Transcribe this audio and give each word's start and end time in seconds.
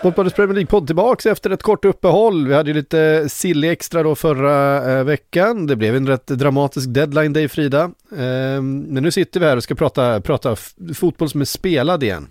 Sportbladets 0.00 0.36
Premier 0.36 0.54
League-podd 0.54 0.86
tillbaks 0.86 1.26
efter 1.26 1.50
ett 1.50 1.62
kort 1.62 1.84
uppehåll. 1.84 2.46
Vi 2.46 2.54
hade 2.54 2.70
ju 2.70 2.74
lite 2.74 3.28
silly 3.28 3.68
extra 3.68 4.02
då 4.02 4.14
förra 4.14 4.90
eh, 4.92 5.04
veckan. 5.04 5.66
Det 5.66 5.76
blev 5.76 5.96
en 5.96 6.06
rätt 6.06 6.26
dramatisk 6.26 6.88
deadline 6.88 7.32
day 7.32 7.48
Frida. 7.48 7.82
Eh, 8.12 8.62
men 8.62 9.02
nu 9.02 9.10
sitter 9.10 9.40
vi 9.40 9.46
här 9.46 9.56
och 9.56 9.62
ska 9.62 9.74
prata, 9.74 10.20
prata 10.20 10.56
fotboll 10.94 11.28
som 11.28 11.40
är 11.40 11.44
spelad 11.44 12.02
igen. 12.02 12.30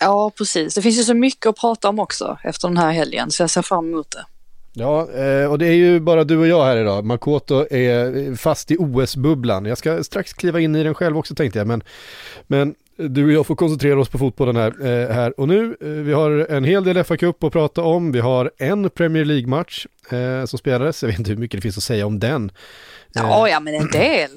Ja, 0.00 0.32
precis. 0.38 0.74
Det 0.74 0.82
finns 0.82 0.98
ju 0.98 1.02
så 1.02 1.14
mycket 1.14 1.46
att 1.46 1.56
prata 1.56 1.88
om 1.88 1.98
också 1.98 2.38
efter 2.44 2.68
den 2.68 2.76
här 2.76 2.92
helgen, 2.92 3.30
så 3.30 3.42
jag 3.42 3.50
ser 3.50 3.62
fram 3.62 3.92
emot 3.92 4.10
det. 4.10 4.24
Ja, 4.72 5.10
eh, 5.10 5.50
och 5.50 5.58
det 5.58 5.66
är 5.66 5.74
ju 5.74 6.00
bara 6.00 6.24
du 6.24 6.38
och 6.38 6.46
jag 6.46 6.64
här 6.64 6.76
idag. 6.76 7.04
Makoto 7.04 7.66
är 7.70 8.36
fast 8.36 8.70
i 8.70 8.76
OS-bubblan. 8.78 9.64
Jag 9.64 9.78
ska 9.78 10.04
strax 10.04 10.32
kliva 10.32 10.60
in 10.60 10.76
i 10.76 10.82
den 10.82 10.94
själv 10.94 11.18
också 11.18 11.34
tänkte 11.34 11.58
jag. 11.58 11.68
Men, 11.68 11.82
men 12.46 12.74
du 12.98 13.24
och 13.24 13.32
jag 13.32 13.46
får 13.46 13.56
koncentrera 13.56 14.00
oss 14.00 14.08
på 14.08 14.18
fotbollen 14.18 14.56
här, 14.56 14.86
eh, 14.86 15.14
här 15.14 15.40
och 15.40 15.48
nu. 15.48 15.76
Eh, 15.80 15.88
vi 15.88 16.12
har 16.12 16.30
en 16.30 16.64
hel 16.64 16.84
del 16.84 16.96
FA-cup 16.96 17.44
att 17.46 17.52
prata 17.52 17.82
om. 17.82 18.12
Vi 18.12 18.20
har 18.20 18.50
en 18.58 18.90
Premier 18.90 19.24
League-match 19.24 19.86
eh, 20.10 20.44
som 20.44 20.58
spelades. 20.58 21.02
Jag 21.02 21.10
vet 21.10 21.18
inte 21.18 21.30
hur 21.30 21.38
mycket 21.38 21.58
det 21.58 21.62
finns 21.62 21.76
att 21.76 21.82
säga 21.82 22.06
om 22.06 22.18
den. 22.18 22.52
Ja, 23.12 23.48
ja, 23.48 23.60
men 23.60 23.74
en 23.74 23.90
del. 23.90 24.30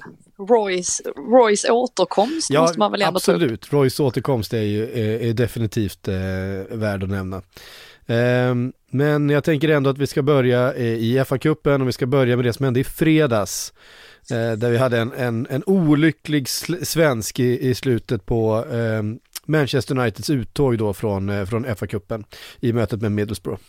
Roys, 0.50 1.02
Roys 1.31 1.66
återkomst 1.66 2.52
måste 2.52 2.80
man 2.80 2.92
väl 2.92 3.02
ändå 3.02 3.20
ta 3.20 3.31
upp. 3.31 3.36
absolut. 3.36 3.73
Roys 3.73 4.00
återkomst 4.00 4.53
är 4.53 4.62
ju 4.62 4.84
är, 4.84 5.30
är 5.30 5.34
definitivt 5.34 6.08
eh, 6.08 6.14
värd 6.70 7.03
att 7.03 7.09
nämna. 7.09 7.42
Ehm, 8.08 8.73
men 8.92 9.30
jag 9.30 9.44
tänker 9.44 9.70
ändå 9.70 9.90
att 9.90 9.98
vi 9.98 10.08
ska 10.08 10.22
börja 10.22 10.73
eh, 10.73 10.86
i 10.86 11.20
FA-cupen 11.20 11.81
och 11.81 11.88
vi 11.88 11.92
ska 11.92 12.06
börja 12.06 12.36
med 12.36 12.46
det 12.46 12.53
som 12.53 12.64
hände 12.64 12.80
i 12.80 12.84
fredags. 12.84 13.73
Eh, 14.31 14.52
där 14.52 14.69
vi 14.69 14.77
hade 14.77 14.97
en, 15.00 15.14
en, 15.14 15.47
en 15.50 15.64
olycklig 15.66 16.50
svensk 16.50 17.39
i, 17.39 17.69
i 17.69 17.75
slutet 17.75 18.25
på 18.25 18.66
ehm, 18.72 19.19
Manchester 19.45 19.97
Uniteds 20.00 20.30
uttåg 20.30 20.78
då 20.78 20.94
från, 20.94 21.29
eh, 21.29 21.46
från 21.46 21.66
FA-cupen 21.66 22.23
i 22.59 22.73
mötet 22.73 23.01
med 23.01 23.12
Middlesbrough. 23.12 23.62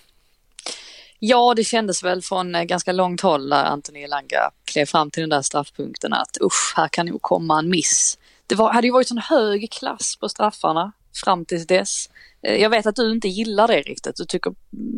Ja, 1.18 1.54
det 1.56 1.64
kändes 1.64 2.04
väl 2.04 2.22
från 2.22 2.54
eh, 2.54 2.62
ganska 2.62 2.92
långt 2.92 3.20
håll 3.20 3.48
när 3.48 3.64
Anthony 3.64 4.02
Elanga 4.02 4.50
klev 4.64 4.86
fram 4.86 5.10
till 5.10 5.20
den 5.20 5.30
där 5.30 5.42
straffpunkten 5.42 6.12
att 6.12 6.38
usch, 6.40 6.72
här 6.76 6.88
kan 6.88 7.06
nog 7.06 7.22
komma 7.22 7.58
en 7.58 7.68
miss. 7.70 8.18
Det 8.46 8.54
var, 8.54 8.72
hade 8.72 8.86
ju 8.86 8.92
varit 8.92 9.08
sån 9.08 9.18
hög 9.18 9.70
klass 9.72 10.16
på 10.20 10.28
straffarna 10.28 10.92
fram 11.24 11.44
tills 11.44 11.66
dess. 11.66 12.10
Eh, 12.42 12.56
Jag 12.56 12.70
vet 12.70 12.86
att 12.86 12.96
du 12.96 13.12
inte 13.12 13.28
gillar 13.28 13.68
det 13.68 13.80
riktigt, 13.82 14.16
du 14.16 14.24
tycker 14.24 14.54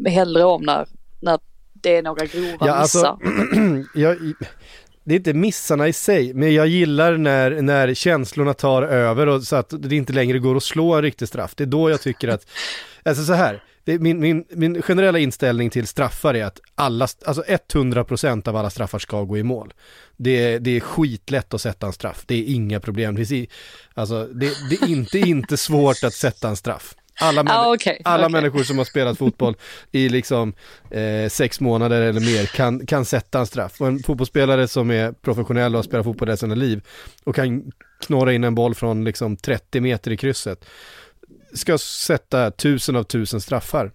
hellre 0.09 0.45
om 0.45 0.63
när, 0.63 0.87
när 1.21 1.39
det 1.73 1.97
är 1.97 2.03
några 2.03 2.27
grova 2.27 2.67
Ja, 2.67 2.73
alltså, 2.73 3.19
missar. 3.21 3.85
jag, 4.01 4.33
det 5.05 5.15
är 5.15 5.17
inte 5.17 5.35
missarna 5.35 5.89
i 5.89 5.93
sig, 5.93 6.35
men 6.35 6.55
jag 6.55 6.67
gillar 6.69 7.17
när, 7.17 7.63
när 7.63 7.95
känslorna 7.95 8.55
tar 8.55 8.83
över 8.83 9.27
och 9.27 9.43
så 9.43 9.57
att 9.57 9.73
det 9.79 9.97
inte 9.97 10.13
längre 10.13 10.39
går 10.39 10.57
att 10.57 10.63
slå 10.63 10.95
en 10.95 11.03
riktig 11.03 11.29
straff. 11.29 11.55
Det 11.57 11.65
är 11.65 11.67
då 11.67 11.91
jag 11.91 12.01
tycker 12.01 12.29
att, 12.29 12.47
alltså 13.05 13.25
så 13.25 13.33
här, 13.33 13.63
det, 13.85 13.99
min, 13.99 14.21
min, 14.21 14.45
min 14.51 14.83
generella 14.83 15.19
inställning 15.19 15.71
till 15.71 15.87
straffar 15.87 16.35
är 16.35 16.45
att 16.45 16.61
alla, 16.75 17.09
alltså 17.27 17.43
100% 17.43 18.49
av 18.49 18.57
alla 18.57 18.71
straffar 18.71 18.99
ska 18.99 19.23
gå 19.23 19.39
i 19.39 19.43
mål. 19.43 19.73
Det, 20.17 20.31
är- 20.53 20.59
det 20.61 20.77
är 20.77 20.81
skitlätt 20.81 21.55
att 21.55 21.61
sätta 21.61 21.87
en 21.87 21.93
straff, 21.93 22.23
det 22.27 22.35
är 22.35 22.55
inga 22.55 22.81
problem. 22.81 23.15
Det, 23.15 23.31
är, 23.33 23.47
alltså, 23.95 24.25
det, 24.27 24.51
det 24.71 24.77
är 24.83 24.89
inte, 24.89 25.19
inte 25.19 25.57
svårt 25.57 26.05
att 26.05 26.15
sätta 26.15 26.49
en 26.49 26.57
straff. 26.57 26.95
Alla, 27.21 27.43
män- 27.43 27.51
Ah, 27.53 27.75
okej, 27.75 28.01
alla 28.05 28.25
okej. 28.27 28.33
människor 28.33 28.63
som 28.63 28.79
har 28.79 28.85
spelat 28.85 29.19
fotboll 29.19 29.57
i 29.93 30.09
liksom 30.09 30.53
eh, 30.91 31.29
sex 31.29 31.61
månader 31.61 32.01
eller 32.03 32.21
mer 32.21 32.47
kan, 32.47 32.87
kan 32.87 33.05
sätta 33.05 33.39
en 33.39 33.47
straff. 33.47 33.81
Och 33.81 33.87
en 33.87 34.03
fotbollsspelare 34.03 34.69
som 34.69 34.91
är 34.91 35.13
professionell 35.13 35.75
och 35.75 35.79
har 35.79 35.83
spelat 35.83 36.05
fotboll 36.05 36.29
resten 36.29 36.51
av 36.51 36.57
liv 36.57 36.83
och 37.25 37.35
kan 37.35 37.73
knorra 38.07 38.33
in 38.33 38.45
en 38.45 38.55
boll 38.55 38.75
från 38.75 39.05
liksom 39.05 39.37
30 39.37 39.81
meter 39.81 40.11
i 40.11 40.17
krysset 40.17 40.65
ska 41.55 41.79
sätta 41.79 42.51
tusen 42.51 42.97
av 42.97 43.03
tusen 43.05 43.41
straffar. 43.41 43.93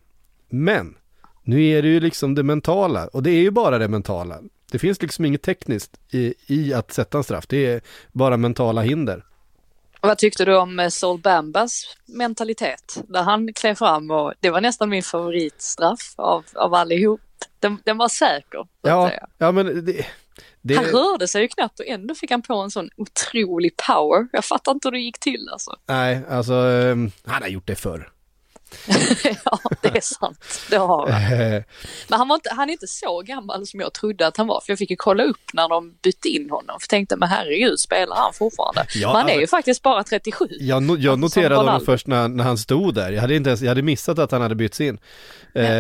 Men 0.50 0.96
nu 1.44 1.64
är 1.68 1.82
det 1.82 1.88
ju 1.88 2.00
liksom 2.00 2.36
det 2.36 2.44
mentala 2.44 3.08
och 3.08 3.24
det 3.24 3.32
är 3.32 3.42
ju 3.42 3.52
bara 3.52 3.78
det 3.78 3.88
mentala. 3.88 4.40
Det 4.72 4.80
finns 4.80 5.02
liksom 5.02 5.26
inget 5.26 5.42
tekniskt 5.42 5.92
i, 6.12 6.34
i 6.48 6.74
att 6.74 6.92
sätta 6.94 7.18
en 7.18 7.24
straff. 7.24 7.46
Det 7.48 7.66
är 7.66 7.82
bara 8.12 8.38
mentala 8.38 8.82
hinder. 8.82 9.24
Vad 10.02 10.18
tyckte 10.18 10.46
du 10.46 10.58
om 10.58 10.80
eh, 10.80 10.90
Sol 10.90 11.20
Bambas 11.20 11.98
mentalitet? 12.06 13.04
När 13.08 13.24
han 13.24 13.54
klev 13.54 13.76
fram 13.76 14.12
och 14.12 14.34
det 14.40 14.50
var 14.50 14.62
nästan 14.62 14.90
min 14.90 15.04
favoritstraff 15.04 16.14
av, 16.16 16.46
av 16.54 16.74
allihop. 16.74 17.22
Den, 17.60 17.78
den 17.86 17.98
var 17.98 18.10
säker. 18.10 18.68
Ja, 18.82 19.12
ja 19.38 19.52
men 19.52 19.86
det, 19.86 20.06
det, 20.62 20.76
Han 20.76 20.86
rörde 20.86 21.28
sig 21.28 21.42
ju 21.42 21.48
knappt 21.48 21.80
och 21.80 21.88
ändå 21.88 22.16
fick 22.16 22.32
han 22.32 22.42
på 22.42 22.54
en 22.54 22.72
sån 22.72 22.90
otrolig 22.96 23.74
power. 23.88 24.28
Jag 24.32 24.46
fattar 24.46 24.72
inte 24.72 24.88
hur 24.88 24.92
det 24.92 25.00
gick 25.00 25.20
till 25.20 25.50
alltså. 25.52 25.76
nej, 25.86 26.22
alltså 26.30 26.54
ehm, 26.54 27.12
han 27.26 27.42
har 27.42 27.50
gjort 27.50 27.68
det 27.68 27.76
förr. 27.76 28.12
ja, 29.46 29.60
det 29.82 29.98
är 29.98 30.02
sant. 30.02 30.40
Det 30.70 30.78
har 30.78 31.12
han. 31.12 31.34
Eh, 31.34 31.64
Men 32.08 32.20
han, 32.20 32.28
var 32.28 32.36
inte, 32.36 32.50
han 32.54 32.70
är 32.70 32.74
inte 32.74 32.88
så 32.88 33.22
gammal 33.22 33.68
som 33.68 33.80
jag 33.80 33.94
trodde 33.94 34.28
att 34.28 34.38
han 34.38 34.48
var. 34.48 34.62
För 34.66 34.72
jag 34.72 34.78
fick 34.80 34.90
ju 34.90 34.96
kolla 34.96 35.24
upp 35.24 35.54
när 35.54 35.70
de 35.70 35.94
bytte 36.04 36.28
in 36.28 36.50
honom. 36.50 36.66
För 36.80 36.84
jag 36.84 36.90
tänkte, 36.90 37.16
men 37.16 37.30
herregud, 37.30 37.80
spelar 37.80 38.16
han 38.16 38.34
fortfarande? 38.34 38.86
Ja, 38.96 39.08
men 39.08 39.16
han 39.16 39.26
är 39.26 39.32
alltså- 39.32 39.42
ju 39.42 39.48
faktiskt 39.48 39.82
bara 39.82 40.04
37. 40.04 40.48
Jag, 40.60 40.84
no, 40.84 40.98
jag 40.98 41.20
noterade 41.20 41.56
honom 41.56 41.82
först 41.86 42.08
när, 42.08 42.28
när 42.28 42.44
han 42.44 42.58
stod 42.58 42.94
där. 42.96 43.12
Jag 43.12 43.22
hade 43.22 43.36
inte 43.36 43.50
ens, 43.50 43.62
jag 43.62 43.70
hade 43.70 43.82
missat 43.82 44.20
att 44.20 44.32
han 44.32 44.42
hade 44.42 44.56
bytts 44.56 44.82
in. 44.82 45.00
Eh, 45.56 45.78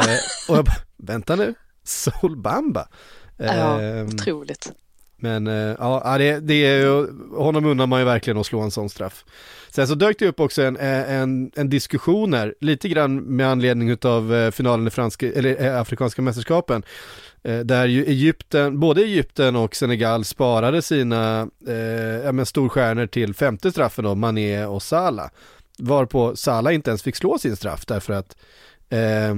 och 0.49 0.57
jag 0.57 0.65
bara, 0.65 0.75
vänta 0.97 1.35
nu, 1.35 1.53
Sol 1.83 2.37
Bamba. 2.37 2.87
Ja, 3.37 3.79
otroligt. 4.03 4.71
Men 5.19 5.47
eh, 5.47 5.75
ja, 5.79 6.15
det, 6.17 6.39
det 6.39 6.53
är 6.53 6.79
ju, 6.79 7.07
honom 7.35 7.65
undrar 7.65 7.87
man 7.87 7.99
ju 7.99 8.05
verkligen 8.05 8.37
att 8.37 8.45
slå 8.45 8.59
en 8.59 8.71
sån 8.71 8.89
straff. 8.89 9.25
Sen 9.69 9.87
så 9.87 9.95
dök 9.95 10.19
det 10.19 10.27
upp 10.27 10.39
också 10.39 10.61
en, 10.61 10.77
eh, 10.77 11.13
en, 11.13 11.51
en 11.55 11.69
diskussion 11.69 12.33
här, 12.33 12.55
lite 12.61 12.89
grann 12.89 13.15
med 13.15 13.47
anledning 13.47 13.97
av 14.01 14.33
eh, 14.33 14.51
finalen 14.51 14.87
i 14.87 14.89
franska, 14.89 15.27
eller 15.31 15.73
afrikanska 15.73 16.21
mästerskapen. 16.21 16.83
Där 17.63 17.85
ju 17.85 18.05
Egypten, 18.05 18.79
både 18.79 19.01
Egypten 19.01 19.55
och 19.55 19.75
Senegal 19.75 20.25
sparade 20.25 20.81
sina 20.81 21.49
eh, 21.67 21.75
ja, 22.25 22.31
men 22.31 22.45
storstjärnor 22.45 23.07
till 23.07 23.33
femte 23.33 23.71
straffen 23.71 24.05
då, 24.05 24.15
Mané 24.15 24.65
och 24.65 24.83
Salah. 24.83 25.29
Varpå 25.79 26.35
Salah 26.35 26.73
inte 26.73 26.89
ens 26.89 27.03
fick 27.03 27.15
slå 27.15 27.37
sin 27.37 27.55
straff 27.55 27.85
därför 27.85 28.13
att 28.13 28.37
eh, 28.89 29.35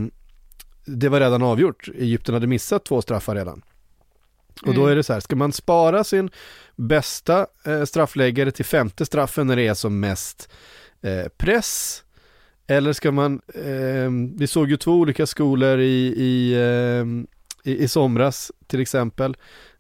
det 0.86 1.10
var 1.10 1.20
redan 1.20 1.44
avgjort. 1.44 1.90
Egypten 1.96 2.34
hade 2.34 2.48
missat 2.48 2.86
två 2.86 3.02
straffar 3.02 3.36
redan. 3.36 3.62
Och 4.66 4.74
då 4.74 4.88
är 4.88 4.96
det 4.96 5.04
så 5.04 5.14
här, 5.14 5.20
ska 5.20 5.36
man 5.36 5.52
spara 5.52 6.04
sin 6.04 6.30
bästa 6.76 7.48
eh, 7.66 7.84
straffläggare 7.84 8.52
till 8.52 8.66
femte 8.66 9.06
straffen 9.06 9.48
när 9.48 9.56
det 9.56 9.68
är 9.68 9.74
som 9.74 10.00
mest 10.00 10.50
eh, 11.02 11.28
press? 11.38 12.04
Eller 12.68 12.94
ska 12.94 13.12
man, 13.12 13.42
eh, 13.56 14.38
vi 14.38 14.48
såg 14.48 14.70
ju 14.70 14.78
två 14.78 14.92
olika 14.92 15.26
skolor 15.26 15.80
i, 15.80 16.14
i, 16.18 16.54
eh, 16.54 17.06
i, 17.72 17.84
i 17.84 17.88
somras 17.88 18.52
till 18.68 18.80
exempel. 18.80 19.38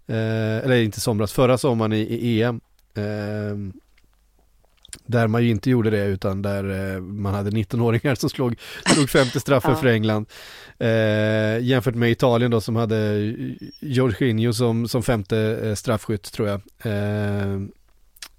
Eh, 0.07 0.57
eller 0.57 0.81
inte 0.81 1.01
somras, 1.01 1.33
förra 1.33 1.57
sommaren 1.57 1.93
i, 1.93 2.01
i 2.01 2.41
EM. 2.41 2.61
Där 5.11 5.27
man 5.27 5.43
ju 5.43 5.49
inte 5.49 5.69
gjorde 5.69 5.89
det 5.89 6.05
utan 6.05 6.41
där 6.41 6.93
eh, 6.95 7.01
man 7.01 7.33
hade 7.33 7.49
19-åringar 7.51 8.15
som 8.15 8.29
slog, 8.29 8.55
slog 8.85 9.09
50 9.09 9.39
straffar 9.39 9.69
Ja. 9.71 9.75
för 9.75 9.87
England. 9.87 10.25
Eh, 10.79 11.59
jämfört 11.65 11.95
med 11.95 12.11
Italien 12.11 12.51
då 12.51 12.61
som 12.61 12.75
hade 12.75 13.17
Jorginho 13.79 14.53
som, 14.53 14.87
som 14.87 15.03
femte 15.03 15.37
eh, 15.63 15.75
straffskytt 15.75 16.31
tror 16.33 16.47
jag. 16.47 16.61
Eh, 16.83 17.59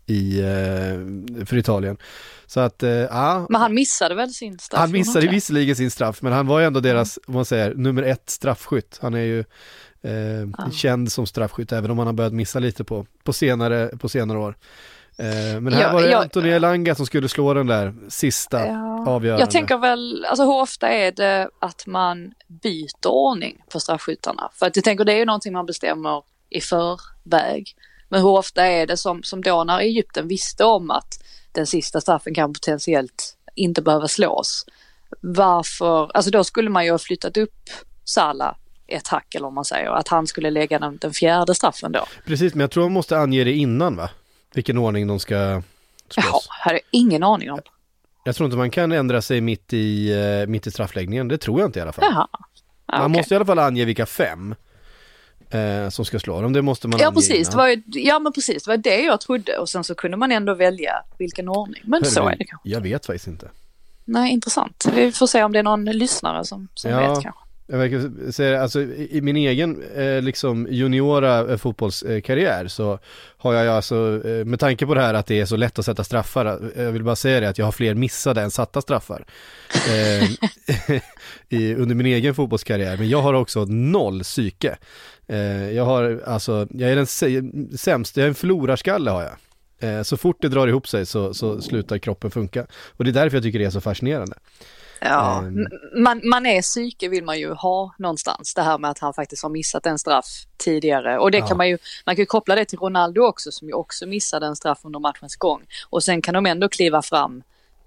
i, 0.06 0.40
eh, 0.40 1.44
för 1.46 1.56
Italien. 1.56 1.96
Så 2.46 2.60
att, 2.60 2.82
ja, 3.10 3.46
Men 3.50 3.60
han 3.60 3.74
missade 3.74 4.14
väl 4.14 4.30
sin 4.30 4.58
straff? 4.58 4.80
han 4.80 4.90
missade 4.92 5.28
visserligen 5.28 5.76
sin 5.76 5.90
straff, 5.90 6.22
men 6.22 6.32
han 6.32 6.46
var 6.46 6.60
ju 6.60 6.66
ändå 6.66 6.80
deras, 6.80 7.18
om 7.26 7.34
man 7.34 7.44
säger, 7.44 7.74
nummer 7.74 8.02
ett 8.02 8.30
straffskytt. 8.30 8.98
Han 9.02 9.14
är 9.14 9.18
ju 9.20 9.38
eh, 10.02 10.48
Ja. 10.58 10.70
känd 10.72 11.12
som 11.12 11.26
straffskytt, 11.26 11.72
även 11.72 11.90
om 11.90 11.98
han 11.98 12.06
har 12.06 12.14
börjat 12.14 12.32
missa 12.32 12.58
lite 12.58 12.84
på, 12.84 13.06
på, 13.24 13.32
senare, 13.32 13.90
på 13.98 14.08
senare 14.08 14.38
år. 14.38 14.54
Eh, 15.22 15.60
men 15.60 15.72
här 15.72 15.82
Ja, 15.82 15.92
var 15.92 16.02
det 16.02 16.10
jag- 16.10 16.22
Antonio 16.22 16.52
Elanga 16.52 16.94
som 16.94 17.06
skulle 17.06 17.28
slå 17.28 17.54
den 17.54 17.66
där 17.66 17.94
sista 18.08 18.66
Ja. 18.66 19.04
avgörande. 19.08 19.42
Jag 19.42 19.50
tänker 19.50 19.78
väl, 19.78 20.24
alltså 20.28 20.44
hur 20.44 20.60
ofta 20.60 20.88
är 20.88 21.12
det 21.12 21.48
att 21.58 21.86
man 21.86 22.32
byter 22.46 23.06
ordning 23.06 23.62
på 23.72 23.80
straffskyttarna? 23.80 24.50
För 24.54 24.66
att 24.66 24.76
jag 24.76 24.84
tänker 24.84 25.04
det 25.04 25.12
är 25.12 25.16
ju 25.16 25.24
någonting 25.24 25.52
man 25.52 25.66
bestämmer 25.66 26.22
i 26.50 26.60
förväg. 26.60 27.76
Men 28.08 28.20
hur 28.20 28.28
ofta 28.28 28.66
är 28.66 28.86
det 28.86 28.96
som, 28.96 29.22
som 29.22 29.42
då 29.42 29.64
när 29.64 29.78
Egypten 29.80 30.28
visste 30.28 30.64
om 30.64 30.90
att 30.90 31.18
den 31.52 31.66
sista 31.66 32.00
straffen 32.00 32.34
kan 32.34 32.52
potentiellt 32.52 33.36
inte 33.54 33.82
behöva 33.82 34.08
slås. 34.08 34.66
Varför, 35.20 36.10
alltså 36.16 36.30
då 36.30 36.44
skulle 36.44 36.70
man 36.70 36.84
ju 36.84 36.90
ha 36.90 36.98
flyttat 36.98 37.36
upp 37.36 37.54
Salah 38.04 38.54
ett 38.86 39.08
hack 39.08 39.34
eller 39.34 39.46
om 39.48 39.54
man 39.54 39.64
säger, 39.64 39.90
att 39.90 40.08
han 40.08 40.26
skulle 40.26 40.50
lägga 40.50 40.78
den, 40.78 40.96
den 40.96 41.12
fjärde 41.12 41.54
straffen 41.54 41.92
då. 41.92 42.04
Precis, 42.26 42.54
men 42.54 42.60
jag 42.60 42.70
tror 42.70 42.82
man 42.82 42.92
måste 42.92 43.18
ange 43.18 43.44
det 43.44 43.52
innan 43.52 43.96
va? 43.96 44.10
Vilken 44.54 44.78
ordning 44.78 45.06
de 45.06 45.20
ska 45.20 45.62
slås. 46.08 46.24
Jaha, 46.26 46.40
hade 46.48 46.74
jag 46.74 46.82
ingen 46.90 47.22
aning 47.22 47.50
om. 47.50 47.60
Jag 48.24 48.36
tror 48.36 48.44
inte 48.44 48.56
man 48.56 48.70
kan 48.70 48.92
ändra 48.92 49.22
sig 49.22 49.40
mitt 49.40 49.72
i, 49.72 50.12
eh, 50.42 50.48
mitt 50.48 50.66
i 50.66 50.70
straffläggningen, 50.70 51.28
det 51.28 51.38
tror 51.38 51.60
jag 51.60 51.68
inte 51.68 51.78
i 51.78 51.82
alla 51.82 51.92
fall. 51.92 52.04
Jaha. 52.10 52.28
Ja, 52.86 52.98
Man 52.98 53.00
okej. 53.10 53.18
måste 53.20 53.34
i 53.34 53.36
alla 53.36 53.44
fall 53.46 53.58
ange 53.58 53.84
vilka 53.84 54.06
fem 54.06 54.54
eh, 55.50 55.88
som 55.88 56.04
ska 56.04 56.18
slå 56.18 56.40
dem, 56.42 56.52
det 56.52 56.62
måste 56.62 56.88
man 56.88 57.00
Ja 57.00 57.06
ange 57.06 57.14
precis, 57.14 57.48
det 57.48 57.56
var 57.56 57.68
ju, 57.68 57.82
ja 57.86 58.18
men 58.18 58.32
precis, 58.32 58.64
det 58.64 58.70
var 58.70 58.76
det 58.76 59.00
jag 59.02 59.20
trodde 59.20 59.58
och 59.58 59.68
sen 59.68 59.84
så 59.84 59.94
kunde 59.94 60.16
man 60.16 60.32
ändå 60.32 60.54
välja 60.54 60.92
vilken 61.18 61.48
ordning. 61.48 61.82
Men 61.84 62.04
så 62.04 62.20
Hörru, 62.22 62.32
är 62.32 62.38
det 62.38 62.44
kanske. 62.44 62.68
Jag 62.68 62.80
vet 62.80 63.06
faktiskt 63.06 63.26
inte. 63.26 63.50
Nej, 64.04 64.32
intressant. 64.32 64.86
Vi 64.94 65.12
får 65.12 65.26
se 65.26 65.42
om 65.42 65.52
det 65.52 65.58
är 65.58 65.62
någon 65.62 65.84
lyssnare 65.84 66.44
som, 66.44 66.68
som 66.74 66.90
Ja. 66.90 66.98
vet 67.14 67.22
kanske. 67.22 67.41
Jag 67.72 67.78
verkar 67.78 68.32
säga, 68.32 68.62
alltså 68.62 68.80
i 68.82 69.20
min 69.22 69.36
egen 69.36 69.82
eh, 69.96 70.22
liksom 70.22 70.66
juniora 70.70 71.52
eh, 71.52 71.56
fotbollskarriär 71.56 72.68
så 72.68 72.98
har 73.36 73.54
jag 73.54 73.68
alltså, 73.68 74.20
eh, 74.24 74.44
med 74.44 74.60
tanke 74.60 74.86
på 74.86 74.94
det 74.94 75.00
här 75.00 75.14
att 75.14 75.26
det 75.26 75.40
är 75.40 75.46
så 75.46 75.56
lätt 75.56 75.78
att 75.78 75.84
sätta 75.84 76.04
straffar, 76.04 76.46
eh, 76.76 76.82
jag 76.82 76.92
vill 76.92 77.04
bara 77.04 77.16
säga 77.16 77.40
det 77.40 77.48
att 77.48 77.58
jag 77.58 77.64
har 77.64 77.72
fler 77.72 77.94
missade 77.94 78.42
än 78.42 78.50
satta 78.50 78.80
straffar. 78.80 79.24
Eh, 79.88 80.30
i, 81.48 81.74
under 81.74 81.94
min 81.94 82.06
egen 82.06 82.34
fotbollskarriär, 82.34 82.96
men 82.96 83.08
jag 83.08 83.22
har 83.22 83.34
också 83.34 83.64
noll 83.64 84.22
psyke. 84.22 84.76
Eh, 85.26 85.70
jag 85.70 85.84
har 85.84 86.22
alltså, 86.26 86.66
jag 86.70 86.90
är 86.90 86.96
den 86.96 87.06
sämsta, 87.78 88.20
jag 88.20 88.24
är 88.24 88.28
en 88.28 88.34
förlorarskalle 88.34 89.10
har 89.10 89.22
jag. 89.22 89.36
Eh, 89.82 90.02
så 90.02 90.16
fort 90.16 90.36
det 90.40 90.48
drar 90.48 90.66
ihop 90.68 90.88
sig 90.88 91.06
så, 91.06 91.34
så 91.34 91.60
slutar 91.60 91.98
kroppen 91.98 92.30
funka. 92.30 92.66
Och 92.96 93.04
det 93.04 93.10
är 93.10 93.12
därför 93.12 93.36
jag 93.36 93.44
tycker 93.44 93.58
det 93.58 93.64
är 93.64 93.70
så 93.70 93.80
fascinerande. 93.80 94.36
Ja, 95.00 95.38
Ehm. 95.38 95.66
man, 96.02 96.20
man 96.24 96.46
är 96.46 96.62
psyke 96.62 97.08
vill 97.08 97.24
man 97.24 97.38
ju 97.38 97.52
ha 97.52 97.94
någonstans. 97.98 98.54
Det 98.54 98.62
här 98.62 98.78
med 98.78 98.90
att 98.90 98.98
han 98.98 99.14
faktiskt 99.14 99.42
har 99.42 99.50
missat 99.50 99.86
en 99.86 99.98
straff 99.98 100.26
tidigare. 100.56 101.18
Och 101.18 101.30
det 101.30 101.38
Ja. 101.38 101.46
kan 101.46 101.56
man 101.56 101.68
ju, 101.68 101.78
man 102.06 102.16
kan 102.16 102.22
ju 102.22 102.26
koppla 102.26 102.54
det 102.54 102.64
till 102.64 102.78
Ronaldo 102.78 103.22
också 103.22 103.52
som 103.52 103.68
ju 103.68 103.74
också 103.74 104.06
missade 104.06 104.46
en 104.46 104.56
straff 104.56 104.78
under 104.82 104.98
matchens 105.00 105.36
gång. 105.36 105.62
Och 105.90 106.02
sen 106.02 106.22
kan 106.22 106.34
de 106.34 106.46
ändå 106.46 106.68
kliva 106.68 107.02
fram 107.02 107.42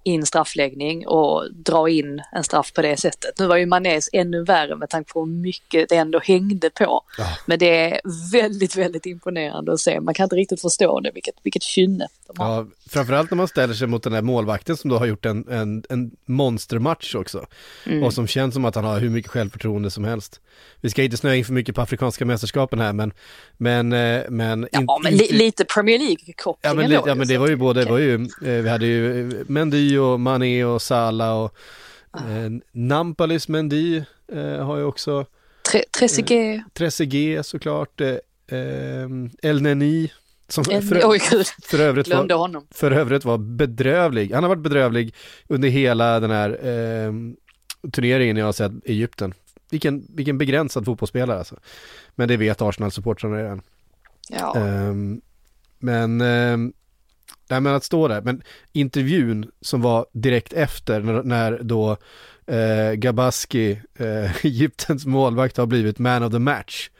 i 0.06 0.14
en 0.14 0.26
straffläggning 0.26 1.06
och 1.06 1.52
dra 1.54 1.88
in 1.88 2.22
en 2.32 2.44
straff 2.44 2.72
på 2.72 2.82
det 2.82 2.96
sättet. 2.96 3.38
Nu 3.38 3.46
var 3.46 3.56
ju 3.56 3.66
Manés 3.66 4.08
ännu 4.12 4.44
värre 4.44 4.76
med 4.76 4.90
tanke 4.90 5.12
på 5.12 5.20
hur 5.20 5.32
mycket 5.32 5.88
det 5.88 5.96
ändå 5.96 6.20
hängde 6.24 6.70
på. 6.70 7.02
Ja. 7.18 7.38
Men 7.46 7.58
det 7.58 7.78
är 7.90 8.00
väldigt, 8.32 8.76
väldigt 8.76 9.06
imponerande 9.06 9.72
att 9.72 9.80
se. 9.80 10.00
Man 10.00 10.14
kan 10.14 10.24
inte 10.24 10.36
riktigt 10.36 10.60
förstå 10.60 11.00
det, 11.00 11.10
vilket, 11.14 11.34
vilket 11.42 11.62
kynne 11.62 12.08
de 12.26 12.42
har. 12.42 12.54
Ja, 12.56 12.66
framförallt 12.88 13.30
när 13.30 13.36
man 13.36 13.48
ställer 13.48 13.74
sig 13.74 13.86
mot 13.86 14.02
den 14.02 14.12
där 14.12 14.22
målvakten 14.22 14.76
som 14.76 14.90
då 14.90 14.98
har 14.98 15.06
gjort 15.06 15.26
en, 15.26 15.48
en, 15.48 15.84
en 15.88 16.10
monstermatch 16.26 17.14
också. 17.14 17.46
Mm. 17.86 18.02
Och 18.02 18.12
som 18.14 18.26
känns 18.26 18.54
som 18.54 18.64
att 18.64 18.74
han 18.74 18.84
har 18.84 19.00
hur 19.00 19.10
mycket 19.10 19.30
självförtroende 19.30 19.90
som 19.90 20.04
helst. 20.04 20.40
Vi 20.80 20.90
ska 20.90 21.02
inte 21.02 21.16
snöa 21.16 21.34
in 21.34 21.44
för 21.44 21.52
mycket 21.52 21.74
på 21.74 21.80
afrikanska 21.80 22.24
mästerskapen 22.24 22.80
här 22.80 22.92
men, 22.92 23.12
men, 23.56 23.92
eh, 23.92 24.22
men, 24.28 24.68
Ja, 24.72 24.80
in- 24.80 24.86
men 25.02 25.16
li, 25.16 25.28
lite 25.32 25.64
Premier 25.64 25.98
League-koppling 25.98 26.58
Ja 26.70 26.74
men, 26.74 26.84
ändå 26.84 26.96
li- 26.96 27.02
ja 27.10 27.14
men 27.14 27.28
det 27.28 27.38
var 27.38 27.48
ju 27.48 27.56
både, 27.56 27.84
var 27.84 27.98
ju, 27.98 28.14
eh, 28.14 28.28
vi 28.62 28.68
hade 28.68 28.86
ju 28.86 29.30
eh, 29.30 29.36
Och 29.98 30.20
Mané 30.20 30.64
och 30.64 30.82
Salah 30.82 31.42
och 31.42 31.54
eh, 32.14 32.50
Nampalis 32.72 33.48
Mendy 33.48 34.02
eh, 34.32 34.64
har 34.64 34.76
ju 34.76 34.84
också 34.84 35.26
Tre, 35.70 35.84
Trezeguet. 35.98 36.62
Trezeguet 36.74 37.46
såklart, 37.46 38.00
eh, 38.00 38.08
eh, 38.48 39.08
El 39.42 39.62
Neni 39.62 40.12
som 40.48 40.64
för, 40.64 41.00
Oj 41.04 41.20
för 41.62 41.78
övrigt 41.80 42.08
var, 42.08 42.74
för 42.74 42.90
övrigt 42.90 43.24
var 43.24 43.38
bedrövlig. 43.38 44.32
Han 44.32 44.42
har 44.44 44.48
varit 44.48 44.62
bedrövlig 44.62 45.14
under 45.48 45.68
hela 45.68 46.20
den 46.20 46.30
här 46.30 46.50
eh, 46.50 47.12
turneringen 47.90 48.36
jag 48.36 48.44
har 48.44 48.52
sett 48.52 48.72
i 48.84 48.92
Egypten. 48.92 49.34
Vilken, 49.70 50.06
vilken 50.08 50.38
begränsad 50.38 50.84
fotbollsspelare 50.84 51.38
alltså. 51.38 51.56
Men 52.14 52.28
det 52.28 52.36
vet 52.36 52.62
Arsenal-supportrarna 52.62 53.36
redan. 53.36 53.62
Ja. 54.28 54.56
Ehm, 54.56 55.20
men, 55.78 56.20
um, 56.20 56.72
nej 57.50 57.60
men 57.60 57.74
att 57.74 57.84
stå 57.84 58.08
där, 58.08 58.22
men 58.22 58.42
intervjun 58.72 59.50
som 59.60 59.82
var 59.82 60.06
direkt 60.12 60.52
efter 60.52 61.00
när, 61.00 61.22
när 61.22 61.58
då 61.62 61.96
eh, 62.46 62.92
Gabaski, 62.92 63.80
eh, 63.98 64.36
Egyptens 64.44 65.06
målvakt, 65.06 65.56
har 65.56 65.66
blivit 65.66 65.98
man 65.98 66.22
of 66.22 66.32
the 66.32 66.38
match 66.38 66.90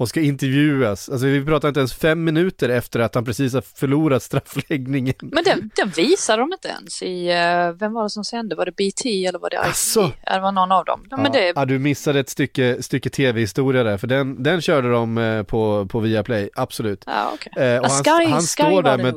och 0.00 0.08
ska 0.08 0.20
intervjuas. 0.20 1.08
Alltså 1.08 1.26
vi 1.26 1.44
pratar 1.44 1.68
inte 1.68 1.80
ens 1.80 1.94
fem 1.94 2.24
minuter 2.24 2.68
efter 2.68 3.00
att 3.00 3.14
han 3.14 3.24
precis 3.24 3.54
har 3.54 3.60
förlorat 3.60 4.22
straffläggningen. 4.22 5.14
Men 5.20 5.44
den, 5.44 5.70
den 5.76 5.88
visade 5.88 6.42
de 6.42 6.52
inte 6.52 6.68
ens 6.68 7.02
i, 7.02 7.28
eh, 7.28 7.72
vem 7.80 7.92
var 7.92 8.02
det 8.02 8.10
som 8.10 8.24
sände? 8.24 8.54
Var 8.54 8.64
det 8.66 8.72
BT 8.72 9.26
eller 9.26 9.38
var 9.38 9.50
det 9.50 9.56
ITV? 9.56 10.12
Ja, 10.26 10.34
det 10.34 10.40
var 10.40 10.52
någon 10.52 10.72
av 10.72 10.84
dem. 10.84 11.06
Ja, 11.10 11.16
men 11.16 11.32
det, 11.32 11.52
ja, 11.56 11.64
du 11.64 11.78
missade 11.78 12.20
ett 12.20 12.28
stycke, 12.28 12.82
stycke 12.82 13.10
tv-historia 13.10 13.82
där, 13.82 13.96
för 13.98 14.06
den, 14.06 14.42
den 14.42 14.60
körde 14.60 14.90
de 14.90 15.18
eh, 15.18 15.42
på, 15.42 15.86
på 15.90 16.00
Viaplay, 16.00 16.50
absolut. 16.54 17.04
ja 17.06 17.30
okej. 17.34 17.64
Eh, 17.74 17.80
och 17.80 17.86
han, 17.90 18.04
Sky- 18.04 18.30
han 18.30 18.40
Sky 18.40 18.46
står 18.46 18.82
där 18.82 18.96
med 18.96 19.14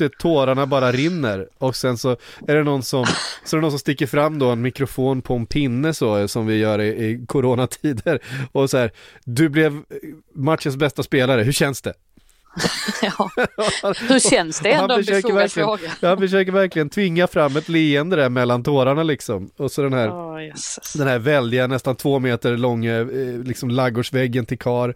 med- 0.00 0.10
tårarna 0.18 0.66
bara 0.66 0.92
rinner 0.92 1.48
och 1.58 1.76
sen 1.76 1.98
så 1.98 2.10
är 2.48 2.54
det 2.54 2.62
någon 2.64 2.82
som, 2.82 3.04
så 3.44 3.56
är 3.56 3.58
det 3.58 3.62
någon 3.62 3.70
som 3.70 3.78
sticker 3.80 4.06
fram 4.06 4.38
då 4.38 4.50
en 4.50 4.62
mikrofon 4.62 5.22
på 5.22 5.34
en 5.34 5.46
pinne 5.46 5.94
så 5.94 6.28
som 6.28 6.46
vi 6.46 6.56
gör 6.56 6.80
i, 6.80 6.86
i 6.88 7.24
coronatider 7.26 8.18
och 8.52 8.70
så 8.70 8.78
här, 8.78 8.90
du 9.24 9.48
blev 9.48 9.82
matchens 10.34 10.76
bästa 10.76 11.02
spelare, 11.02 11.42
hur 11.42 11.52
känns 11.52 11.82
det? 11.82 11.94
Ja. 13.02 13.30
Hur 14.08 14.30
känns 14.30 14.60
det 14.60 14.72
han 14.72 14.82
ändå? 14.82 14.94
En 14.94 15.04
försöker 15.04 15.32
verkligen-. 15.32 15.78
Han 16.02 16.18
försöker 16.18 16.52
verkligen 16.52 16.90
tvinga 16.90 17.26
fram 17.26 17.56
ett 17.56 17.68
leende 17.68 18.16
där 18.16 18.28
mellan 18.28 18.62
tårarna 18.62 19.02
liksom 19.02 19.50
och 19.56 19.72
så 19.72 19.82
den 19.82 19.92
här 19.92 20.40
jösses. 20.40 20.92
den 20.92 21.08
här 21.08 21.18
väldiga, 21.18 21.66
nästan 21.66 21.96
två 21.96 22.18
meter 22.18 22.56
långa, 22.56 22.98
eh, 23.00 23.06
liksom 23.44 23.70
laggårdsväggen 23.70 24.46
till 24.46 24.58
kar 24.58 24.94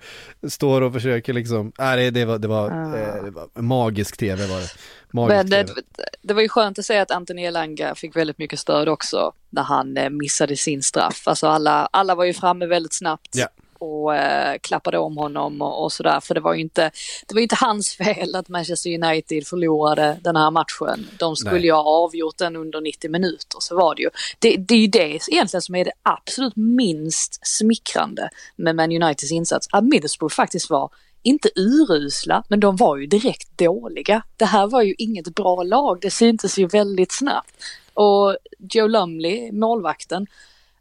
står 0.49 0.81
och 0.81 0.93
försöker 0.93 1.33
liksom, 1.33 1.73
nej 1.79 2.11
det, 2.11 2.25
var, 2.25 2.39
det 2.39 2.49
var, 2.49 2.71
eh, 2.71 3.25
det 3.25 3.31
var 3.31 3.63
magisk 3.63 4.17
tv 4.17 4.47
var 4.47 4.61
det. 4.61 4.69
Magisk 5.11 5.37
Men 5.37 5.51
det, 5.51 5.65
TV. 5.65 5.81
det 6.23 6.35
var 6.35 6.43
ju 6.43 6.49
skönt 6.49 6.79
att 6.79 6.85
se 6.85 6.99
att 6.99 7.11
Anthony 7.11 7.45
Elanga 7.45 7.95
fick 7.95 8.17
väldigt 8.17 8.39
mycket 8.39 8.59
stöd 8.59 8.89
också 8.89 9.33
när 9.51 9.63
han 9.63 9.97
eh, 9.97 10.11
missade 10.11 10.57
sin 10.57 10.83
straff. 10.83 11.29
Alltså 11.29 11.47
alla, 11.47 11.89
alla 11.93 12.15
var 12.15 12.25
ju 12.25 12.35
framme 12.35 12.67
väldigt 12.67 12.95
snabbt. 12.95 13.29
Ja. 13.33 13.49
Och 13.79 14.17
eh, 14.17 14.59
klappade 14.59 14.99
om 14.99 15.17
honom 15.17 15.63
och, 15.63 15.85
och 15.85 15.93
sådär. 15.93 16.21
För 16.21 16.35
det 16.35 16.41
var 16.41 16.55
ju 16.55 16.61
inte, 16.61 16.91
det 17.27 17.35
var 17.35 17.41
inte 17.41 17.57
hans 17.61 17.97
fel 17.97 18.35
att 18.35 18.49
Manchester 18.49 19.05
United 19.05 19.47
förlorade 19.47 20.19
den 20.23 20.37
här 20.37 20.51
matchen. 20.51 21.09
De 21.19 21.37
skulle 21.37 21.55
Nej. 21.55 21.65
ju 21.65 21.73
ha 21.73 21.85
avgjort 21.85 22.39
den 22.39 22.57
under 22.57 22.81
90 22.81 23.11
minuter, 23.11 23.59
så 23.61 23.77
var 23.77 23.95
det 23.95 24.03
ju. 24.03 24.11
Det, 24.39 24.57
det 24.57 24.75
är 24.75 24.79
ju 24.79 24.87
det 24.87 25.29
egentligen 25.29 25.63
som 25.63 25.75
är 25.75 25.85
det 25.85 25.93
absolut 26.03 26.57
minst 26.57 27.47
smickrande 27.47 28.29
med 28.57 28.77
Man 28.77 28.93
Uniteds 28.93 29.33
insats. 29.33 29.69
Att 29.73 29.85
Middlesbrough 29.85 30.35
faktiskt 30.35 30.71
var 30.71 30.91
inte 31.23 31.51
urusla, 31.57 32.45
men 32.49 32.61
de 32.61 32.77
var 32.77 32.97
ju 32.97 33.07
direkt 33.07 33.59
dåliga. 33.59 34.23
Det 34.37 34.45
här 34.45 34.67
var 34.67 34.83
ju 34.83 34.95
inget 34.99 35.35
bra 35.35 35.63
lag, 35.63 35.99
det 36.01 36.11
syntes 36.11 36.59
ju 36.59 36.67
väldigt 36.67 37.13
snabbt. 37.13 37.55
Och 37.95 38.37
Joe 38.59 38.87
Lumley, 38.87 39.53
målvakten, 39.53 40.27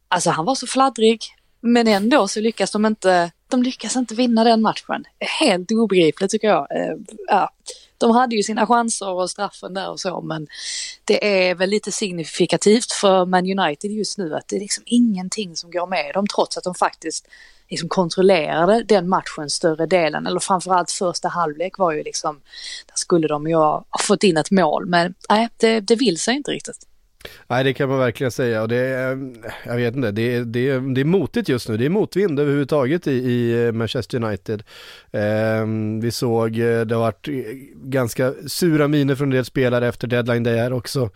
alltså 0.08 0.30
han 0.30 0.46
var 0.46 0.56
så 0.56 0.68
fladdrig, 0.68 1.22
men 1.62 1.88
ändå 1.88 2.28
så 2.28 2.40
lyckas 2.40 2.72
de 2.72 2.86
inte 2.86 3.32
de 3.50 3.64
lyckas 3.64 3.96
inte 3.96 4.16
vinna 4.16 4.44
den 4.44 4.62
matchen. 4.62 5.04
Helt 5.40 5.72
obegripligt 5.72 6.32
tycker 6.32 6.48
jag. 6.48 6.68
Eh, 6.76 6.96
ja, 7.28 7.50
de 7.98 8.12
hade 8.12 8.36
ju 8.36 8.44
sina 8.44 8.68
chanser 8.68 9.10
och 9.10 9.30
straffen 9.30 9.74
där 9.74 9.90
och 9.90 10.00
så 10.00 10.22
men 10.22 10.48
det 11.06 11.48
är 11.50 11.56
väl 11.56 11.70
lite 11.70 11.92
signifikativt 11.92 12.92
för 12.92 13.26
Man 13.26 13.60
United 13.60 13.92
just 13.92 14.18
nu 14.18 14.36
att 14.36 14.48
det 14.48 14.56
är 14.56 14.60
liksom 14.60 14.84
ingenting 14.86 15.56
som 15.56 15.72
går 15.72 15.88
med 15.88 16.14
dem 16.14 16.28
trots 16.36 16.58
att 16.58 16.64
de 16.64 16.76
faktiskt 16.76 17.28
liksom 17.70 17.90
kontrollerade 17.90 18.84
den 18.84 19.10
matchen 19.10 19.50
större 19.50 19.86
delen 19.86 20.28
eller 20.28 20.40
framförallt 20.40 20.92
första 20.92 21.28
halvlek 21.28 21.78
var 21.78 21.92
ju 21.92 22.04
liksom 22.04 22.36
där 22.88 22.96
skulle 22.96 23.28
de 23.28 23.48
ju 23.48 23.56
ha 23.56 23.86
fått 24.00 24.24
in 24.24 24.38
ett 24.38 24.52
mål 24.52 24.86
men 24.86 25.14
nej 25.30 25.50
det, 25.58 25.80
det 25.80 25.96
vill 25.96 26.20
sig 26.20 26.36
inte 26.36 26.52
riktigt. 26.52 26.88
Nej 27.48 27.64
det 27.64 27.74
kan 27.74 27.90
man 27.90 28.00
verkligen 28.00 28.32
säga 28.32 28.62
och 28.62 28.68
det 28.68 28.78
är, 28.78 29.34
jag 29.66 29.76
vet 29.76 29.96
inte, 29.96 30.12
det 30.12 30.36
är, 30.36 30.46
det 30.46 30.70
är, 30.70 30.80
det 30.80 31.02
är 31.02 31.06
motigt 31.06 31.50
just 31.50 31.70
nu, 31.70 31.78
det 31.78 31.86
är 31.86 31.90
motvind 31.90 32.40
överhuvudtaget 32.40 33.08
i, 33.08 33.12
i 33.12 33.72
Manchester 33.72 34.24
United. 34.24 34.64
Eh, 35.12 35.66
vi 36.02 36.12
såg, 36.12 36.60
eh, 36.60 36.82
det 36.82 36.96
har 36.96 37.02
varit 37.02 37.28
ganska 37.76 38.34
sura 38.48 38.88
miner 38.88 39.16
från 39.16 39.28
en 39.28 39.36
del 39.36 39.46
spelare 39.46 39.88
efter 39.88 40.08
deadline 40.08 40.44
där 40.44 40.74
också. 40.74 41.10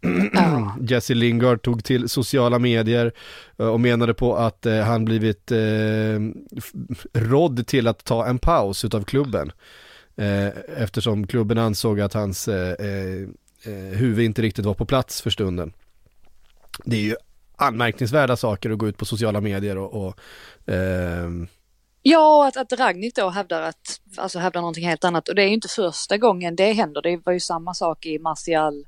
Jesse 0.80 1.14
Lingard 1.14 1.62
tog 1.62 1.84
till 1.84 2.08
sociala 2.08 2.58
medier 2.58 3.12
eh, 3.58 3.66
och 3.66 3.80
menade 3.80 4.14
på 4.14 4.36
att 4.36 4.66
eh, 4.66 4.80
han 4.80 5.04
blivit 5.04 5.52
eh, 5.52 6.20
rådd 7.12 7.66
till 7.66 7.86
att 7.86 8.04
ta 8.04 8.26
en 8.26 8.38
paus 8.38 8.84
utav 8.84 9.04
klubben. 9.04 9.52
Eh, 10.16 10.48
eftersom 10.76 11.26
klubben 11.26 11.58
ansåg 11.58 12.00
att 12.00 12.14
hans 12.14 12.48
eh, 12.48 13.28
huvud 13.92 14.24
inte 14.24 14.42
riktigt 14.42 14.64
var 14.64 14.74
på 14.74 14.86
plats 14.86 15.22
för 15.22 15.30
stunden. 15.30 15.72
Det 16.84 16.96
är 16.96 17.00
ju 17.00 17.16
anmärkningsvärda 17.56 18.36
saker 18.36 18.70
att 18.70 18.78
gå 18.78 18.88
ut 18.88 18.96
på 18.96 19.04
sociala 19.04 19.40
medier 19.40 19.78
och, 19.78 20.06
och 20.06 20.18
eh... 20.72 21.28
Ja, 22.02 22.48
att, 22.48 22.56
att 22.56 22.80
Ragnhild 22.80 23.14
då 23.14 23.28
hävdar 23.28 23.62
att, 23.62 24.00
alltså 24.16 24.38
hävdar 24.38 24.60
någonting 24.60 24.88
helt 24.88 25.04
annat 25.04 25.28
och 25.28 25.34
det 25.34 25.42
är 25.42 25.46
ju 25.46 25.54
inte 25.54 25.68
första 25.68 26.16
gången 26.16 26.56
det 26.56 26.72
händer. 26.72 27.02
Det 27.02 27.20
var 27.24 27.32
ju 27.32 27.40
samma 27.40 27.74
sak 27.74 28.06
i 28.06 28.18
Martial 28.18 28.84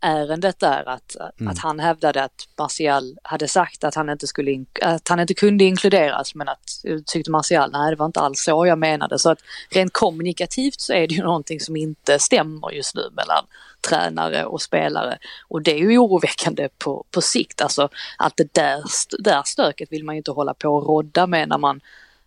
ärendet 0.00 0.60
där 0.60 0.88
att, 0.88 1.16
mm. 1.40 1.50
att 1.50 1.58
han 1.58 1.80
hävdade 1.80 2.24
att 2.24 2.48
Martial 2.58 3.18
hade 3.22 3.48
sagt 3.48 3.84
att 3.84 3.94
han 3.94 4.10
inte 4.10 4.26
skulle, 4.26 4.64
att 4.82 5.08
han 5.08 5.20
inte 5.20 5.34
kunde 5.34 5.64
inkluderas 5.64 6.34
men 6.34 6.48
att 6.48 6.84
tyckte 7.06 7.30
Martial, 7.30 7.70
nej 7.72 7.90
det 7.90 7.96
var 7.96 8.06
inte 8.06 8.20
alls 8.20 8.44
så 8.44 8.66
jag 8.66 8.78
menade. 8.78 9.18
Så 9.18 9.30
att 9.30 9.38
rent 9.70 9.92
kommunikativt 9.92 10.80
så 10.80 10.92
är 10.92 11.06
det 11.08 11.14
ju 11.14 11.22
någonting 11.22 11.60
som 11.60 11.76
inte 11.76 12.18
stämmer 12.18 12.70
just 12.70 12.94
nu 12.94 13.10
mellan 13.12 13.44
tränare 13.88 14.44
och 14.44 14.62
spelare. 14.62 15.18
Och 15.48 15.62
det 15.62 15.72
är 15.72 15.78
ju 15.78 15.98
oroväckande 15.98 16.68
på, 16.78 17.04
på 17.10 17.20
sikt, 17.20 17.60
alltså 17.60 17.88
att 18.18 18.36
det 18.36 18.54
där, 18.54 18.82
där 19.18 19.42
stöket 19.44 19.92
vill 19.92 20.04
man 20.04 20.14
ju 20.14 20.16
inte 20.16 20.30
hålla 20.30 20.54
på 20.54 20.68
och 20.68 20.86
rodda 20.86 21.26
med 21.26 21.48
när 21.48 21.58
man, 21.58 21.80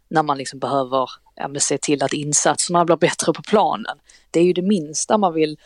när 0.08 0.24
man 0.24 0.38
liksom 0.38 0.60
behöver 0.60 1.10
ja, 1.36 1.50
se 1.60 1.78
till 1.78 2.04
att 2.04 2.14
insatserna 2.14 2.86
blir 2.86 2.96
bättre 2.96 3.34
på 3.34 3.42
planen. 3.42 3.98
Det 4.32 4.40
är 4.40 4.44
ju 4.44 4.54
det 4.54 4.62
minsta 4.62 5.18
man 5.18 5.34
vill 5.34 5.58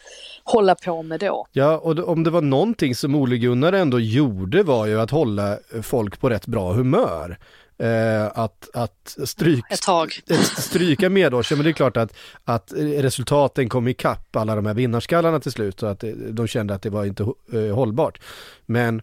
hålla 0.43 0.75
på 0.75 1.03
med 1.03 1.19
då. 1.19 1.47
Ja, 1.51 1.77
och 1.77 1.99
om 1.99 2.23
det 2.23 2.29
var 2.29 2.41
någonting 2.41 2.95
som 2.95 3.15
Ole 3.15 3.37
Gunnar 3.37 3.73
ändå 3.73 3.99
gjorde 3.99 4.63
var 4.63 4.85
ju 4.85 5.01
att 5.01 5.11
hålla 5.11 5.57
folk 5.83 6.19
på 6.19 6.29
rätt 6.29 6.47
bra 6.47 6.73
humör. 6.73 7.37
Eh, 7.81 8.31
att, 8.33 8.69
att 8.73 9.17
stryk, 9.25 9.63
Ett 9.69 9.81
tag. 9.81 10.11
stryka 10.57 11.09
Medårs, 11.09 11.51
men 11.51 11.63
det 11.63 11.69
är 11.69 11.73
klart 11.73 11.97
att, 11.97 12.13
att 12.43 12.73
resultaten 12.77 13.69
kom 13.69 13.87
ikapp 13.87 14.35
alla 14.35 14.55
de 14.55 14.65
här 14.65 14.73
vinnarskallarna 14.73 15.39
till 15.39 15.51
slut 15.51 15.83
och 15.83 15.91
att 15.91 16.03
de 16.29 16.47
kände 16.47 16.73
att 16.73 16.81
det 16.81 16.89
var 16.89 17.05
inte 17.05 17.23
eh, 17.53 17.75
hållbart. 17.75 18.21
Men 18.65 19.01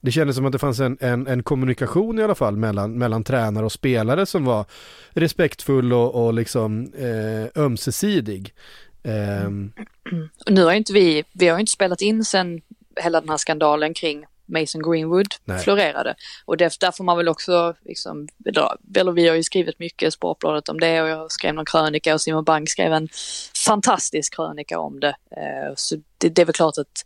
det 0.00 0.12
kändes 0.12 0.36
som 0.36 0.46
att 0.46 0.52
det 0.52 0.58
fanns 0.58 0.80
en, 0.80 0.98
en, 1.00 1.26
en, 1.26 1.42
kommunikation 1.42 2.18
i 2.18 2.22
alla 2.22 2.34
fall 2.34 2.56
mellan, 2.56 2.98
mellan 2.98 3.24
tränare 3.24 3.64
och 3.64 3.72
spelare 3.72 4.26
som 4.26 4.44
var 4.44 4.64
respektfull 5.10 5.92
och, 5.92 6.26
och 6.26 6.34
liksom 6.34 6.92
eh, 6.92 7.62
ömsesidig. 7.62 8.54
Eh. 9.02 9.50
Nu 10.50 10.64
har 10.64 10.72
inte 10.72 10.92
vi, 10.92 11.24
vi 11.32 11.48
har 11.48 11.58
inte 11.58 11.72
spelat 11.72 12.00
in 12.00 12.24
sen 12.24 12.60
hela 13.00 13.20
den 13.20 13.30
här 13.30 13.36
skandalen 13.36 13.94
kring 13.94 14.24
Mason 14.48 14.82
Greenwood 14.82 15.34
Nej. 15.44 15.58
florerade. 15.58 16.14
Och 16.44 16.56
det, 16.56 16.80
där 16.80 16.90
får 16.90 17.04
man 17.04 17.16
väl 17.16 17.28
också, 17.28 17.74
liksom, 17.84 18.28
eller 18.96 19.12
vi 19.12 19.28
har 19.28 19.36
ju 19.36 19.42
skrivit 19.42 19.78
mycket 19.78 20.08
i 20.08 20.10
Sportbladet 20.10 20.68
om 20.68 20.80
det 20.80 21.02
och 21.02 21.08
jag 21.08 21.32
skrev 21.32 21.54
någon 21.54 21.64
krönika 21.64 22.14
och 22.14 22.20
Simon 22.20 22.44
Bank 22.44 22.70
skrev 22.70 22.92
en 22.92 23.08
fantastisk 23.66 24.34
krönika 24.34 24.78
om 24.78 25.00
det. 25.00 25.16
Eh, 25.30 25.74
så 25.76 25.96
det, 26.18 26.28
det, 26.28 26.42
är 26.42 26.46
väl 26.46 26.54
klart 26.54 26.78
att 26.78 27.04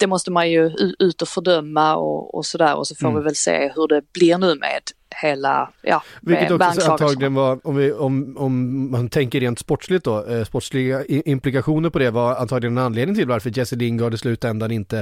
det 0.00 0.06
måste 0.06 0.30
man 0.30 0.50
ju 0.50 0.70
ut 0.98 1.22
och 1.22 1.28
fördöma 1.28 1.96
och, 1.96 2.34
och 2.34 2.46
sådär 2.46 2.74
och 2.74 2.86
så 2.86 2.94
får 2.94 3.08
mm. 3.08 3.20
vi 3.20 3.24
väl 3.24 3.36
se 3.36 3.72
hur 3.74 3.88
det 3.88 4.12
blir 4.12 4.38
nu 4.38 4.54
med 4.54 4.82
hela, 5.22 5.70
ja, 5.82 6.02
Vilket 6.22 6.50
också 6.50 6.90
antagligen 6.90 7.34
var, 7.34 7.66
om, 7.66 7.76
vi, 7.76 7.92
om, 7.92 8.36
om 8.38 8.90
man 8.90 9.08
tänker 9.08 9.40
rent 9.40 9.58
sportsligt 9.58 10.04
då, 10.04 10.26
eh, 10.26 10.44
sportsliga 10.44 11.04
implikationer 11.04 11.90
på 11.90 11.98
det 11.98 12.10
var 12.10 12.36
antagligen 12.36 12.78
en 12.78 12.84
anledning 12.84 13.16
till 13.16 13.28
varför 13.28 13.58
Jesse 13.58 13.76
Lingard 13.76 14.14
i 14.14 14.18
slutändan 14.18 14.70
inte 14.70 14.98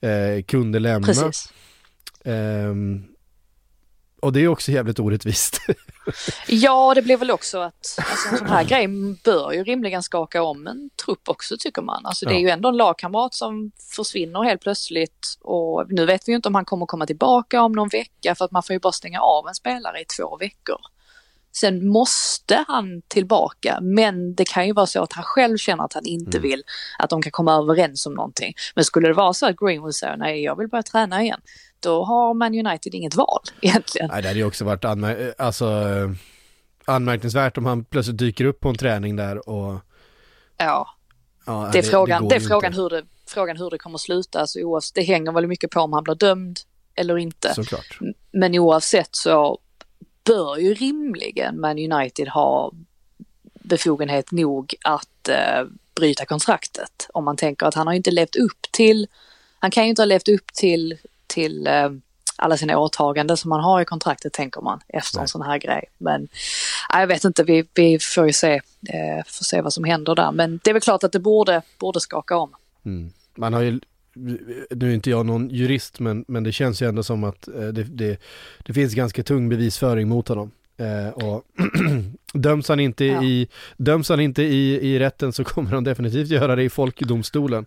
eh, 0.00 0.42
kunde 0.46 0.78
lämna. 0.78 1.06
Precis. 1.06 1.52
Um, 2.24 3.09
och 4.22 4.32
det 4.32 4.40
är 4.40 4.48
också 4.48 4.72
jävligt 4.72 4.98
orättvist. 4.98 5.60
ja, 6.48 6.92
det 6.94 7.02
blir 7.02 7.16
väl 7.16 7.30
också 7.30 7.58
att 7.58 7.96
alltså, 7.96 8.28
en 8.32 8.38
sån 8.38 8.46
här 8.46 8.64
grej 8.64 8.88
bör 9.24 9.52
ju 9.52 9.64
rimligen 9.64 10.02
skaka 10.02 10.42
om 10.42 10.66
en 10.66 10.90
trupp 11.04 11.28
också 11.28 11.56
tycker 11.58 11.82
man. 11.82 12.06
Alltså 12.06 12.26
det 12.26 12.32
är 12.32 12.34
ja. 12.34 12.40
ju 12.40 12.48
ändå 12.48 12.68
en 12.68 12.76
lagkamrat 12.76 13.34
som 13.34 13.70
försvinner 13.96 14.42
helt 14.42 14.62
plötsligt 14.62 15.38
och 15.40 15.84
nu 15.88 16.06
vet 16.06 16.28
vi 16.28 16.32
ju 16.32 16.36
inte 16.36 16.48
om 16.48 16.54
han 16.54 16.64
kommer 16.64 16.86
komma 16.86 17.06
tillbaka 17.06 17.62
om 17.62 17.72
någon 17.72 17.88
vecka 17.88 18.34
för 18.34 18.44
att 18.44 18.50
man 18.50 18.62
får 18.62 18.74
ju 18.74 18.80
bara 18.80 18.92
stänga 18.92 19.20
av 19.20 19.48
en 19.48 19.54
spelare 19.54 20.00
i 20.00 20.04
två 20.04 20.36
veckor. 20.36 20.80
Sen 21.52 21.88
måste 21.88 22.64
han 22.68 23.02
tillbaka, 23.08 23.78
men 23.82 24.34
det 24.34 24.44
kan 24.44 24.66
ju 24.66 24.72
vara 24.72 24.86
så 24.86 25.02
att 25.02 25.12
han 25.12 25.24
själv 25.24 25.56
känner 25.56 25.84
att 25.84 25.92
han 25.92 26.06
inte 26.06 26.38
mm. 26.38 26.50
vill 26.50 26.62
att 26.98 27.10
de 27.10 27.22
kan 27.22 27.32
komma 27.32 27.54
överens 27.54 28.06
om 28.06 28.14
någonting. 28.14 28.54
Men 28.74 28.84
skulle 28.84 29.08
det 29.08 29.14
vara 29.14 29.32
så 29.32 29.46
att 29.46 29.56
Greenwood 29.56 29.94
säger 29.94 30.16
nej, 30.16 30.42
jag 30.42 30.58
vill 30.58 30.68
börja 30.68 30.82
träna 30.82 31.22
igen, 31.22 31.40
då 31.80 32.04
har 32.04 32.34
Man 32.34 32.66
United 32.66 32.94
inget 32.94 33.14
val 33.14 33.42
egentligen. 33.60 34.08
Nej, 34.12 34.22
det 34.22 34.28
hade 34.28 34.40
ju 34.40 34.46
också 34.46 34.64
varit 34.64 34.84
anmär 34.84 35.34
alltså, 35.38 35.66
anmärkningsvärt 36.84 37.58
om 37.58 37.66
han 37.66 37.84
plötsligt 37.84 38.18
dyker 38.18 38.44
upp 38.44 38.60
på 38.60 38.68
en 38.68 38.76
träning 38.76 39.16
där 39.16 39.48
och... 39.48 39.80
Ja. 40.56 40.88
ja 41.46 41.70
det 41.72 41.78
är, 41.78 41.82
frågan, 41.82 42.22
det, 42.22 42.28
det 42.28 42.34
är 42.34 42.48
frågan, 42.48 42.72
hur 42.72 42.90
det, 42.90 43.04
frågan 43.26 43.56
hur 43.56 43.70
det 43.70 43.78
kommer 43.78 43.94
att 43.94 44.00
sluta. 44.00 44.40
Alltså, 44.40 44.60
oavsett, 44.60 44.94
det 44.94 45.02
hänger 45.02 45.32
väl 45.32 45.46
mycket 45.46 45.70
på 45.70 45.80
om 45.80 45.92
han 45.92 46.04
blir 46.04 46.14
dömd 46.14 46.60
eller 46.94 47.18
inte. 47.18 47.54
Såklart. 47.54 47.98
Men 48.32 48.58
oavsett 48.58 49.16
så 49.16 49.58
bör 50.24 50.56
ju 50.56 50.74
rimligen 50.74 51.60
Man 51.60 51.92
United 51.92 52.28
ha 52.28 52.72
befogenhet 53.54 54.32
nog 54.32 54.74
att 54.84 55.28
eh, 55.28 55.64
bryta 55.94 56.24
kontraktet. 56.24 57.08
Om 57.12 57.24
man 57.24 57.36
tänker 57.36 57.66
att 57.66 57.74
han 57.74 57.86
har 57.86 57.94
inte 57.94 58.10
levt 58.10 58.36
upp 58.36 58.62
till, 58.70 59.06
han 59.58 59.70
kan 59.70 59.84
ju 59.84 59.90
inte 59.90 60.02
ha 60.02 60.06
levt 60.06 60.28
upp 60.28 60.46
till 60.54 60.98
till 61.30 61.66
eh, 61.66 61.90
alla 62.36 62.56
sina 62.56 62.78
åtaganden 62.78 63.36
som 63.36 63.48
man 63.48 63.60
har 63.60 63.80
i 63.80 63.84
kontraktet 63.84 64.32
tänker 64.32 64.60
man 64.60 64.80
efter 64.88 65.18
Nej. 65.18 65.22
en 65.22 65.28
sån 65.28 65.42
här 65.42 65.58
grej. 65.58 65.84
Men 65.98 66.28
jag 66.92 67.06
vet 67.06 67.24
inte, 67.24 67.44
vi, 67.44 67.64
vi 67.74 67.98
får 67.98 68.26
ju 68.26 68.32
se, 68.32 68.52
eh, 68.88 69.24
får 69.26 69.44
se 69.44 69.60
vad 69.60 69.72
som 69.72 69.84
händer 69.84 70.14
där. 70.14 70.32
Men 70.32 70.60
det 70.64 70.70
är 70.70 70.74
väl 70.74 70.82
klart 70.82 71.04
att 71.04 71.12
det 71.12 71.20
borde, 71.20 71.62
borde 71.78 72.00
skaka 72.00 72.36
om. 72.36 72.54
Mm. 72.84 73.12
Man 73.34 73.52
har 73.52 73.60
ju 73.60 73.80
nu 74.70 74.90
är 74.90 74.94
inte 74.94 75.10
jag 75.10 75.26
någon 75.26 75.50
jurist 75.50 76.00
men, 76.00 76.24
men 76.28 76.44
det 76.44 76.52
känns 76.52 76.82
ju 76.82 76.88
ändå 76.88 77.02
som 77.02 77.24
att 77.24 77.48
eh, 77.48 77.54
det, 77.54 77.82
det, 77.82 78.20
det 78.66 78.72
finns 78.72 78.94
ganska 78.94 79.22
tung 79.22 79.48
bevisföring 79.48 80.08
mot 80.08 80.28
honom. 80.28 80.50
Eh, 80.80 81.08
och 81.08 81.44
döms 82.32 82.68
han 82.68 82.80
inte, 82.80 83.04
ja. 83.04 83.22
i, 83.22 83.48
döms 83.76 84.08
han 84.08 84.20
inte 84.20 84.42
i, 84.42 84.92
i 84.92 84.98
rätten 84.98 85.32
så 85.32 85.44
kommer 85.44 85.70
han 85.70 85.84
definitivt 85.84 86.28
göra 86.28 86.56
det 86.56 86.62
i 86.62 86.70
folkdomstolen. 86.70 87.66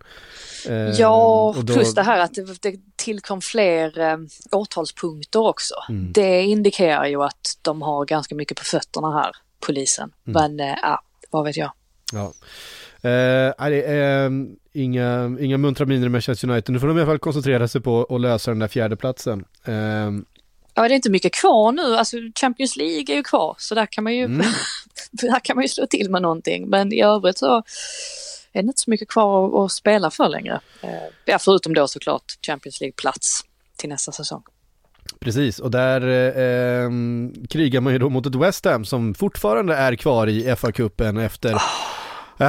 Eh, 0.68 0.74
ja, 0.74 1.54
då... 1.56 1.74
plus 1.74 1.94
det 1.94 2.02
här 2.02 2.18
att 2.18 2.34
det, 2.34 2.62
det 2.62 2.80
tillkom 2.96 3.40
fler 3.40 3.98
eh, 3.98 4.16
åtalspunkter 4.52 5.40
också. 5.40 5.74
Mm. 5.88 6.12
Det 6.12 6.42
indikerar 6.42 7.06
ju 7.06 7.22
att 7.22 7.58
de 7.62 7.82
har 7.82 8.04
ganska 8.04 8.34
mycket 8.34 8.58
på 8.58 8.64
fötterna 8.64 9.12
här, 9.12 9.32
polisen. 9.66 10.12
Mm. 10.26 10.56
Men 10.56 10.68
eh, 10.68 10.76
ja, 10.82 11.02
vad 11.30 11.44
vet 11.44 11.56
jag. 11.56 11.72
Ja. 12.12 12.32
Eh, 13.10 14.26
um, 14.26 14.56
inga, 14.72 15.36
inga 15.40 15.58
muntra 15.58 15.86
miner 15.86 16.00
med 16.00 16.10
Manchester 16.10 16.50
United. 16.50 16.72
Nu 16.72 16.80
får 16.80 16.88
de 16.88 16.98
i 16.98 17.00
alla 17.00 17.10
fall 17.10 17.18
koncentrera 17.18 17.68
sig 17.68 17.80
på 17.80 18.06
att 18.10 18.20
lösa 18.20 18.50
den 18.50 18.58
där 18.58 18.68
fjärdeplatsen. 18.68 19.44
Eh, 19.64 20.10
Ja, 20.74 20.82
det 20.82 20.94
är 20.94 20.96
inte 20.96 21.10
mycket 21.10 21.34
kvar 21.34 21.72
nu. 21.72 21.96
Alltså 21.96 22.16
Champions 22.40 22.76
League 22.76 23.14
är 23.14 23.16
ju 23.16 23.22
kvar, 23.22 23.56
så 23.58 23.74
där 23.74 23.86
kan 23.86 24.04
man 24.04 24.14
ju, 24.14 24.24
mm. 24.24 24.46
där 25.10 25.40
kan 25.40 25.56
man 25.56 25.62
ju 25.64 25.68
slå 25.68 25.86
till 25.86 26.10
med 26.10 26.22
någonting. 26.22 26.68
Men 26.68 26.92
i 26.92 27.02
övrigt 27.02 27.38
så 27.38 27.56
är 28.52 28.62
det 28.62 28.66
inte 28.66 28.80
så 28.80 28.90
mycket 28.90 29.08
kvar 29.08 29.64
att, 29.64 29.72
spela 29.72 30.10
för 30.10 30.28
längre. 30.28 30.60
Eh, 30.80 30.90
ja, 31.24 31.38
förutom 31.38 31.74
då 31.74 31.88
såklart 31.88 32.24
Champions 32.46 32.80
League-plats 32.80 33.44
till 33.76 33.88
nästa 33.88 34.12
säsong. 34.12 34.42
Precis, 35.20 35.58
och 35.58 35.70
där 35.70 36.00
eh, 36.08 36.90
krigar 37.50 37.80
man 37.80 37.92
ju 37.92 37.98
då 37.98 38.08
mot 38.08 38.26
ett 38.26 38.34
West 38.34 38.64
Ham 38.64 38.84
som 38.84 39.14
fortfarande 39.14 39.76
är 39.76 39.96
kvar 39.96 40.26
i 40.26 40.54
FA-cupen 40.54 41.24
efter 41.24 41.54
oh 41.54 41.93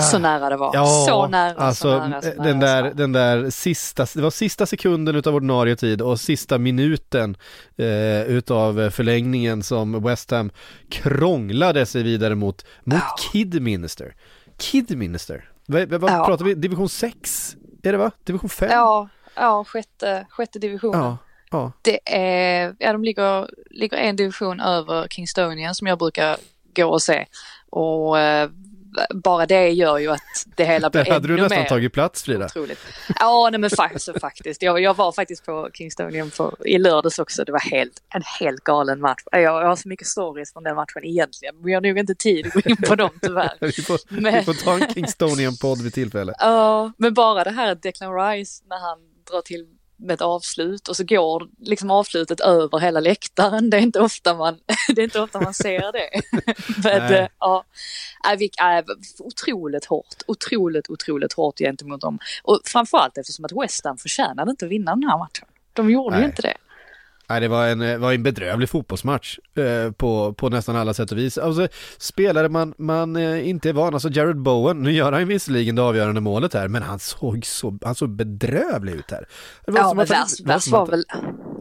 så 0.02 0.20
nära 0.20 0.50
det 0.50 0.58
var. 0.58 0.72
Ja, 0.74 0.86
så 1.08 1.28
nära, 1.28 1.54
alltså 1.58 1.82
så 2.00 2.08
nära, 2.08 2.22
så 2.22 2.28
nära, 2.28 2.44
den, 2.44 2.60
där, 2.60 2.94
den 2.94 3.12
där 3.12 3.50
sista, 3.50 4.08
det 4.16 4.22
var 4.22 4.30
sista 4.30 4.66
sekunden 4.66 5.16
utav 5.16 5.36
ordinarie 5.36 5.76
tid 5.76 6.02
och 6.02 6.20
sista 6.20 6.58
minuten 6.58 7.38
eh, 7.78 8.22
utav 8.22 8.90
förlängningen 8.90 9.64
som 9.64 10.04
West 10.04 10.32
Ham 10.32 10.52
krånglade 10.90 11.86
sig 11.86 12.04
vidare 12.04 12.36
mot, 12.36 12.66
mot 12.84 12.96
Ja. 13.00 13.16
Kidminster. 13.32 14.16
Kidminster, 14.58 15.50
vad, 15.68 15.90
vad 15.94 16.12
Ja. 16.12 16.26
pratar 16.26 16.46
vi, 16.46 16.54
division 16.54 16.90
6? 16.90 17.56
Är 17.84 17.92
det 17.92 17.98
va? 17.98 18.12
Division 18.24 18.50
5? 18.50 18.70
Ja, 18.72 19.10
ja 19.36 19.64
sjätte, 19.64 20.26
sjätte 20.30 20.60
divisionen. 20.60 21.02
ja. 21.02 21.18
ja. 21.52 21.72
Det 21.82 22.00
är, 22.06 22.76
ja 22.80 22.92
de 22.94 23.04
ligger, 23.04 23.50
ligger 23.70 23.98
en 23.98 24.16
division 24.16 24.60
över 24.60 25.08
Kingstonian 25.08 25.76
som 25.76 25.88
jag 25.88 26.00
brukar 26.00 26.38
gå 26.76 26.86
och 26.86 27.02
se. 27.02 27.26
Och 27.70 28.20
eh, 28.20 28.50
bara 29.14 29.46
det 29.46 29.70
gör 29.70 29.98
ju 29.98 30.12
att 30.12 30.22
det 30.56 30.66
hela 30.66 30.90
blir 30.90 31.04
Där 31.06 31.12
hade 31.12 31.28
du 31.28 31.34
ännu 31.34 31.42
nästan 31.44 31.60
mer 31.60 31.70
tagit 31.70 31.94
plats 31.94 32.24
Frida. 32.24 32.46
otroligt. 32.46 32.80
Ja, 33.20 33.50
nej 33.52 33.60
men 33.60 33.70
faktiskt, 33.70 34.10
faktiskt. 34.22 34.62
Jag, 34.62 34.80
jag 34.82 34.94
var 34.98 35.12
faktiskt 35.12 35.46
på 35.46 35.70
Kingstonian 35.74 36.32
på, 36.32 36.56
i 36.66 36.78
lördags 36.78 37.20
också. 37.20 37.44
Det 37.44 37.52
var 37.52 37.60
helt, 37.60 38.02
en 38.16 38.22
helt 38.40 38.64
galen 38.64 39.00
match. 39.02 39.22
Jag, 39.32 39.42
jag 39.42 39.66
har 39.68 39.76
så 39.76 39.90
mycket 39.90 40.08
stories 40.08 40.54
från 40.54 40.64
den 40.64 40.76
matchen 40.76 41.04
egentligen. 41.06 41.56
Jag 41.64 41.76
har 41.76 41.82
nog 41.82 41.98
inte 41.98 42.16
tid 42.16 42.48
att 42.48 42.54
gå 42.54 42.60
in 42.70 42.78
på 42.78 42.96
dem 42.96 43.10
tyvärr. 43.22 43.54
Vi 43.60 43.72
får, 43.72 44.00
vi 44.10 44.22
Men- 44.22 44.46
får 44.46 44.54
ta 44.54 44.74
en 44.74 44.94
Kingstonian-podd 44.94 45.82
vid 45.82 45.94
tillfälle. 45.94 46.34
Ja, 46.40 46.92
men 46.98 47.14
bara 47.14 47.44
det 47.44 47.52
här 47.52 47.76
Declan 47.76 48.16
Rice 48.16 48.64
när 48.70 48.80
han 48.80 48.98
drar 49.32 49.42
till 49.42 49.66
med 49.98 50.14
ett 50.14 50.22
avslut 50.22 50.88
och 50.88 50.96
så 50.96 51.04
går 51.04 51.48
liksom 51.60 51.92
avslutet 51.92 52.40
över 52.40 52.80
hela 52.80 53.00
läktaren. 53.00 53.70
Det 53.70 53.78
är 53.78 53.82
inte 53.82 54.00
ofta 54.00 54.34
man, 54.34 54.58
det 54.96 55.02
är 55.02 55.04
inte 55.04 55.22
ofta 55.22 55.42
man 55.42 55.54
ser 55.54 55.92
det. 55.92 56.22
men 56.84 57.12
Nej. 57.12 57.20
eh, 57.20 57.28
ja, 57.40 57.66
äh, 58.32 58.38
vi, 58.38 58.46
äh, 58.46 58.86
otroligt 59.20 59.86
hårt, 59.86 60.16
otroligt, 60.28 60.90
otroligt 60.90 61.34
hårt 61.34 61.58
gentemot 61.58 62.02
dem. 62.02 62.20
Och 62.44 62.62
framförallt 62.66 63.18
eftersom 63.18 63.46
att 63.46 63.64
West 63.64 63.86
Ham 63.86 63.98
förtjänade 63.98 64.52
inte 64.52 64.66
att 64.66 64.72
vinna 64.72 64.96
den 64.96 65.04
här 65.04 65.18
matchen. 65.18 65.48
De 65.74 65.92
gjorde 65.92 66.16
ju 66.16 66.22
Nej. 66.22 66.30
inte 66.30 66.42
det. 66.42 66.58
Nej, 67.30 67.42
det 67.42 67.48
var 67.48 67.68
en, 67.68 67.82
eh, 67.82 67.98
var 67.98 68.14
en 68.14 68.24
bedrövlig 68.24 68.70
fotbollsmatch 68.70 69.40
eh, 69.56 69.92
på, 69.92 70.34
på 70.34 70.50
nästan 70.50 70.76
alla 70.76 70.94
sätt 70.94 71.12
och 71.12 71.18
vis. 71.18 71.38
Alltså, 71.38 71.68
spelare 71.98 72.50
man, 72.50 72.74
man 72.78 73.16
eh, 73.16 73.50
inte 73.50 73.70
är 73.70 73.74
van, 73.74 73.94
alltså 73.94 74.10
Jared 74.10 74.38
Bowen, 74.38 74.84
nu 74.84 74.92
gör 74.92 75.12
han 75.12 75.28
visserligen 75.28 75.76
det 75.76 75.82
avgörande 75.82 76.22
målet 76.22 76.54
här, 76.54 76.68
men 76.68 76.82
han 76.84 77.00
såg 77.00 77.46
så, 77.46 77.78
han 77.84 77.96
såg 77.96 78.10
bedrövlig 78.10 78.94
ut 78.94 79.12
här. 79.12 79.28
Det 79.66 79.72
var 79.72 79.80
Ja, 79.80 79.94
men 79.94 80.06
värst, 80.06 80.46
det 80.46 80.52
var 80.52 80.72
var 80.72 80.88
väl... 80.88 81.04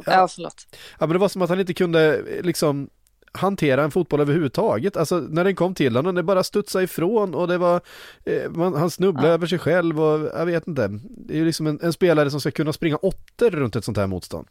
Ja, 0.06 0.28
förlåt. 0.28 0.66
Ja, 0.98 1.06
men 1.06 1.12
det 1.12 1.18
var 1.18 1.28
som 1.28 1.42
att 1.42 1.48
han 1.48 1.60
inte 1.60 1.74
kunde 1.74 2.16
eh, 2.16 2.42
liksom 2.42 2.88
hantera 3.32 3.84
en 3.84 3.90
fotboll 3.90 4.20
överhuvudtaget. 4.20 4.96
Alltså 4.96 5.18
när 5.18 5.44
den 5.44 5.54
kom 5.54 5.74
till 5.74 5.96
honom, 5.96 6.14
det 6.14 6.22
bara 6.22 6.44
studsade 6.44 6.84
ifrån 6.84 7.34
och 7.34 7.48
det 7.48 7.58
var, 7.58 7.80
eh, 8.24 8.50
man, 8.50 8.74
han 8.74 8.90
snubblade 8.90 9.28
över 9.28 9.46
sig 9.46 9.58
själv 9.58 10.00
och 10.00 10.30
jag 10.34 10.46
vet 10.46 10.68
inte. 10.68 10.88
Det 11.08 11.34
är 11.34 11.38
ju 11.38 11.44
liksom 11.44 11.66
en, 11.66 11.78
en 11.82 11.92
spelare 11.92 12.30
som 12.30 12.40
ska 12.40 12.50
kunna 12.50 12.72
springa 12.72 12.96
åttor 12.96 13.50
runt 13.50 13.76
ett 13.76 13.84
sånt 13.84 13.96
här 13.96 14.06
motstånd. 14.06 14.46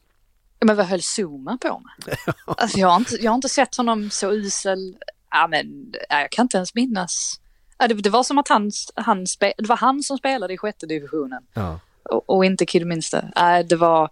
Men 0.64 0.76
vad 0.76 0.86
höll 0.86 1.02
Zuma 1.02 1.58
på 1.58 1.80
med? 1.80 2.18
Alltså, 2.46 2.78
jag, 2.80 2.88
har 2.88 2.96
inte, 2.98 3.16
jag 3.16 3.32
har 3.32 3.36
inte 3.36 3.50
sett 3.50 3.76
honom 3.76 4.10
så 4.10 4.32
usel. 4.32 4.98
Ja, 5.32 5.48
men, 5.48 5.94
ja, 6.10 6.20
jag 6.20 6.32
kan 6.32 6.44
inte 6.44 6.58
ens 6.58 6.76
minnas. 6.76 7.40
Ja, 7.78 7.88
det, 7.88 7.94
det 7.94 8.10
var 8.10 8.24
som 8.24 8.38
att 8.38 8.48
han, 8.48 8.72
han 8.96 9.28
spe, 9.28 9.54
det 9.58 9.68
var 9.68 9.78
han 9.78 10.04
som 10.04 10.18
spelade 10.18 10.54
i 10.54 10.58
sjätte 10.58 10.86
divisionen 10.86 11.44
Ja. 11.54 11.80
och, 12.04 12.30
och 12.30 12.46
inte 12.46 12.66
Kidminster. 12.66 13.32
Nej, 13.36 13.64
det 13.64 13.76
var 13.76 14.10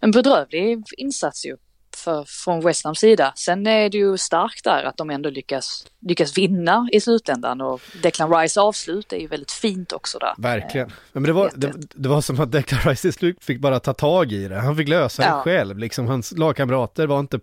en 0.00 0.10
bedrövlig 0.10 0.84
insats 0.96 1.46
ju 1.46 1.56
för, 1.96 2.24
från 2.28 2.60
West 2.60 2.84
Hams 2.84 2.98
sida. 2.98 3.32
Sen 3.36 3.66
är 3.66 3.88
det 3.90 3.98
ju 3.98 4.16
starkt 4.18 4.64
där 4.64 4.84
att 4.84 4.96
de 4.96 5.10
ändå 5.10 5.30
lyckas, 5.30 5.86
lyckas 6.00 6.38
vinna 6.38 6.88
i 6.92 7.00
slutändan 7.00 7.60
och 7.60 7.80
Declan 8.02 8.34
Rice 8.34 8.60
avslut 8.60 9.12
är 9.12 9.16
ju 9.16 9.26
väldigt 9.26 9.52
fint 9.52 9.92
också 9.92 10.18
där. 10.18 10.34
Verkligen. 10.38 10.92
Men 11.12 11.22
det 11.22 11.32
var, 11.32 11.50
det, 11.54 11.72
det 11.94 12.08
var 12.08 12.20
som 12.20 12.40
att 12.40 12.52
Declan 12.52 12.80
Rice 12.80 13.02
till 13.02 13.12
slut 13.12 13.44
fick 13.44 13.60
bara 13.60 13.80
ta 13.80 13.94
tag 13.94 14.32
i 14.32 14.48
det. 14.48 14.60
Han 14.60 14.76
fick 14.76 14.88
lösa 14.88 15.22
det 15.22 15.28
Ja. 15.28 15.42
själv. 15.42 15.78
Liksom, 15.78 16.06
hans 16.06 16.32
lagkamrater 16.32 17.06
var 17.06 17.20
inte, 17.20 17.40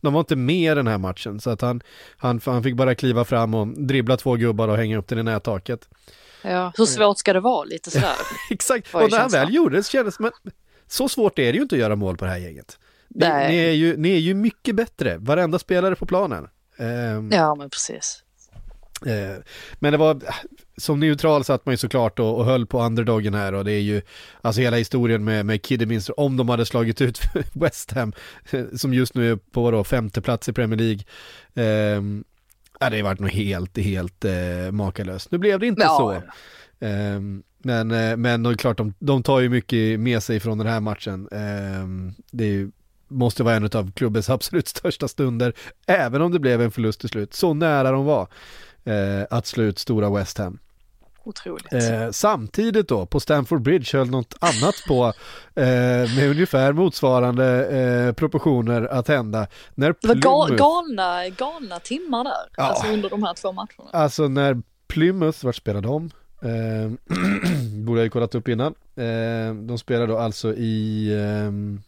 de 0.00 0.12
var 0.12 0.20
inte 0.20 0.36
med 0.36 0.72
i 0.72 0.74
den 0.74 0.86
här 0.86 0.98
matchen. 0.98 1.40
Så 1.40 1.50
att 1.50 1.60
han, 1.60 1.82
han, 2.16 2.40
han 2.46 2.62
fick 2.62 2.76
bara 2.76 2.94
kliva 2.94 3.24
fram 3.24 3.54
och 3.54 3.66
dribbla 3.66 4.16
två 4.16 4.34
gubbar 4.34 4.68
och 4.68 4.76
hänga 4.76 4.98
upp 4.98 5.08
den 5.08 5.18
i 5.18 5.22
nättaket. 5.22 5.88
Ja, 6.42 6.72
hur 6.76 6.84
svårt 6.84 7.18
ska 7.18 7.32
det 7.32 7.40
vara 7.40 7.64
lite 7.64 7.90
sådär? 7.90 8.14
Exakt, 8.50 8.94
och 8.94 9.10
när 9.10 9.18
han 9.18 9.30
väl 9.30 9.54
gjorde 9.54 9.76
det 9.76 9.82
så 9.82 9.90
kändes 9.90 10.16
det 10.16 10.26
att 10.26 10.34
så 10.88 11.08
svårt 11.08 11.38
är 11.38 11.52
det 11.52 11.56
ju 11.56 11.62
inte 11.62 11.74
att 11.74 11.80
göra 11.80 11.96
mål 11.96 12.16
på 12.16 12.24
det 12.24 12.30
här 12.30 12.38
gänget. 12.38 12.78
Ni, 13.14 13.26
ni, 13.48 13.56
är, 13.56 13.72
ju, 13.72 13.96
ni 13.96 14.10
är 14.10 14.18
ju 14.18 14.34
mycket 14.34 14.74
bättre, 14.76 15.16
varenda 15.18 15.58
spelare 15.58 15.94
på 15.96 16.06
planen. 16.06 16.48
Ehm, 16.78 17.30
Ja, 17.32 17.54
men 17.54 17.70
precis. 17.70 18.20
Eh, 19.06 19.36
Men 19.78 19.92
det 19.92 19.98
var, 19.98 20.20
som 20.76 21.00
neutral 21.00 21.44
satt 21.44 21.66
man 21.66 21.72
ju 21.72 21.76
såklart 21.76 22.18
och, 22.18 22.38
och 22.38 22.44
höll 22.44 22.66
på 22.66 22.82
underdogen 22.82 23.34
här 23.34 23.52
och 23.54 23.64
det 23.64 23.72
är 23.72 23.80
ju, 23.80 24.02
alltså 24.40 24.60
hela 24.60 24.76
historien 24.76 25.24
med, 25.24 25.46
med 25.46 25.62
Kidderminster, 25.66 26.20
om 26.20 26.36
de 26.36 26.48
hade 26.48 26.66
slagit 26.66 27.00
ut 27.00 27.20
West 27.52 27.90
Ham, 27.92 28.12
eh, 28.50 28.64
som 28.76 28.94
just 28.94 29.14
nu 29.14 29.32
är 29.32 29.36
på 29.36 29.70
då, 29.70 29.84
femte 29.84 30.20
plats 30.20 30.48
i 30.48 30.52
Premier 30.52 30.78
League, 30.78 31.00
eh, 31.54 32.02
ja, 32.80 32.90
det 32.90 32.96
har 32.96 33.02
varit 33.02 33.20
något 33.20 33.32
helt, 33.32 33.78
helt 33.78 34.24
eh, 34.24 34.70
makalöst. 34.72 35.30
Nu 35.30 35.38
blev 35.38 35.60
det 35.60 35.66
inte 35.66 35.82
Ja. 35.82 35.96
så. 35.98 36.12
Eh, 36.86 37.20
men, 37.58 37.90
eh, 37.90 38.16
men 38.16 38.42
det 38.42 38.50
är 38.50 38.54
klart, 38.54 38.76
de, 38.78 38.94
de 38.98 39.22
tar 39.22 39.40
ju 39.40 39.48
mycket 39.48 40.00
med 40.00 40.22
sig 40.22 40.40
från 40.40 40.58
den 40.58 40.66
här 40.66 40.80
matchen. 40.80 41.28
Eh, 41.32 42.14
det 42.32 42.44
är 42.44 42.48
ju, 42.48 42.70
måste 43.14 43.42
vara 43.42 43.54
en 43.54 43.64
av 43.64 43.92
klubbens 43.92 44.30
absolut 44.30 44.68
största 44.68 45.08
stunder, 45.08 45.52
även 45.86 46.22
om 46.22 46.32
det 46.32 46.38
blev 46.38 46.62
en 46.62 46.70
förlust 46.70 47.00
till 47.00 47.08
slut. 47.08 47.34
Så 47.34 47.54
nära 47.54 47.90
de 47.90 48.04
var 48.04 48.28
eh, 48.84 49.26
att 49.30 49.46
slå 49.46 49.62
ut 49.64 49.78
stora 49.78 50.10
West 50.10 50.38
Ham. 50.38 50.58
Otroligt. 51.26 51.72
Eh, 51.72 52.10
samtidigt 52.10 52.88
då 52.88 53.06
på 53.06 53.20
Stamford 53.20 53.62
Bridge 53.62 53.98
höll 53.98 54.10
något 54.10 54.34
annat 54.40 54.74
på 54.88 55.04
eh, 55.54 55.64
med 56.16 56.30
ungefär 56.30 56.72
motsvarande 56.72 57.66
eh, 57.66 58.12
proportioner 58.12 58.82
att 58.82 59.08
hända. 59.08 59.46
När 59.74 59.94
Det 60.00 60.08
var 60.08 60.14
ga 60.14 60.46
Plymouth, 60.46 60.62
galna, 60.64 61.28
galna 61.28 61.78
timmar 61.80 62.24
där, 62.24 62.32
Ja. 62.56 62.62
alltså 62.62 62.86
under 62.86 63.10
de 63.10 63.22
här 63.22 63.34
två 63.34 63.52
matcherna. 63.52 63.90
alltså 63.92 64.28
när 64.28 64.62
Plymouth, 64.86 65.44
vart 65.44 65.56
spelade 65.56 65.88
de? 65.88 66.10
Eh, 66.42 67.16
borde 67.84 68.00
jag 68.00 68.04
ju 68.04 68.10
kollat 68.10 68.34
upp 68.34 68.48
innan. 68.48 68.74
Eh, 68.96 69.54
de 69.54 69.78
spelade 69.78 70.06
då 70.06 70.18
alltså 70.18 70.54
i 70.54 71.08
ehm, 71.20 71.82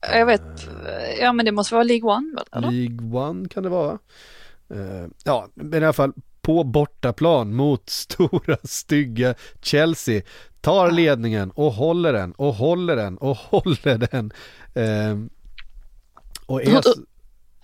Jag 0.00 0.26
vet, 0.26 0.68
ja 1.20 1.32
men 1.32 1.46
det 1.46 1.52
måste 1.52 1.74
vara 1.74 1.84
League 1.84 2.10
One? 2.10 2.34
Eller? 2.52 2.70
League 2.70 3.20
One 3.20 3.48
kan 3.48 3.62
det 3.62 3.68
vara. 3.68 3.98
Eh, 4.70 5.06
ja, 5.24 5.48
men 5.54 5.82
i 5.82 5.86
alla 5.86 5.92
fall 5.92 6.12
på 6.40 6.64
bortaplan 6.64 7.54
mot 7.54 7.90
stora 7.90 8.56
stygga 8.64 9.34
Chelsea. 9.62 10.22
Tar 10.60 10.90
ledningen 10.90 11.50
och 11.50 11.72
håller 11.72 12.12
den 12.12 12.32
och 12.32 12.54
håller 12.54 12.96
den 12.96 13.18
och 13.18 13.36
håller 13.36 13.98
den. 13.98 14.32
Eh, 14.74 15.18
och 16.46 16.62
är, 16.62 16.82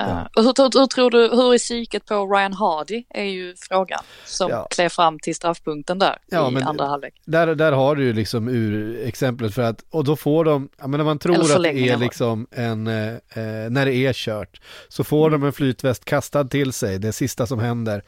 Ja. 0.08 0.28
Och 0.36 0.42
hur, 0.42 0.78
hur, 0.80 0.86
tror 0.86 1.10
du, 1.10 1.18
hur 1.18 1.54
är 1.54 1.58
psyket 1.58 2.04
på 2.06 2.26
Ryan 2.26 2.52
Hardy 2.52 3.04
är 3.10 3.24
ju 3.24 3.54
frågan 3.58 4.00
som 4.24 4.50
Ja. 4.50 4.66
klev 4.70 4.88
fram 4.88 5.18
till 5.18 5.34
straffpunkten 5.34 5.98
där 5.98 6.18
Ja, 6.26 6.60
i 6.60 6.62
andra 6.62 6.86
halvlek. 6.86 7.14
där, 7.24 7.54
där 7.54 7.72
har 7.72 7.96
du 7.96 8.04
ju 8.04 8.12
liksom 8.12 8.48
ur 8.48 9.00
exemplet 9.06 9.54
för 9.54 9.62
att, 9.62 9.84
och 9.90 10.04
då 10.04 10.16
får 10.16 10.44
de, 10.44 10.68
ja 10.78 10.86
men 10.86 10.98
när 10.98 11.04
man 11.04 11.18
tror 11.18 11.56
att 11.56 11.62
det 11.62 11.88
är 11.88 11.96
liksom 11.96 12.46
en, 12.50 12.86
eh, 12.86 13.08
eh, 13.12 13.70
när 13.70 13.86
det 13.86 13.94
är 13.94 14.12
kört, 14.12 14.60
så 14.88 15.04
får 15.04 15.28
Mm. 15.28 15.40
de 15.40 15.46
en 15.46 15.52
flytväst 15.52 16.04
kastad 16.04 16.44
till 16.44 16.72
sig, 16.72 16.98
det 16.98 17.12
sista 17.12 17.46
som 17.46 17.58
händer 17.58 18.02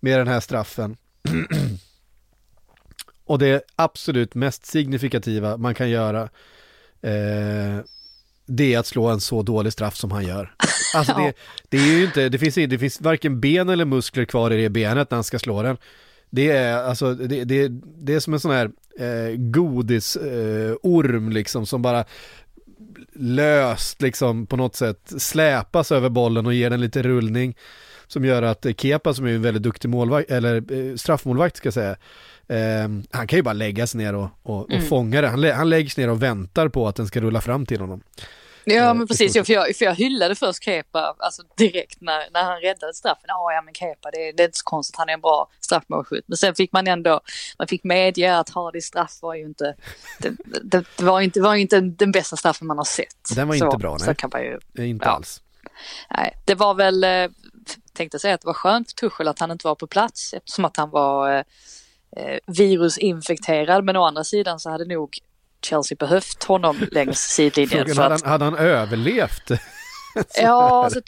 med 0.00 0.18
den 0.20 0.28
här 0.28 0.40
straffen. 0.40 0.96
och 3.24 3.38
det 3.38 3.62
absolut 3.76 4.34
mest 4.34 4.66
signifikativa 4.66 5.56
man 5.56 5.74
kan 5.74 5.90
göra, 5.90 6.22
eh, 7.02 7.78
det 8.50 8.74
är 8.74 8.78
att 8.78 8.86
slå 8.86 9.06
en 9.08 9.20
så 9.20 9.42
dålig 9.42 9.72
straff 9.72 9.96
som 9.96 10.10
han 10.10 10.26
gör. 10.26 10.54
Alltså 10.94 11.12
det, 11.14 11.32
det 11.68 11.76
är 11.78 11.96
ju 11.98 12.04
inte, 12.04 12.28
det 12.28 12.38
finns, 12.38 12.54
det 12.54 12.78
finns 12.78 13.00
varken 13.00 13.40
ben 13.40 13.68
eller 13.68 13.84
muskler 13.84 14.24
kvar 14.24 14.50
i 14.50 14.62
det 14.62 14.68
benet 14.68 15.10
när 15.10 15.16
han 15.16 15.24
ska 15.24 15.38
slå 15.38 15.62
den. 15.62 15.76
Det 16.30 16.50
är, 16.50 16.82
alltså, 16.82 17.14
det, 17.14 17.44
det, 17.44 17.68
det 17.98 18.14
är 18.14 18.20
som 18.20 18.34
en 18.34 18.40
sån 18.40 18.50
här 18.50 18.70
eh, 18.98 19.36
godisorm 19.36 21.26
eh, 21.28 21.32
liksom 21.32 21.66
som 21.66 21.82
bara 21.82 22.04
löst 23.14 24.02
liksom 24.02 24.46
på 24.46 24.56
något 24.56 24.76
sätt 24.76 25.12
släpas 25.18 25.92
över 25.92 26.08
bollen 26.08 26.46
och 26.46 26.54
ger 26.54 26.70
den 26.70 26.80
lite 26.80 27.02
rullning 27.02 27.56
som 28.06 28.24
gör 28.24 28.42
att 28.42 28.66
Kepa 28.76 29.14
som 29.14 29.26
är 29.26 29.30
en 29.30 29.42
väldigt 29.42 29.62
duktig 29.62 29.88
målvakt, 29.88 30.30
eller 30.30 30.72
eh, 30.72 30.96
straffmålvakt 30.96 31.56
ska 31.56 31.66
jag 31.66 31.74
säga, 31.74 31.96
eh, 32.48 32.88
han 33.10 33.26
kan 33.26 33.36
ju 33.36 33.42
bara 33.42 33.52
lägga 33.52 33.86
sig 33.86 33.98
ner 33.98 34.14
och, 34.14 34.28
och, 34.42 34.60
och 34.62 34.70
Mm. 34.70 34.86
fånga 34.86 35.20
det. 35.20 35.28
Han, 35.28 35.40
lä- 35.40 35.52
han 35.52 35.68
lägger 35.68 35.90
sig 35.90 36.04
ner 36.04 36.10
och 36.12 36.22
väntar 36.22 36.68
på 36.68 36.88
att 36.88 36.96
den 36.96 37.06
ska 37.06 37.20
rulla 37.20 37.40
fram 37.40 37.66
till 37.66 37.80
honom. 37.80 38.00
Ja 38.64 38.74
Eh, 38.90 38.94
men 38.94 39.06
precis, 39.06 39.36
ja, 39.36 39.44
för 39.44 39.52
jag, 39.52 39.76
för 39.76 39.84
jag 39.84 39.94
hyllade 39.94 40.34
först 40.34 40.64
Kepa 40.64 41.14
alltså 41.18 41.42
direkt 41.56 42.00
när, 42.00 42.30
när 42.32 42.44
han 42.44 42.60
räddade 42.60 42.94
straffen. 42.94 43.24
Ja, 43.26 43.52
ja 43.52 43.62
men 43.62 43.74
Kepa 43.74 44.10
det, 44.10 44.28
är- 44.28 44.32
det 44.32 44.42
är 44.42 44.44
inte 44.44 44.58
så 44.58 44.64
konstigt, 44.64 44.96
han 44.96 45.08
är 45.08 45.12
en 45.12 45.20
bra 45.20 45.50
straffmålskytt. 45.60 46.24
Men 46.28 46.36
sen 46.36 46.54
fick 46.54 46.72
man 46.72 46.86
ändå, 46.86 47.20
man 47.58 47.68
fick 47.68 47.84
medge 47.84 48.36
att 48.38 48.50
Hardys 48.50 48.84
straff 48.86 49.18
var 49.22 49.34
ju 49.34 49.44
inte, 49.44 49.74
det, 50.18 50.30
det, 50.62 50.84
det 50.96 51.04
var 51.04 51.20
inte, 51.20 51.40
var 51.40 51.54
inte 51.54 51.80
den 51.80 52.12
bästa 52.12 52.36
straffen 52.36 52.66
man 52.66 52.78
har 52.78 52.84
sett. 52.84 53.34
Den 53.36 53.48
var 53.48 53.54
så, 53.56 53.64
inte 53.64 53.76
bra, 53.78 53.98
Så 53.98 54.06
nej. 54.06 54.14
kan 54.14 54.30
man 54.32 54.42
ju 54.42 54.58
Eh, 54.78 54.88
Inte 54.90 55.04
Ja. 55.06 55.10
alls. 55.12 55.42
Nej, 56.16 56.36
det 56.44 56.54
var 56.54 56.74
väl, 56.74 57.04
eh, 57.04 57.28
tänkte 57.92 58.18
säga 58.18 58.34
att 58.34 58.40
det 58.40 58.46
var 58.46 58.54
skönt 58.54 58.88
för 58.90 58.96
Tuchel 59.08 59.28
att 59.28 59.38
han 59.38 59.50
inte 59.50 59.66
var 59.66 59.74
på 59.74 59.86
plats 59.86 60.34
eftersom 60.34 60.64
att 60.64 60.76
han 60.76 60.90
var 60.90 61.32
eh 62.16 62.38
virusinfekterad. 62.46 63.84
Men 63.84 63.96
å 63.96 64.04
andra 64.04 64.24
sidan 64.24 64.60
så 64.60 64.70
hade 64.70 64.84
nog 64.84 65.18
Chelsea 65.62 65.96
behövt 65.96 66.44
honom 66.44 66.86
längs 66.92 67.18
sidlinjen. 67.18 67.86
Frågan, 67.86 67.96
hade, 67.96 68.14
han, 68.14 68.30
hade 68.30 68.44
han 68.44 68.54
överlevt? 68.54 69.50
ja, 70.36 70.84
alltså, 70.84 71.00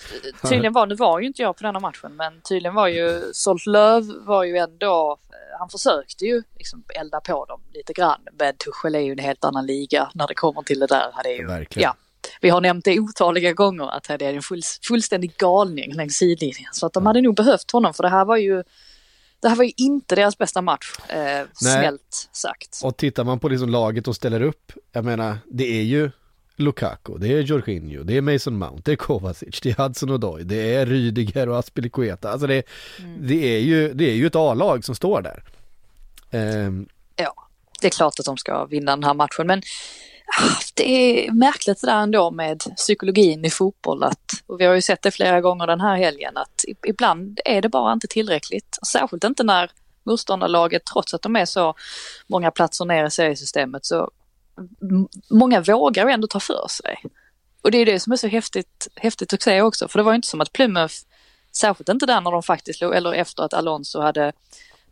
tydligen 0.48 0.72
var, 0.72 0.86
nu 0.86 0.94
var 0.94 1.20
ju 1.20 1.26
inte 1.26 1.42
jag 1.42 1.56
på 1.56 1.62
denna 1.62 1.80
matchen, 1.80 2.16
men 2.16 2.40
tydligen 2.40 2.74
var 2.74 2.88
ju 2.88 3.20
Solt 3.32 3.66
Löv 3.66 4.02
var 4.26 4.44
ju 4.44 4.56
ändå, 4.56 5.18
eh, 5.30 5.58
han 5.58 5.68
försökte 5.68 6.24
ju 6.24 6.42
liksom 6.56 6.84
elda 6.94 7.20
på 7.20 7.44
dem 7.44 7.60
lite 7.72 7.92
grann, 7.92 8.20
men 8.38 8.54
Tuchel 8.56 8.94
är 8.94 9.00
ju 9.00 9.12
en 9.12 9.18
helt 9.18 9.44
annan 9.44 9.66
liga 9.66 10.10
när 10.14 10.26
det 10.26 10.34
kommer 10.34 10.62
till 10.62 10.78
det 10.78 10.86
där. 10.86 11.12
Är 11.24 11.38
ju, 11.38 11.46
Verkligen. 11.46 11.88
Ja, 11.88 11.94
vi 12.40 12.50
har 12.50 12.60
nämnt 12.60 12.84
det 12.84 13.00
otaliga 13.00 13.52
gånger 13.52 13.96
att 13.96 14.04
det 14.04 14.22
är 14.22 14.34
en 14.34 14.42
full, 14.42 14.62
fullständig 14.88 15.36
galning 15.36 15.94
längs 15.94 16.14
sidlinjen, 16.14 16.70
så 16.72 16.86
att 16.86 16.92
de 16.92 17.06
hade 17.06 17.20
nog 17.20 17.36
behövt 17.36 17.70
honom, 17.70 17.94
för 17.94 18.02
det 18.02 18.08
här 18.08 18.24
var 18.24 18.36
ju 18.36 18.62
det 19.42 19.48
här 19.48 19.56
var 19.56 19.64
ju 19.64 19.72
inte 19.76 20.14
deras 20.14 20.38
bästa 20.38 20.62
match, 20.62 20.92
eh, 21.08 21.46
snällt 21.54 22.28
sagt. 22.32 22.80
Och 22.84 22.96
tittar 22.96 23.24
man 23.24 23.38
på 23.38 23.48
liksom 23.48 23.68
laget 23.68 24.08
och 24.08 24.16
ställer 24.16 24.42
upp, 24.42 24.72
jag 24.92 25.04
menar, 25.04 25.38
det 25.50 25.78
är 25.78 25.82
ju 25.82 26.10
Lukaku, 26.56 27.18
det 27.18 27.28
är 27.28 27.40
Jorginho, 27.40 28.02
det 28.02 28.16
är 28.16 28.20
Mason 28.20 28.58
Mount, 28.58 28.82
det 28.84 28.92
är 28.92 28.96
Kovacic, 28.96 29.60
det 29.60 29.70
är 29.70 29.82
Hudson 29.82 30.10
Odoi, 30.10 30.44
det 30.44 30.74
är 30.74 30.86
Rydiger 30.86 31.48
och 31.48 31.58
Aspilicueta. 31.58 32.30
Alltså 32.30 32.46
det, 32.46 32.62
mm. 32.98 33.26
det, 33.26 33.56
är 33.56 33.60
ju, 33.60 33.92
det 33.92 34.10
är 34.10 34.14
ju 34.14 34.26
ett 34.26 34.36
A-lag 34.36 34.84
som 34.84 34.94
står 34.94 35.22
där. 35.22 35.44
Um. 36.66 36.88
Ja, 37.16 37.34
det 37.80 37.86
är 37.86 37.90
klart 37.90 38.18
att 38.18 38.24
de 38.24 38.36
ska 38.36 38.64
vinna 38.64 38.96
den 38.96 39.04
här 39.04 39.14
matchen, 39.14 39.46
men 39.46 39.62
det 40.74 40.88
är 40.88 41.32
märkligt 41.32 41.80
det 41.80 41.86
där 41.86 42.02
ändå 42.02 42.30
med 42.30 42.62
psykologin 42.76 43.44
i 43.44 43.50
fotboll 43.50 44.02
att, 44.02 44.32
och 44.46 44.60
vi 44.60 44.64
har 44.64 44.74
ju 44.74 44.82
sett 44.82 45.02
det 45.02 45.10
flera 45.10 45.40
gånger 45.40 45.66
den 45.66 45.80
här 45.80 45.96
helgen, 45.96 46.36
att 46.36 46.64
ibland 46.86 47.40
är 47.44 47.62
det 47.62 47.68
bara 47.68 47.92
inte 47.92 48.06
tillräckligt. 48.06 48.78
Särskilt 48.86 49.24
inte 49.24 49.44
när 49.44 49.70
motståndarlaget, 50.04 50.84
trots 50.84 51.14
att 51.14 51.22
de 51.22 51.36
är 51.36 51.44
så 51.44 51.74
många 52.26 52.50
platser 52.50 52.84
ner 52.84 53.04
i 53.04 53.10
seriesystemet, 53.10 53.84
så 53.84 54.10
många 55.30 55.60
vågar 55.60 56.06
ju 56.06 56.12
ändå 56.12 56.26
ta 56.26 56.40
för 56.40 56.68
sig. 56.68 56.98
Och 57.62 57.70
det 57.70 57.78
är 57.78 57.86
det 57.86 58.00
som 58.00 58.12
är 58.12 58.16
så 58.16 58.26
häftigt, 58.26 58.88
häftigt 58.96 59.32
att 59.32 59.42
se 59.42 59.62
också, 59.62 59.88
för 59.88 59.98
det 59.98 60.02
var 60.02 60.12
ju 60.12 60.16
inte 60.16 60.28
som 60.28 60.40
att 60.40 60.52
Plymouth, 60.52 60.94
särskilt 61.52 61.88
inte 61.88 62.06
där 62.06 62.20
när 62.20 62.30
de 62.30 62.42
faktiskt 62.42 62.80
låg, 62.80 62.94
eller 62.94 63.12
efter 63.12 63.42
att 63.42 63.54
Alonso 63.54 64.00
hade 64.00 64.32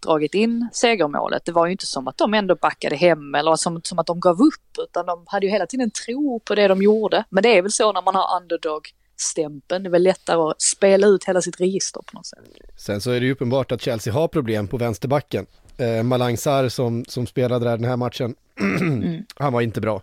dragit 0.03 0.35
in 0.35 0.69
segermålet, 0.73 1.45
det 1.45 1.53
var 1.53 1.67
ju 1.67 1.73
inte 1.73 1.87
som 1.87 2.09
att 2.09 2.19
de 2.19 2.35
ändå 2.35 2.55
backade 2.55 2.97
hem 2.97 3.35
eller 3.35 3.57
som, 3.57 3.81
som 3.83 3.99
att 3.99 4.07
de 4.07 4.21
gav 4.21 4.41
upp, 4.41 4.79
utan 4.79 5.07
de 5.07 5.25
hade 5.27 5.47
ju 5.47 5.53
hela 5.53 5.67
tiden 5.67 5.91
tro 5.91 6.41
på 6.45 6.55
det 6.55 6.69
de 6.69 6.83
gjorde. 6.83 7.25
Men 7.31 7.43
det 7.43 7.59
är 7.59 7.63
väl 7.63 7.73
så 7.73 7.93
när 7.93 8.03
man 8.03 8.15
har 8.15 8.41
underdog 8.41 8.89
stämpeln. 9.17 9.83
Det 9.83 9.89
är 9.89 9.91
väl 9.91 10.03
lättare 10.03 10.51
att 10.51 10.63
spela 10.63 11.07
ut 11.07 11.25
hela 11.25 11.43
sitt 11.43 11.61
register 11.61 12.01
på 12.07 12.17
något 12.17 12.27
sätt. 12.27 12.39
Sen 12.77 13.01
så 13.01 13.11
är 13.11 13.21
det 13.21 13.27
ju 13.27 13.33
uppenbart 13.33 13.73
att 13.73 13.83
Chelsea 13.83 14.13
har 14.13 14.29
problem 14.29 14.69
på 14.69 14.77
vänsterbacken. 14.77 15.47
Eh, 15.77 16.03
Malang 16.03 16.37
Sarr 16.37 16.69
som, 16.69 17.05
som 17.09 17.27
spelade 17.27 17.65
där 17.65 17.77
den 17.77 17.89
här 17.89 17.97
matchen, 17.97 18.35
mm. 18.61 19.23
han 19.37 19.53
var 19.53 19.61
inte 19.61 19.81
bra. 19.81 20.03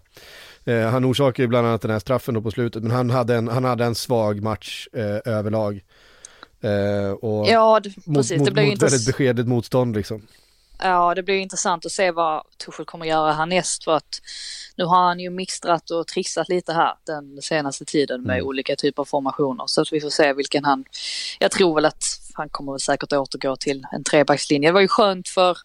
Eh, 0.66 0.82
han 0.82 1.06
orsakade 1.06 1.44
ju 1.44 1.48
bland 1.48 1.68
annat 1.68 1.82
den 1.82 1.92
här 1.92 2.00
straffen 2.00 2.34
då 2.34 2.42
på 2.42 2.52
slutet, 2.52 2.84
men 2.84 2.92
han 2.92 3.10
hade 3.10 3.36
en, 3.36 3.48
han 3.48 3.64
hade 3.64 3.86
en 3.86 3.96
svag 3.96 4.44
match 4.44 4.88
eh, 4.94 5.34
överlag. 5.34 5.84
Eh, 6.62 7.12
och 7.12 7.48
ja, 7.48 7.80
det, 7.80 7.90
precis. 7.90 8.38
Mot, 8.38 8.46
det 8.46 8.52
blir 8.52 8.64
mot 8.64 8.72
inte... 8.72 8.86
väldigt 8.86 9.06
beskedligt 9.06 9.48
motstånd 9.48 9.96
liksom. 9.96 10.22
Ja, 10.80 11.16
det 11.16 11.24
blir 11.24 11.36
intressant 11.36 11.86
att 11.86 11.92
se 11.92 12.12
vad 12.12 12.44
Tuchel 12.66 12.86
kommer 12.86 13.06
göra 13.06 13.34
härnäst 13.34 13.84
för 13.84 13.96
att 13.96 14.22
nu 14.76 14.86
har 14.86 15.08
han 15.08 15.20
ju 15.20 15.30
mixtrat 15.30 15.92
och 15.92 16.08
trixat 16.08 16.50
lite 16.50 16.74
här 16.74 16.94
den 17.06 17.42
senaste 17.42 17.86
tiden 17.86 18.24
med 18.24 18.38
mm. 18.38 18.48
olika 18.48 18.76
typer 18.76 19.02
av 19.02 19.06
formationer 19.06 19.64
så 19.68 19.82
att 19.82 19.94
vi 19.94 20.02
får 20.02 20.10
se 20.10 20.34
vilken 20.34 20.66
han, 20.66 20.86
jag 21.40 21.52
tror 21.52 21.76
väl 21.76 21.86
att 21.86 22.04
han 22.34 22.50
kommer 22.50 22.72
väl 22.72 22.80
säkert 22.80 23.14
återgå 23.14 23.56
till 23.56 23.86
en 23.92 24.04
trebackslinje. 24.04 24.70
Det 24.70 24.74
var 24.74 24.82
ju 24.82 24.88
skönt 24.88 25.28
för, 25.28 25.58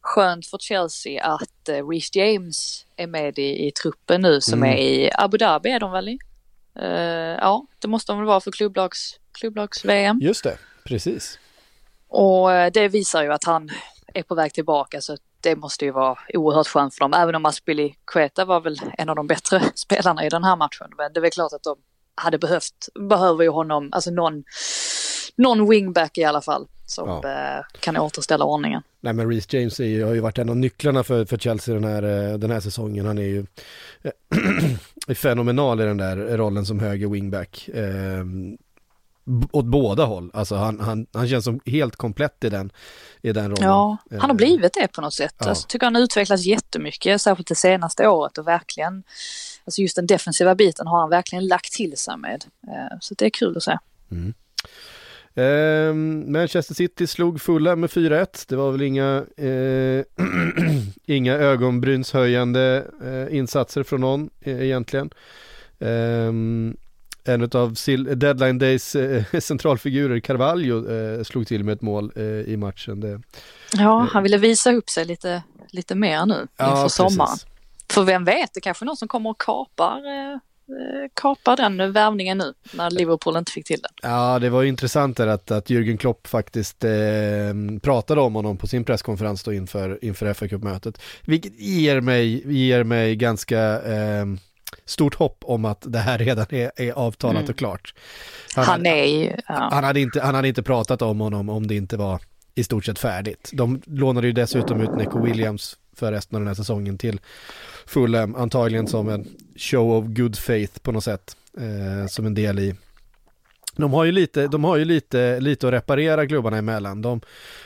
skönt 0.00 0.46
för 0.46 0.58
Chelsea 0.58 1.24
att 1.24 1.68
uh, 1.68 1.88
Reece 1.88 2.16
James 2.16 2.86
är 2.96 3.06
med 3.06 3.38
i, 3.38 3.66
i 3.66 3.70
truppen 3.70 4.22
nu 4.22 4.40
som 4.40 4.58
mm. 4.58 4.70
är 4.70 4.76
i 4.76 5.10
Abu 5.14 5.38
Dhabi 5.38 5.70
är 5.70 5.80
de 5.80 5.92
väl 5.92 6.08
i? 6.08 6.18
Uh, 6.82 7.36
ja, 7.40 7.66
det 7.78 7.88
måste 7.88 8.12
de 8.12 8.18
väl 8.18 8.26
vara 8.26 8.40
för 8.40 8.50
klubblags, 8.50 9.18
klubblags-VM. 9.32 10.18
Just 10.20 10.44
det, 10.44 10.58
precis. 10.84 11.38
Och 12.08 12.48
uh, 12.48 12.66
det 12.72 12.88
visar 12.88 13.22
ju 13.22 13.32
att 13.32 13.44
han 13.44 13.70
är 14.14 14.22
på 14.22 14.34
väg 14.34 14.54
tillbaka 14.54 15.00
så 15.00 15.16
det 15.40 15.56
måste 15.56 15.84
ju 15.84 15.90
vara 15.90 16.18
oerhört 16.34 16.66
skönt 16.66 16.94
för 16.94 17.00
dem. 17.00 17.14
Även 17.14 17.34
om 17.34 17.46
Aspili 17.46 17.94
Kueta 18.04 18.44
var 18.44 18.60
väl 18.60 18.80
en 18.98 19.08
av 19.08 19.16
de 19.16 19.26
bättre 19.26 19.62
spelarna 19.74 20.26
i 20.26 20.28
den 20.28 20.44
här 20.44 20.56
matchen. 20.56 20.90
Men 20.96 21.12
det 21.12 21.18
är 21.18 21.22
väl 21.22 21.30
klart 21.30 21.52
att 21.52 21.62
de 21.62 21.76
hade 22.14 22.38
behövt, 22.38 22.88
behöver 23.08 23.42
ju 23.42 23.50
honom, 23.50 23.88
alltså 23.92 24.10
någon, 24.10 24.44
någon 25.36 25.68
wingback 25.68 26.18
i 26.18 26.24
alla 26.24 26.40
fall 26.40 26.66
som 26.86 27.08
ja. 27.08 27.30
Eh, 27.30 27.64
kan 27.80 27.96
återställa 27.96 28.44
ordningen. 28.44 28.82
Nej 29.00 29.12
men 29.12 29.30
Reece 29.30 29.52
James 29.52 29.80
ju, 29.80 30.04
har 30.04 30.14
ju 30.14 30.20
varit 30.20 30.38
en 30.38 30.48
av 30.48 30.56
nycklarna 30.56 31.02
för, 31.02 31.24
för 31.24 31.36
Chelsea 31.36 31.74
den 31.74 31.84
här, 31.84 32.02
eh, 32.02 32.38
den 32.38 32.50
här 32.50 32.60
säsongen. 32.60 33.06
Han 33.06 33.18
är 33.18 33.22
ju 33.22 33.46
fenomenal 35.14 35.80
i 35.80 35.84
den 35.84 35.96
där 35.96 36.16
rollen 36.16 36.66
som 36.66 36.80
höger 36.80 37.08
wingback. 37.08 37.68
Eh, 37.68 38.24
åt 39.52 39.64
båda 39.64 40.04
håll. 40.04 40.30
Alltså 40.34 40.54
han, 40.54 40.80
han, 40.80 41.06
han 41.12 41.28
känns 41.28 41.44
som 41.44 41.60
helt 41.66 41.96
komplett 41.96 42.44
i 42.44 42.48
den, 42.48 42.72
i 43.22 43.32
den 43.32 43.50
rollen. 43.50 43.64
Ja, 43.64 43.96
han 44.10 44.20
har 44.20 44.28
eh, 44.28 44.34
blivit 44.34 44.72
det 44.74 44.88
på 44.88 45.00
något 45.00 45.14
sätt. 45.14 45.34
Ja. 45.38 45.48
Alltså, 45.48 45.66
tycker 45.68 45.86
han 45.86 45.94
har 45.94 46.02
utvecklats 46.02 46.44
jättemycket, 46.44 47.22
särskilt 47.22 47.48
det 47.48 47.54
senaste 47.54 48.08
året 48.08 48.38
och 48.38 48.46
verkligen, 48.46 49.02
alltså 49.64 49.80
just 49.80 49.96
den 49.96 50.06
defensiva 50.06 50.54
biten 50.54 50.86
har 50.86 51.00
han 51.00 51.10
verkligen 51.10 51.46
lagt 51.46 51.72
till 51.72 51.96
sig 51.96 52.16
med. 52.16 52.44
Eh, 52.66 52.98
så 53.00 53.14
det 53.14 53.24
är 53.24 53.30
kul 53.30 53.56
att 53.56 53.62
se. 53.62 53.78
Mm. 54.10 54.34
Eh, 55.34 55.94
Manchester 56.32 56.74
City 56.74 57.06
slog 57.06 57.40
fulla 57.40 57.76
med 57.76 57.90
4-1. 57.90 58.44
Det 58.48 58.56
var 58.56 58.72
väl 58.72 58.82
inga, 58.82 59.24
eh, 59.36 60.04
inga 61.06 61.34
ögonbrynshöjande 61.34 62.86
eh, 63.04 63.36
insatser 63.36 63.82
från 63.82 64.00
någon 64.00 64.30
eh, 64.40 64.62
egentligen. 64.62 65.10
Um, 65.78 66.76
en 67.24 67.42
av 67.42 67.74
Deadline 68.16 68.58
Days 68.58 68.94
eh, 68.94 69.24
centralfigurer, 69.40 70.20
Carvalho, 70.20 70.90
eh, 70.90 71.22
slog 71.22 71.46
till 71.46 71.64
med 71.64 71.72
ett 71.72 71.82
mål 71.82 72.12
eh, 72.16 72.24
i 72.24 72.56
matchen. 72.56 73.00
Det, 73.00 73.20
ja, 73.72 74.08
han 74.12 74.22
ville 74.22 74.38
visa 74.38 74.72
upp 74.72 74.90
sig 74.90 75.04
lite, 75.04 75.42
lite 75.70 75.94
mer 75.94 76.26
nu 76.26 76.40
inför 76.40 76.82
ja, 76.82 76.88
sommaren. 76.88 77.38
För 77.90 78.02
vem 78.02 78.24
vet, 78.24 78.54
det 78.54 78.60
kanske 78.60 78.84
är 78.84 78.86
någon 78.86 78.96
som 78.96 79.08
kommer 79.08 79.30
och 79.30 79.40
kapar 79.40 80.00
kapar 81.14 81.56
den 81.56 81.92
värvningen 81.92 82.38
nu 82.38 82.54
när 82.72 82.90
Liverpool 82.90 83.36
inte 83.36 83.52
fick 83.52 83.66
till 83.66 83.80
den. 83.80 84.10
Ja, 84.10 84.38
det 84.38 84.50
var 84.50 84.64
intressant 84.64 85.16
där 85.16 85.26
att, 85.26 85.50
att 85.50 85.70
Jürgen 85.70 85.96
Klopp 85.96 86.26
faktiskt 86.26 86.84
eh, 86.84 86.90
pratade 87.82 88.20
om 88.20 88.34
honom 88.34 88.56
på 88.56 88.66
sin 88.66 88.84
presskonferens 88.84 89.42
då 89.42 89.52
inför, 89.52 90.04
inför 90.04 90.34
fa 90.34 90.58
mötet 90.58 91.02
Vilket 91.22 91.60
ger 91.60 92.00
mig, 92.00 92.52
ger 92.52 92.84
mig 92.84 93.16
ganska 93.16 93.82
eh, 93.82 94.26
stort 94.84 95.14
hopp 95.14 95.44
om 95.44 95.64
att 95.64 95.84
det 95.86 95.98
här 95.98 96.18
redan 96.18 96.46
är, 96.48 96.72
är 96.76 96.92
avtalat 96.92 97.40
mm. 97.40 97.50
och 97.50 97.58
klart. 97.58 97.94
Han, 98.54 98.64
han 98.64 98.86
är 98.86 99.04
ju, 99.04 99.32
ja. 99.48 99.68
han, 99.72 99.84
hade 99.84 100.00
inte, 100.00 100.20
han 100.20 100.34
hade 100.34 100.48
inte 100.48 100.62
pratat 100.62 101.02
om 101.02 101.20
honom 101.20 101.48
om 101.48 101.66
det 101.66 101.74
inte 101.74 101.96
var 101.96 102.20
i 102.54 102.64
stort 102.64 102.84
sett 102.84 102.98
färdigt. 102.98 103.50
De 103.52 103.82
lånade 103.86 104.26
ju 104.26 104.32
dessutom 104.32 104.80
ut 104.80 104.96
Neco 104.96 105.24
Williams 105.24 105.76
för 105.96 106.12
resten 106.12 106.36
av 106.36 106.40
den 106.40 106.48
här 106.48 106.54
säsongen 106.54 106.98
till 106.98 107.20
Fulham, 107.86 108.34
antagligen 108.34 108.86
som 108.86 109.08
en 109.08 109.28
show 109.56 109.92
of 109.92 110.04
good 110.06 110.38
faith 110.38 110.78
på 110.78 110.92
något 110.92 111.04
sätt, 111.04 111.36
eh, 111.58 112.06
som 112.08 112.26
en 112.26 112.34
del 112.34 112.58
i 112.58 112.74
de 113.76 113.92
har 113.92 114.04
ju 114.04 114.12
lite, 114.12 114.46
de 114.46 114.64
har 114.64 114.76
ju 114.76 114.84
lite, 114.84 115.40
lite 115.40 115.66
att 115.66 115.72
reparera 115.72 116.26
klubbarna 116.26 116.56
emellan. 116.56 117.02
De, 117.02 117.20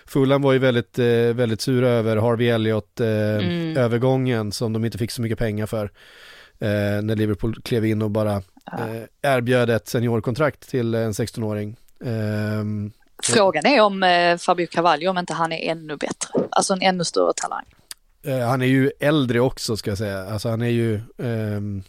Fulham 0.06 0.42
var 0.42 0.52
ju 0.52 0.58
väldigt, 0.58 0.98
eh, 0.98 1.34
väldigt 1.34 1.60
sura 1.60 1.88
över 1.88 2.16
Harvey 2.16 2.48
Elliott 2.48 3.00
eh, 3.00 3.08
mm. 3.08 3.76
övergången 3.76 4.52
som 4.52 4.72
de 4.72 4.84
inte 4.84 4.98
fick 4.98 5.10
så 5.10 5.22
mycket 5.22 5.38
pengar 5.38 5.66
för 5.66 5.90
eh, 6.58 7.02
när 7.02 7.16
Liverpool 7.16 7.62
klev 7.62 7.84
in 7.84 8.02
och 8.02 8.10
bara 8.10 8.36
eh, 8.72 9.02
erbjöd 9.22 9.70
ett 9.70 9.88
seniorkontrakt 9.88 10.70
till 10.70 10.94
en 10.94 11.12
16-åring. 11.12 11.76
Eh, 12.04 12.92
Frågan 13.22 13.66
är 13.66 13.80
om 13.80 14.02
eh, 14.02 14.36
Fabio 14.36 14.66
Cavallo, 14.66 15.10
om 15.10 15.18
inte 15.18 15.34
han 15.34 15.52
är 15.52 15.70
ännu 15.70 15.96
bättre, 15.96 16.28
alltså 16.50 16.72
en 16.72 16.82
ännu 16.82 17.04
större 17.04 17.32
talang. 17.36 17.64
Eh, 18.22 18.48
han 18.48 18.62
är 18.62 18.66
ju 18.66 18.90
äldre 19.00 19.40
också 19.40 19.76
ska 19.76 19.90
jag 19.90 19.98
säga, 19.98 20.26
alltså 20.26 20.48
han 20.48 20.62
är 20.62 20.68
ju 20.68 21.00
ehm, 21.18 21.82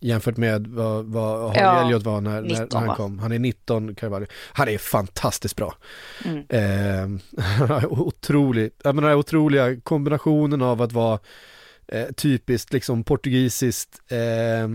jämfört 0.00 0.36
med 0.36 0.66
vad, 0.66 1.04
vad 1.04 1.46
Harvey 1.46 1.62
ja, 1.62 1.84
Elliot 1.84 2.02
var 2.02 2.20
när, 2.20 2.42
19, 2.42 2.68
när, 2.72 2.80
han 2.80 2.96
kom. 2.96 3.18
Han 3.18 3.32
är 3.32 3.38
19, 3.38 3.94
Carvalho. 3.94 4.26
Han 4.52 4.68
är 4.68 4.78
fantastiskt 4.78 5.56
bra. 5.56 5.74
Mm. 6.24 6.44
Eh, 6.48 7.84
otrolig, 7.84 8.70
jag 8.82 8.94
menar, 8.94 9.14
otroliga 9.14 9.80
kombinationen 9.80 10.62
av 10.62 10.82
att 10.82 10.92
vara 10.92 11.18
eh, 11.88 12.06
typiskt 12.12 12.72
liksom 12.72 13.04
portugisiskt, 13.04 14.00
eh, 14.08 14.68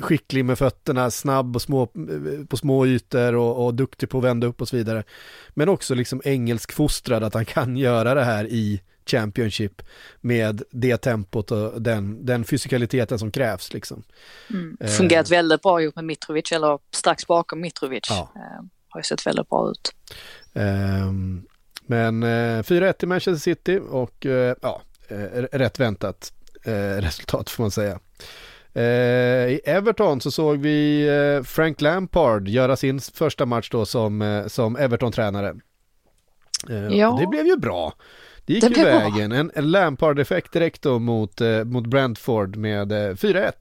skicklig 0.00 0.44
med 0.44 0.58
fötterna, 0.58 1.10
snabb 1.10 1.56
och 1.56 1.62
små, 1.62 1.82
eh, 1.82 2.46
på 2.48 2.56
små 2.56 2.86
ytor 2.86 3.34
och, 3.34 3.66
och 3.66 3.74
duktig 3.74 4.10
på 4.10 4.18
att 4.18 4.24
vända 4.24 4.46
upp 4.46 4.60
och 4.60 4.68
så 4.68 4.76
vidare. 4.76 5.04
Men 5.50 5.68
också 5.68 5.94
liksom 5.94 6.22
engelsk 6.24 6.72
fostrad, 6.72 7.24
att 7.24 7.34
han 7.34 7.44
kan 7.44 7.76
göra 7.86 8.14
det 8.14 8.24
här 8.24 8.46
i 8.46 8.80
Championship 9.06 9.82
med 10.20 10.62
det 10.70 10.96
tempot 10.96 11.50
och 11.50 11.82
den, 11.82 12.26
den 12.26 12.44
fysikaliteten 12.44 13.18
som 13.18 13.30
krävs. 13.30 13.72
Liksom. 13.72 14.02
Mm. 14.50 14.76
Eh. 14.80 14.88
Fungerat 14.88 15.30
väldigt 15.30 15.62
bra 15.62 15.82
ihop 15.82 15.96
med 15.96 16.04
Mitrovic 16.04 16.52
eller 16.52 16.78
strax 16.90 17.26
bakom 17.26 17.60
Mitrovic. 17.60 18.06
Ja. 18.10 18.32
Eh, 18.36 18.64
har 18.88 19.00
ju 19.00 19.04
sett 19.04 19.26
väldigt 19.26 19.48
bra 19.48 19.70
ut. 19.70 19.94
Um, 20.52 21.46
men 21.86 22.22
uh, 22.22 22.62
4-1 22.62 22.92
till 22.92 23.08
Manchester 23.08 23.40
City 23.40 23.80
och 23.90 24.26
ja, 24.62 24.82
rätt 25.52 25.80
väntat 25.80 26.32
resultat 26.98 27.50
får 27.50 27.62
man 27.62 27.70
säga. 27.70 27.98
I 29.48 29.60
Everton 29.64 30.20
så 30.20 30.30
såg 30.30 30.58
vi 30.58 31.08
Frank 31.44 31.80
Lampard 31.80 32.48
göra 32.48 32.76
sin 32.76 33.00
första 33.00 33.46
match 33.46 33.70
då 33.70 33.86
som, 33.86 34.44
som 34.48 34.76
Everton-tränare. 34.76 35.56
Ja. 36.90 37.16
Det 37.20 37.26
blev 37.26 37.46
ju 37.46 37.56
bra. 37.56 37.92
Det 38.44 38.52
gick 38.52 38.76
ju 38.76 38.84
vägen. 38.84 39.32
En, 39.32 39.50
en 39.54 39.70
Lampard-effekt 39.70 40.52
direkt 40.52 40.82
då 40.82 40.98
mot, 40.98 41.40
mot 41.64 41.86
Brentford 41.86 42.56
med 42.56 42.92
4-1. 42.92 43.52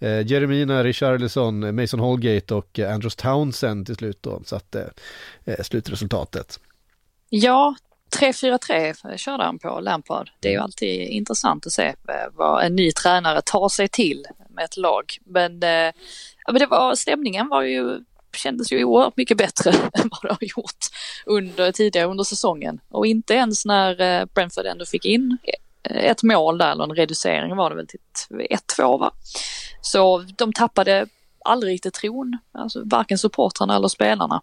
Eh, 0.00 0.26
Jeremina, 0.26 0.84
Richarlison, 0.84 1.74
Mason 1.76 2.00
Holgate 2.00 2.54
och 2.54 2.78
eh, 2.78 2.94
Andrews 2.94 3.16
Townsend 3.16 3.86
till 3.86 3.96
slut 3.96 4.22
då 4.22 4.42
satte 4.44 4.90
eh, 5.44 5.62
slutresultatet. 5.62 6.60
Ja, 7.28 7.74
3-4-3 8.16 9.16
körde 9.16 9.44
han 9.44 9.58
på 9.58 9.80
Lampard. 9.80 10.30
Det 10.40 10.48
är 10.48 10.52
ju 10.52 10.58
alltid 10.58 11.08
intressant 11.08 11.66
att 11.66 11.72
se 11.72 11.86
eh, 11.86 11.94
vad 12.32 12.64
en 12.64 12.76
ny 12.76 12.92
tränare 12.92 13.40
tar 13.44 13.68
sig 13.68 13.88
till 13.88 14.26
med 14.58 14.64
ett 14.64 14.76
lag. 14.76 15.04
Men, 15.24 15.52
eh, 15.52 15.92
men 16.46 16.58
det 16.58 16.66
var, 16.66 16.94
stämningen 16.94 17.48
var 17.48 17.62
ju, 17.62 18.00
kändes 18.36 18.72
ju 18.72 18.84
oerhört 18.84 19.16
mycket 19.16 19.36
bättre 19.36 19.70
än 19.92 20.10
vad 20.10 20.22
det 20.22 20.28
har 20.28 20.48
gjort 20.56 20.86
under, 21.26 21.72
tidigare 21.72 22.06
under 22.06 22.24
säsongen. 22.24 22.80
Och 22.88 23.06
inte 23.06 23.34
ens 23.34 23.64
när 23.64 24.00
eh, 24.00 24.24
Brentford 24.34 24.66
ändå 24.66 24.86
fick 24.86 25.04
in 25.04 25.38
eh, 25.82 26.04
ett 26.04 26.22
mål 26.22 26.58
där, 26.58 26.72
eller 26.72 26.84
en 26.84 26.94
reducering 26.94 27.56
var 27.56 27.70
det 27.70 27.76
väl 27.76 27.86
till 27.86 28.00
1-2 28.76 28.98
va. 28.98 29.12
Så 29.80 30.24
de 30.38 30.52
tappade 30.52 31.06
aldrig 31.44 31.72
riktigt 31.72 31.94
tron, 31.94 32.38
alltså 32.52 32.82
varken 32.84 33.18
supportrarna 33.18 33.76
eller 33.76 33.88
spelarna. 33.88 34.40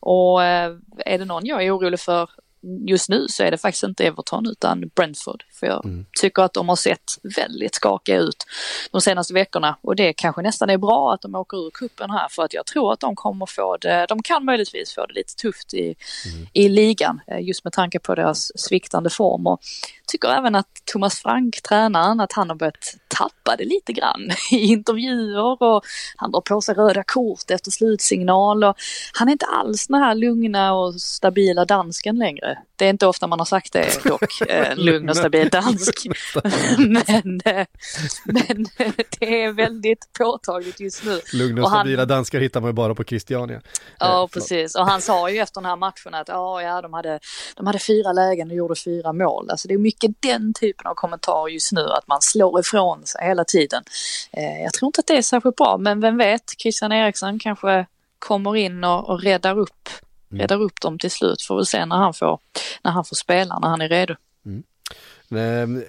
Och 0.00 0.42
är 0.42 1.18
det 1.18 1.24
någon 1.24 1.46
jag 1.46 1.64
är 1.64 1.76
orolig 1.76 2.00
för 2.00 2.30
just 2.62 3.08
nu 3.08 3.26
så 3.28 3.44
är 3.44 3.50
det 3.50 3.58
faktiskt 3.58 3.84
inte 3.84 4.06
Everton 4.06 4.46
utan 4.46 4.90
Brentford. 4.94 5.44
För 5.52 5.66
jag 5.66 5.84
mm. 5.84 6.06
tycker 6.20 6.42
att 6.42 6.52
de 6.52 6.68
har 6.68 6.76
sett 6.76 7.18
väldigt 7.36 7.74
skakiga 7.74 8.18
ut 8.18 8.46
de 8.90 9.00
senaste 9.00 9.34
veckorna 9.34 9.76
och 9.80 9.96
det 9.96 10.12
kanske 10.12 10.42
nästan 10.42 10.70
är 10.70 10.78
bra 10.78 11.14
att 11.14 11.22
de 11.22 11.34
åker 11.34 11.66
ur 11.66 11.70
kuppen 11.70 12.10
här 12.10 12.28
för 12.30 12.42
att 12.42 12.54
jag 12.54 12.66
tror 12.66 12.92
att 12.92 13.00
de 13.00 13.16
kommer 13.16 13.46
få 13.46 13.76
det, 13.76 14.06
de 14.08 14.22
kan 14.22 14.44
möjligtvis 14.44 14.94
få 14.94 15.06
det 15.06 15.14
lite 15.14 15.34
tufft 15.34 15.74
i, 15.74 15.84
mm. 15.84 16.46
i 16.52 16.68
ligan 16.68 17.20
eh, 17.26 17.40
just 17.40 17.64
med 17.64 17.72
tanke 17.72 17.98
på 17.98 18.14
deras 18.14 18.52
sviktande 18.60 19.10
form. 19.10 19.46
Och 19.46 19.60
tycker 20.06 20.28
även 20.28 20.54
att 20.54 20.68
Thomas 20.84 21.20
Frank, 21.20 21.62
tränaren, 21.62 22.20
att 22.20 22.32
han 22.32 22.48
har 22.48 22.56
börjat 22.56 22.96
tappa 23.08 23.56
det 23.58 23.64
lite 23.64 23.92
grann 23.92 24.30
i 24.52 24.56
intervjuer 24.56 25.62
och 25.62 25.84
han 26.16 26.30
drar 26.30 26.40
på 26.40 26.60
sig 26.60 26.74
röda 26.74 27.02
kort 27.02 27.50
efter 27.50 27.70
slutsignal 27.70 28.64
och 28.64 28.76
han 29.12 29.28
är 29.28 29.32
inte 29.32 29.46
alls 29.46 29.86
den 29.86 30.02
här 30.02 30.14
lugna 30.14 30.74
och 30.74 31.00
stabila 31.00 31.64
dansken 31.64 32.18
längre. 32.18 32.58
Det 32.76 32.84
är 32.84 32.90
inte 32.90 33.06
ofta 33.06 33.26
man 33.26 33.38
har 33.38 33.46
sagt 33.46 33.72
det 33.72 34.04
dock, 34.04 34.40
eh, 34.48 34.76
lugn 34.76 35.08
och 35.08 35.16
stabil 35.16 35.48
dansk. 35.48 36.06
men, 36.78 37.40
eh, 37.44 37.66
men 38.24 38.66
det 39.18 39.42
är 39.42 39.52
väldigt 39.52 40.12
påtagligt 40.18 40.80
just 40.80 41.04
nu. 41.04 41.20
Lugna 41.32 41.62
och 41.62 41.68
stabila 41.68 42.00
han, 42.00 42.08
danskar 42.08 42.40
hittar 42.40 42.60
man 42.60 42.68
ju 42.68 42.74
bara 42.74 42.94
på 42.94 43.04
Christiania. 43.04 43.60
Ja, 43.98 44.22
eh, 44.22 44.26
precis. 44.26 44.74
Och 44.74 44.86
han 44.86 45.02
sa 45.02 45.30
ju 45.30 45.38
efter 45.38 45.60
den 45.60 45.70
här 45.70 45.76
matchen 45.76 46.14
att 46.14 46.28
ja, 46.28 46.62
ja 46.62 46.82
de, 46.82 46.92
hade, 46.92 47.20
de 47.56 47.66
hade 47.66 47.78
fyra 47.78 48.12
lägen 48.12 48.50
och 48.50 48.56
gjorde 48.56 48.74
fyra 48.76 49.12
mål. 49.12 49.50
Alltså 49.50 49.68
det 49.68 49.74
är 49.74 49.78
mycket 49.78 49.95
den 50.20 50.54
typen 50.54 50.86
av 50.86 50.94
kommentarer 50.94 51.48
just 51.48 51.72
nu, 51.72 51.80
att 51.80 52.08
man 52.08 52.22
slår 52.22 52.60
ifrån 52.60 53.06
sig 53.06 53.26
hela 53.26 53.44
tiden. 53.44 53.82
Jag 54.64 54.72
tror 54.72 54.86
inte 54.88 55.00
att 55.00 55.06
det 55.06 55.16
är 55.16 55.22
särskilt 55.22 55.56
bra, 55.56 55.76
men 55.78 56.00
vem 56.00 56.16
vet, 56.16 56.42
Christian 56.58 56.92
Eriksson 56.92 57.38
kanske 57.38 57.86
kommer 58.18 58.56
in 58.56 58.84
och, 58.84 59.08
och 59.08 59.22
räddar 59.22 59.58
upp 59.58 59.88
mm. 60.30 60.40
räddar 60.40 60.62
upp 60.62 60.80
dem 60.80 60.98
till 60.98 61.10
slut. 61.10 61.42
Får 61.42 61.56
väl 61.56 61.66
se 61.66 61.86
när 61.86 61.96
han 61.96 62.14
får, 62.14 62.38
när 62.82 62.90
han 62.90 63.04
får 63.04 63.16
spela, 63.16 63.58
när 63.58 63.68
han 63.68 63.80
är 63.80 63.88
redo. 63.88 64.14
Mm. 64.46 64.62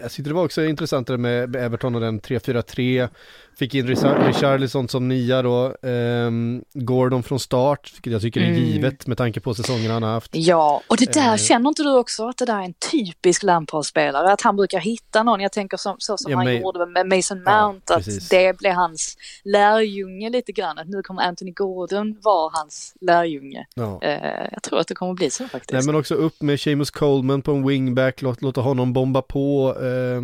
Jag 0.01 0.11
tyckte 0.11 0.29
det 0.29 0.33
var 0.33 0.45
också 0.45 0.65
intressant 0.65 1.07
med 1.07 1.55
Everton 1.55 1.95
och 1.95 2.01
den 2.01 2.21
3-4-3 2.21 3.09
Fick 3.57 3.75
in 3.75 3.87
Richarlison 3.87 4.87
som 4.87 5.07
nia 5.07 5.41
då, 5.41 5.75
um, 5.81 6.63
Gordon 6.73 7.23
från 7.23 7.39
start, 7.39 7.91
vilket 7.93 8.13
jag 8.13 8.21
tycker 8.21 8.41
är 8.41 8.45
mm. 8.45 8.63
givet 8.63 9.07
med 9.07 9.17
tanke 9.17 9.39
på 9.39 9.53
säsongen 9.53 9.91
han 9.91 10.03
har 10.03 10.09
haft. 10.09 10.31
Ja, 10.33 10.81
och 10.87 10.97
det 10.97 11.13
där, 11.13 11.31
uh, 11.31 11.37
känner 11.37 11.69
inte 11.69 11.83
du 11.83 11.97
också 11.97 12.27
att 12.27 12.37
det 12.37 12.45
där 12.45 12.59
är 12.59 12.63
en 12.63 12.73
typisk 12.73 13.43
Lampard-spelare? 13.43 14.31
Att 14.31 14.41
han 14.41 14.55
brukar 14.55 14.79
hitta 14.79 15.23
någon, 15.23 15.39
jag 15.39 15.51
tänker 15.51 15.77
som, 15.77 15.95
så 15.99 16.17
som 16.17 16.31
ja, 16.31 16.37
han 16.37 16.45
men, 16.45 16.61
gjorde 16.61 16.85
med 16.85 17.07
Mason 17.07 17.37
Mount, 17.37 17.81
ja, 17.89 17.95
att 17.95 18.29
det 18.29 18.57
blev 18.57 18.73
hans 18.73 19.17
lärjunge 19.43 20.29
lite 20.29 20.51
grann, 20.51 20.77
att 20.77 20.87
nu 20.87 21.01
kommer 21.01 21.21
Anthony 21.21 21.51
Gordon 21.51 22.17
vara 22.23 22.51
hans 22.53 22.93
lärjunge. 23.01 23.65
Ja. 23.75 23.99
Uh, 24.03 24.47
jag 24.51 24.63
tror 24.63 24.79
att 24.79 24.87
det 24.87 24.95
kommer 24.95 25.13
bli 25.13 25.29
så 25.29 25.47
faktiskt. 25.47 25.73
Nej 25.73 25.85
men 25.85 25.95
också 25.95 26.15
upp 26.15 26.41
med 26.41 26.59
Seamus 26.59 26.91
Coleman 26.91 27.41
på 27.41 27.51
en 27.51 27.67
wingback, 27.67 28.21
låt, 28.21 28.41
låta 28.41 28.61
honom 28.61 28.93
bomba 28.93 29.21
på, 29.21 29.75
uh, 29.81 30.21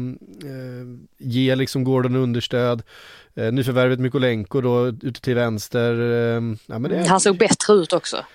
ge 1.17 1.55
liksom 1.55 1.83
Gordon 1.83 2.15
understöd. 2.15 2.83
Eh, 3.35 3.51
nyförvärvet 3.51 3.99
Mykolenko 3.99 4.61
då 4.61 4.87
ute 4.87 5.21
till 5.21 5.35
vänster. 5.35 5.93
Eh, 5.93 6.41
ja, 6.65 6.79
det... 6.79 7.07
Han 7.07 7.19
såg 7.19 7.37
bättre 7.37 7.73
ut 7.73 7.93
också. 7.93 8.25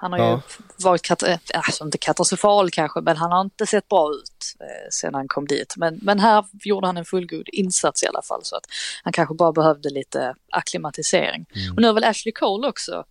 Han 0.00 0.12
har 0.12 0.18
ja. 0.18 0.32
ju 0.32 0.84
varit, 0.84 1.02
kat 1.02 1.22
eh, 1.22 1.38
alltså 1.52 1.84
inte 1.84 1.98
katastrofal 1.98 2.70
kanske, 2.70 3.00
men 3.00 3.16
han 3.16 3.32
har 3.32 3.40
inte 3.40 3.66
sett 3.66 3.88
bra 3.88 4.10
ut 4.12 4.54
eh, 4.60 4.88
sedan 4.90 5.14
han 5.14 5.28
kom 5.28 5.46
dit. 5.46 5.74
Men, 5.76 5.98
men 6.02 6.20
här 6.20 6.44
gjorde 6.52 6.86
han 6.86 6.96
en 6.96 7.04
fullgod 7.04 7.48
insats 7.52 8.02
i 8.02 8.06
alla 8.06 8.22
fall 8.22 8.40
så 8.42 8.56
att 8.56 8.64
han 9.02 9.12
kanske 9.12 9.34
bara 9.34 9.52
behövde 9.52 9.90
lite 9.90 10.34
akklimatisering. 10.52 11.46
Mm. 11.54 11.74
Och 11.74 11.80
nu 11.80 11.86
har 11.86 11.94
väl 11.94 12.04
Ashley 12.04 12.32
Cole 12.32 12.68
också, 12.68 13.04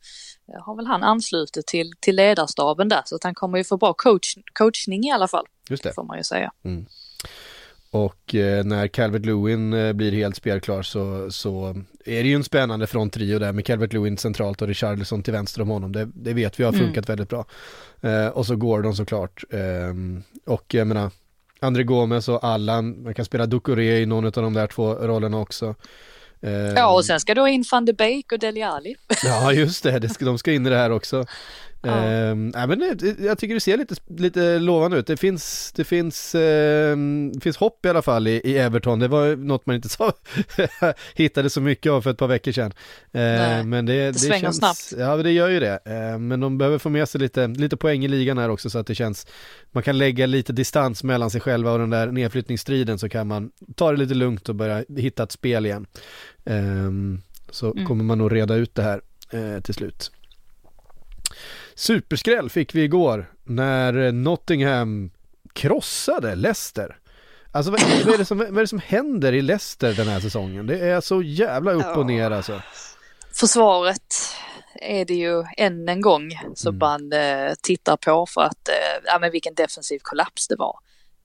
eh, 0.54 0.64
har 0.66 0.76
väl 0.76 0.88
han 0.88 1.04
anslutit 1.04 1.68
till, 1.68 1.94
till 2.00 2.16
ledarstaben 2.16 2.90
där 2.90 3.02
så 3.06 3.16
att 3.16 3.24
han 3.24 3.36
kommer 3.36 3.58
ju 3.58 3.64
få 3.64 3.78
bra 3.78 3.94
coach, 3.94 4.36
coachning 4.54 5.04
i 5.04 5.12
alla 5.12 5.28
fall. 5.28 5.46
Just 5.70 5.84
det. 5.84 5.94
Får 5.94 6.04
man 6.04 6.18
ju 6.18 6.24
säga. 6.24 6.52
Mm. 6.66 6.86
Och 7.92 8.36
eh, 8.36 8.66
när 8.66 8.88
Calvert 8.88 9.26
Lewin 9.26 9.74
eh, 9.74 9.94
blir 9.94 10.12
helt 10.12 10.36
spelklar 10.36 10.82
så, 10.82 11.32
så 11.32 11.76
är 12.06 12.24
det 12.24 12.30
ju 12.30 12.36
en 12.36 12.44
spännande 12.44 12.88
fronttrio 12.88 13.40
där 13.40 13.52
med 13.52 13.66
Calvert 13.66 13.94
Lewin 13.94 14.18
centralt 14.18 14.62
och 14.62 14.68
Richarlison 14.68 15.24
till 15.24 15.34
vänster 15.34 15.62
om 15.62 15.70
honom. 15.70 15.92
Det, 15.92 16.10
det 16.14 16.34
vet 16.34 16.60
vi 16.60 16.64
har 16.64 16.74
mm. 16.74 16.86
funkat 16.86 17.10
mm. 17.10 17.18
väldigt 17.18 17.30
bra. 17.30 17.46
Eh, 18.02 18.28
och 18.28 18.46
så 18.46 18.56
Gordon 18.56 18.96
såklart. 18.96 19.44
Ehm, 19.50 20.24
och 20.46 20.74
jag 20.74 20.88
menar, 20.88 21.12
André 21.60 21.84
Gomes 21.84 22.28
och 22.28 22.44
Allan, 22.44 23.04
man 23.04 23.14
kan 23.14 23.26
spela 23.26 23.46
Ducoré 23.46 24.00
i 24.00 24.06
någon 24.06 24.26
av 24.26 24.32
de 24.32 24.54
där 24.54 24.68
två 24.68 24.94
rollerna 24.94 25.40
också. 25.40 25.76
Ja, 26.76 26.96
och 26.96 27.06
sen 27.06 27.20
ska 27.20 27.36
då 27.36 27.48
in 27.48 27.64
van 27.72 27.86
de 27.86 27.94
Beek 27.94 28.32
och 28.32 28.40
Deli 28.40 28.64
Ali. 28.64 28.96
ja, 29.24 29.54
just 29.54 29.84
det, 29.84 30.00
det 30.00 30.10
ska, 30.10 30.26
de 30.26 30.38
ska 30.38 30.54
in 30.54 30.68
i 30.68 30.70
det 30.70 30.76
här 30.76 30.92
också. 30.92 31.26
Ja. 31.82 32.04
Eh, 32.04 32.36
men 32.68 32.80
det, 32.80 33.20
jag 33.20 33.38
tycker 33.38 33.54
det 33.54 33.60
ser 33.60 33.78
lite, 33.78 33.96
lite 34.18 34.60
lovande 34.60 34.98
ut. 34.98 35.08
Det 35.08 35.18
finns, 35.18 35.72
det 35.76 35.84
finns, 35.84 36.36
eh, 36.36 36.98
finns 37.42 37.58
hopp 37.58 37.86
i 37.86 37.90
alla 37.90 38.02
fall 38.02 38.28
i, 38.28 38.42
i 38.44 38.58
Everton. 38.58 39.00
Det 39.00 39.08
var 39.08 39.36
något 39.36 39.66
man 39.66 39.76
inte 39.76 39.90
så 39.90 40.12
hittade 41.16 41.50
så 41.50 41.62
mycket 41.62 41.92
av 41.92 42.02
för 42.02 42.12
ett 42.12 42.18
par 42.18 42.28
veckor 42.28 42.52
sedan. 42.52 42.74
Eh, 43.12 43.64
men 43.64 43.86
det, 43.86 43.94
det, 43.94 44.12
det 44.12 44.20
svänger 44.20 44.42
känns, 44.42 44.58
snabbt. 44.58 44.94
Ja, 44.98 45.18
det 45.18 45.32
gör 45.32 45.50
ju 45.50 45.60
det. 45.60 45.80
Eh, 45.86 46.20
men 46.20 46.40
de 46.40 46.58
behöver 46.58 46.78
få 46.78 46.90
med 46.90 47.10
sig 47.10 47.22
lite, 47.22 47.48
lite 47.48 47.78
poäng 47.78 48.06
i 48.06 48.08
ligan 48.08 48.38
här 48.38 48.50
också 48.50 48.70
så 48.70 48.80
att 48.80 48.88
det 48.88 48.96
känns, 48.96 49.28
man 49.72 49.84
kan 49.84 49.98
lägga 49.98 50.26
lite 50.26 50.54
distans 50.54 51.04
mellan 51.04 51.30
sig 51.30 51.42
själva 51.42 51.72
och 51.72 51.80
den 51.80 51.90
där 51.90 52.08
nedflyttningsstriden 52.08 53.00
så 53.00 53.10
kan 53.10 53.28
man 53.28 53.52
ta 53.76 53.92
det 53.92 53.98
lite 53.98 54.14
lugnt 54.14 54.50
och 54.50 54.56
börja 54.56 54.84
hitta 54.98 55.24
ett 55.24 55.32
spel 55.32 55.66
igen. 55.66 55.88
Ehm, 56.46 57.22
så 57.50 57.72
mm. 57.72 57.86
kommer 57.86 58.04
man 58.04 58.18
nog 58.18 58.36
reda 58.36 58.56
ut 58.56 58.76
det 58.76 58.82
här 58.82 59.02
eh, 59.32 59.62
till 59.62 59.74
slut. 59.74 60.12
Superskräll 61.78 62.50
fick 62.50 62.76
vi 62.76 62.84
igår 62.84 63.34
när 63.44 64.12
Nottingham 64.12 65.12
krossade 65.54 66.36
Leicester. 66.36 67.00
Alltså 67.52 67.72
vad, 67.72 67.82
vad, 68.06 68.14
är 68.14 68.18
det 68.18 68.26
som, 68.26 68.38
vad 68.38 68.58
är 68.58 68.62
det 68.62 68.68
som 68.68 68.80
händer 68.80 69.34
i 69.34 69.42
Leicester 69.42 69.94
den 69.94 70.08
här 70.08 70.20
säsongen? 70.20 70.68
Det 70.68 70.80
är 70.80 71.02
så 71.02 71.22
jävla 71.22 71.72
upp 71.72 71.98
och 71.98 72.06
ner 72.06 72.32
alltså. 72.32 72.62
Försvaret 73.34 74.16
är 74.74 75.06
det 75.06 75.14
ju 75.14 75.44
än 75.58 75.90
en 75.90 76.02
gång 76.02 76.40
som 76.56 76.76
mm. 76.76 76.80
man 76.80 77.14
eh, 77.14 77.54
tittar 77.62 77.98
på 77.98 78.26
för 78.26 78.42
att, 78.42 78.70
eh, 78.70 79.04
ja 79.06 79.20
men 79.20 79.32
vilken 79.32 79.54
defensiv 79.54 80.00
kollaps 80.04 80.48
det 80.48 80.56
var. 80.56 80.80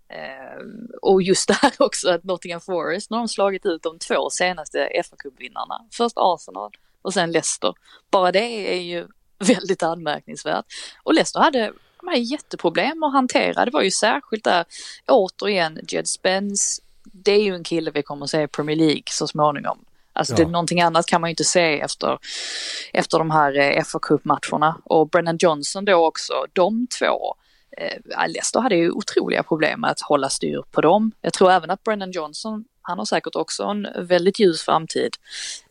Eh, 0.08 0.64
och 1.02 1.22
just 1.22 1.48
det 1.48 1.54
här 1.54 1.72
också 1.78 2.10
att 2.10 2.24
Nottingham 2.24 2.60
Forest, 2.60 3.10
nu 3.10 3.16
har 3.16 3.22
de 3.22 3.28
slagit 3.28 3.66
ut 3.66 3.82
de 3.82 3.98
två 3.98 4.30
senaste 4.30 4.88
fa 5.10 5.16
cupvinnarna 5.16 5.86
Först 5.92 6.16
Arsenal 6.16 6.70
och 7.02 7.14
sen 7.14 7.32
Leicester. 7.32 7.74
Bara 8.10 8.32
det 8.32 8.74
är 8.76 8.80
ju 8.80 9.08
väldigt 9.54 9.82
anmärkningsvärt. 9.82 10.64
Och 11.02 11.14
Leicester 11.14 11.40
hade 11.40 11.72
de 12.00 12.08
här 12.08 12.16
jätteproblem 12.16 13.02
att 13.02 13.12
hantera. 13.12 13.64
Det 13.64 13.70
var 13.70 13.82
ju 13.82 13.90
särskilt 13.90 14.44
där, 14.44 14.64
återigen, 15.08 15.78
Jed 15.88 16.08
Spence. 16.08 16.82
Det 17.04 17.32
är 17.32 17.42
ju 17.42 17.54
en 17.54 17.64
kille 17.64 17.90
vi 17.90 18.02
kommer 18.02 18.24
att 18.24 18.30
se 18.30 18.42
i 18.42 18.48
Premier 18.48 18.76
League 18.76 19.02
så 19.10 19.26
småningom. 19.26 19.78
Alltså 20.12 20.34
ja. 20.38 20.44
det, 20.44 20.50
någonting 20.50 20.80
annat 20.80 21.06
kan 21.06 21.20
man 21.20 21.28
ju 21.28 21.32
inte 21.32 21.44
se 21.44 21.80
efter, 21.80 22.18
efter 22.92 23.18
de 23.18 23.30
här 23.30 23.58
eh, 23.58 23.84
fa 23.84 23.98
Cup-matcherna. 23.98 24.76
Och 24.84 25.08
Brennan 25.08 25.36
Johnson 25.40 25.84
då 25.84 26.06
också, 26.06 26.32
de 26.52 26.86
två. 26.98 27.34
Eh, 27.78 28.26
Leicester 28.28 28.60
hade 28.60 28.76
ju 28.76 28.90
otroliga 28.90 29.42
problem 29.42 29.80
med 29.80 29.90
att 29.90 30.00
hålla 30.00 30.28
styr 30.28 30.62
på 30.70 30.80
dem. 30.80 31.12
Jag 31.20 31.32
tror 31.32 31.50
även 31.50 31.70
att 31.70 31.82
Brennan 31.82 32.10
Johnson 32.10 32.64
han 32.82 32.98
har 32.98 33.04
säkert 33.04 33.36
också 33.36 33.64
en 33.64 33.88
väldigt 33.98 34.38
ljus 34.38 34.62
framtid 34.62 35.16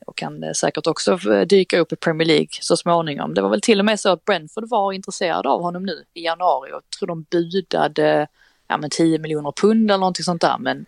och 0.05 0.17
kan 0.17 0.43
eh, 0.43 0.51
säkert 0.51 0.87
också 0.87 1.31
eh, 1.31 1.41
dyka 1.41 1.79
upp 1.79 1.93
i 1.93 1.95
Premier 1.95 2.27
League 2.27 2.49
så 2.61 2.77
småningom. 2.77 3.33
Det 3.33 3.41
var 3.41 3.49
väl 3.49 3.61
till 3.61 3.79
och 3.79 3.85
med 3.85 3.99
så 3.99 4.09
att 4.09 4.25
Brentford 4.25 4.69
var 4.69 4.93
intresserade 4.93 5.49
av 5.49 5.61
honom 5.61 5.83
nu 5.83 6.03
i 6.13 6.25
januari 6.25 6.71
och 6.71 6.81
tror 6.99 7.07
de 7.07 7.25
budade 7.31 8.27
ja, 8.67 8.77
men 8.77 8.89
10 8.89 9.19
miljoner 9.19 9.51
pund 9.51 9.91
eller 9.91 9.99
någonting 9.99 10.23
sånt 10.23 10.41
där. 10.41 10.57
Men 10.59 10.85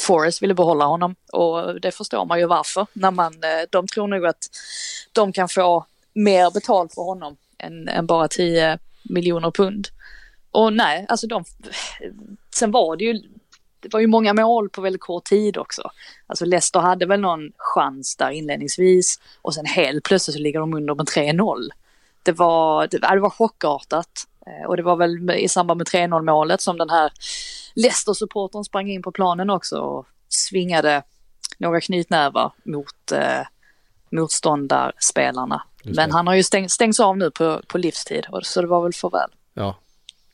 Forrest 0.00 0.42
ville 0.42 0.54
behålla 0.54 0.84
honom 0.84 1.14
och 1.32 1.80
det 1.80 1.92
förstår 1.92 2.24
man 2.24 2.38
ju 2.38 2.46
varför. 2.46 2.86
När 2.92 3.10
man, 3.10 3.32
eh, 3.32 3.68
de 3.70 3.86
tror 3.86 4.08
nog 4.08 4.26
att 4.26 4.50
de 5.12 5.32
kan 5.32 5.48
få 5.48 5.86
mer 6.12 6.50
betalt 6.50 6.94
för 6.94 7.02
honom 7.02 7.36
än, 7.58 7.88
än 7.88 8.06
bara 8.06 8.28
10 8.28 8.78
miljoner 9.02 9.50
pund. 9.50 9.88
Och 10.50 10.72
nej, 10.72 11.06
alltså 11.08 11.26
de, 11.26 11.44
sen 12.54 12.70
var 12.70 12.96
det 12.96 13.04
ju, 13.04 13.22
det 13.82 13.92
var 13.92 14.00
ju 14.00 14.06
många 14.06 14.34
mål 14.34 14.68
på 14.68 14.80
väldigt 14.80 15.02
kort 15.02 15.24
tid 15.24 15.56
också. 15.56 15.90
Alltså 16.26 16.44
Leicester 16.44 16.80
hade 16.80 17.06
väl 17.06 17.20
någon 17.20 17.52
chans 17.56 18.16
där 18.16 18.30
inledningsvis 18.30 19.20
och 19.42 19.54
sen 19.54 19.66
helt 19.66 20.04
plötsligt 20.04 20.34
så 20.34 20.40
ligger 20.40 20.60
de 20.60 20.74
under 20.74 20.94
med 20.94 21.06
3-0. 21.06 21.68
Det 22.22 22.32
var, 22.32 22.86
det, 22.86 22.98
det 22.98 23.20
var 23.20 23.30
chockartat. 23.30 24.26
Eh, 24.46 24.66
och 24.68 24.76
det 24.76 24.82
var 24.82 24.96
väl 24.96 25.30
i 25.30 25.48
samband 25.48 25.78
med 25.78 25.86
3-0 25.86 26.22
målet 26.22 26.60
som 26.60 26.78
den 26.78 26.90
här 26.90 27.12
Leicester-supportern 27.74 28.64
sprang 28.64 28.90
in 28.90 29.02
på 29.02 29.12
planen 29.12 29.50
också 29.50 29.78
och 29.78 30.06
svingade 30.28 31.02
några 31.58 31.80
knytnävar 31.80 32.52
mot 32.64 33.12
eh, 33.12 33.46
motståndarspelarna. 34.10 35.62
Men 35.84 36.10
han 36.10 36.26
har 36.26 36.34
ju 36.34 36.42
stäng, 36.42 36.68
stängts 36.68 37.00
av 37.00 37.18
nu 37.18 37.30
på, 37.30 37.62
på 37.66 37.78
livstid 37.78 38.26
så 38.42 38.60
det 38.60 38.66
var 38.66 38.82
väl 38.82 38.92
farväl. 38.92 39.30
Ja, 39.54 39.76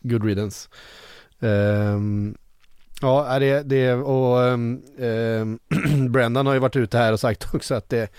good 0.00 0.24
riddance. 0.24 0.68
Um, 1.38 2.36
ja, 3.00 3.38
det, 3.38 3.62
det 3.62 3.94
och 3.94 4.38
um, 4.38 4.82
Brendan 6.12 6.46
har 6.46 6.54
ju 6.54 6.60
varit 6.60 6.76
ute 6.76 6.98
här 6.98 7.12
och 7.12 7.20
sagt 7.20 7.54
också 7.54 7.74
att 7.74 7.88
det 7.88 8.10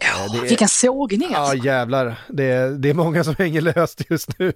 Ja, 0.00 0.32
det 0.32 0.38
är, 0.38 0.48
vilken 0.48 0.68
sågning 0.68 1.34
alltså. 1.34 1.56
Ja, 1.56 1.64
jävlar. 1.64 2.18
Det, 2.28 2.78
det 2.78 2.90
är 2.90 2.94
många 2.94 3.24
som 3.24 3.34
hänger 3.38 3.60
löst 3.60 4.10
just 4.10 4.38
nu. 4.38 4.48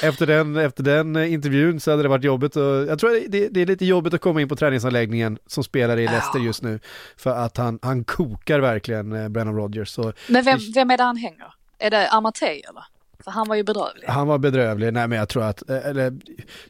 efter, 0.00 0.26
den, 0.26 0.56
efter 0.56 0.82
den 0.82 1.16
intervjun 1.16 1.80
så 1.80 1.90
hade 1.90 2.02
det 2.02 2.08
varit 2.08 2.24
jobbigt 2.24 2.56
och 2.56 2.62
jag 2.62 2.98
tror 2.98 3.28
det, 3.28 3.48
det 3.48 3.60
är 3.60 3.66
lite 3.66 3.84
jobbigt 3.84 4.14
att 4.14 4.20
komma 4.20 4.40
in 4.40 4.48
på 4.48 4.56
träningsanläggningen 4.56 5.38
som 5.46 5.64
spelar 5.64 5.96
i 5.96 6.06
Leicester 6.06 6.38
just 6.38 6.62
nu. 6.62 6.80
För 7.16 7.30
att 7.30 7.56
han, 7.56 7.78
han 7.82 8.04
kokar 8.04 8.60
verkligen, 8.60 9.12
eh, 9.12 9.28
Brennan 9.28 9.56
Rodgers. 9.56 9.88
Så 9.88 10.12
Men 10.28 10.44
vem, 10.44 10.58
vem 10.74 10.90
är 10.90 10.96
det 10.96 11.04
han 11.04 11.16
hänger? 11.16 11.54
Är 11.78 11.90
det 11.90 12.08
Amatei 12.08 12.62
eller? 12.68 12.84
För 13.24 13.30
han 13.30 13.48
var 13.48 13.56
ju 13.56 13.62
bedrövlig. 13.62 14.06
Han 14.08 14.26
var 14.26 14.38
bedrövlig, 14.38 14.92
nej 14.92 15.08
men 15.08 15.18
jag 15.18 15.28
tror 15.28 15.42
att, 15.42 15.70
eh, 15.70 15.86
eller 15.86 16.12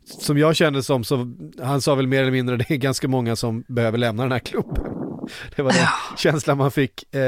som 0.04 0.38
jag 0.38 0.56
kände 0.56 0.82
som 0.82 1.04
så, 1.04 1.32
han 1.62 1.80
sa 1.80 1.94
väl 1.94 2.06
mer 2.06 2.22
eller 2.22 2.32
mindre 2.32 2.56
det 2.68 2.70
är 2.70 2.76
ganska 2.76 3.08
många 3.08 3.36
som 3.36 3.64
behöver 3.68 3.98
lämna 3.98 4.22
den 4.22 4.32
här 4.32 4.38
klubben. 4.38 5.03
Det 5.56 5.62
var 5.62 5.72
den 5.72 5.86
känslan 6.16 6.58
man 6.58 6.70
fick. 6.70 7.14
Eh, 7.14 7.20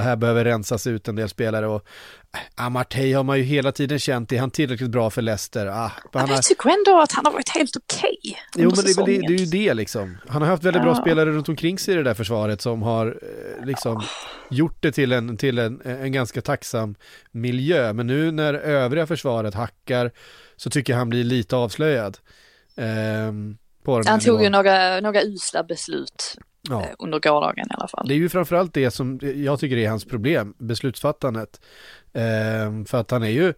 här 0.00 0.16
behöver 0.16 0.44
rensas 0.44 0.86
ut 0.86 1.08
en 1.08 1.16
del 1.16 1.28
spelare 1.28 1.66
och 1.66 1.86
eh, 2.34 2.64
Amartey 2.64 3.12
har 3.12 3.22
man 3.22 3.38
ju 3.38 3.44
hela 3.44 3.72
tiden 3.72 3.98
känt, 3.98 4.32
är 4.32 4.40
han 4.40 4.50
tillräckligt 4.50 4.90
bra 4.90 5.10
för 5.10 5.22
Leicester? 5.22 5.66
Ah, 5.66 5.92
han 6.12 6.30
jag 6.30 6.42
tycker 6.42 6.70
ändå 6.70 7.00
att 7.02 7.12
han 7.12 7.24
har 7.24 7.32
varit 7.32 7.48
helt 7.48 7.76
okej. 7.76 8.18
Okay 8.22 8.34
jo 8.56 8.72
men 8.76 8.84
det 8.84 8.90
är, 8.90 9.06
det, 9.06 9.26
det 9.26 9.34
är, 9.34 9.38
ju 9.38 9.46
det 9.46 9.74
liksom. 9.74 10.18
Han 10.28 10.42
har 10.42 10.48
haft 10.48 10.64
väldigt 10.64 10.82
ja. 10.82 10.84
bra 10.84 10.94
spelare 10.94 11.30
runt 11.30 11.48
omkring 11.48 11.78
sig 11.78 11.94
i 11.94 11.96
det 11.96 12.02
där 12.02 12.14
försvaret 12.14 12.60
som 12.60 12.82
har 12.82 13.06
eh, 13.06 13.66
liksom 13.66 14.02
ja. 14.02 14.56
gjort 14.56 14.82
det 14.82 14.92
till, 14.92 15.12
en, 15.12 15.36
till 15.36 15.58
en, 15.58 15.80
en 15.84 16.12
ganska 16.12 16.40
tacksam 16.40 16.94
miljö. 17.30 17.92
Men 17.92 18.06
nu 18.06 18.30
när 18.30 18.54
övriga 18.54 19.06
försvaret 19.06 19.54
hackar 19.54 20.10
så 20.56 20.70
tycker 20.70 20.92
jag 20.92 20.98
han 20.98 21.08
blir 21.08 21.24
lite 21.24 21.56
avslöjad. 21.56 22.18
Eh, 22.76 23.32
han 24.06 24.20
tog 24.20 24.42
ju 24.42 24.48
några, 24.48 25.00
några 25.00 25.22
usla 25.22 25.62
beslut 25.62 26.36
ja. 26.70 26.82
Eh, 26.82 26.88
under 26.98 27.20
gårdagen 27.20 27.66
i 27.70 27.74
alla 27.74 27.88
fall. 27.88 28.08
Det 28.08 28.14
är 28.14 28.18
ju 28.18 28.28
framförallt 28.28 28.74
det 28.74 28.90
som 28.90 29.20
jag 29.22 29.60
tycker 29.60 29.76
är 29.76 29.88
hans 29.88 30.04
problem, 30.04 30.54
beslutsfattandet. 30.58 31.60
Eh, 32.12 32.84
för 32.86 32.94
att 32.94 33.10
han 33.10 33.22
är 33.22 33.28
ju, 33.28 33.48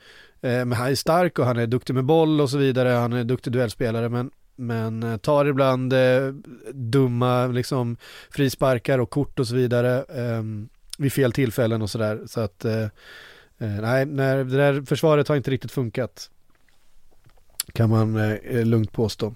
eh, 0.41 0.67
han 0.67 0.87
är 0.87 0.95
stark 0.95 1.39
och 1.39 1.47
han 1.47 1.59
är 1.59 1.67
duktig 1.67 1.95
med 1.95 2.05
boll 2.05 2.41
och 2.41 2.51
så 2.51 2.59
vidare, 2.59 2.89
han 2.89 3.13
är 3.13 3.25
duktig 3.25 3.53
duellspelare 3.53 4.09
men 4.09 4.31
men 4.57 5.03
eh, 5.03 5.17
tar 5.17 5.47
ibland 5.47 5.93
eh, 5.93 6.29
dumma 6.73 7.47
liksom 7.47 7.97
frisparkar 8.31 8.99
och 8.99 9.11
kort 9.11 9.39
och 9.39 9.47
så 9.47 9.55
vidare 9.55 9.97
eh, 9.99 10.43
vid 10.99 11.13
fel 11.13 11.33
tillfällen 11.33 11.83
och 11.83 11.91
sådär. 11.91 12.21
Så 12.27 12.41
att 12.41 12.65
eh, 12.65 12.83
eh, 13.59 13.81
nej, 13.81 14.07
när 14.07 14.45
det 14.45 14.57
där 14.57 14.83
försvaret 14.83 15.29
har 15.29 15.37
inte 15.37 15.51
riktigt 15.51 15.73
funkat. 15.73 16.31
Kan 17.73 17.91
man 17.91 18.17
eh, 18.17 18.65
lugnt 18.65 18.93
påstå. 18.93 19.27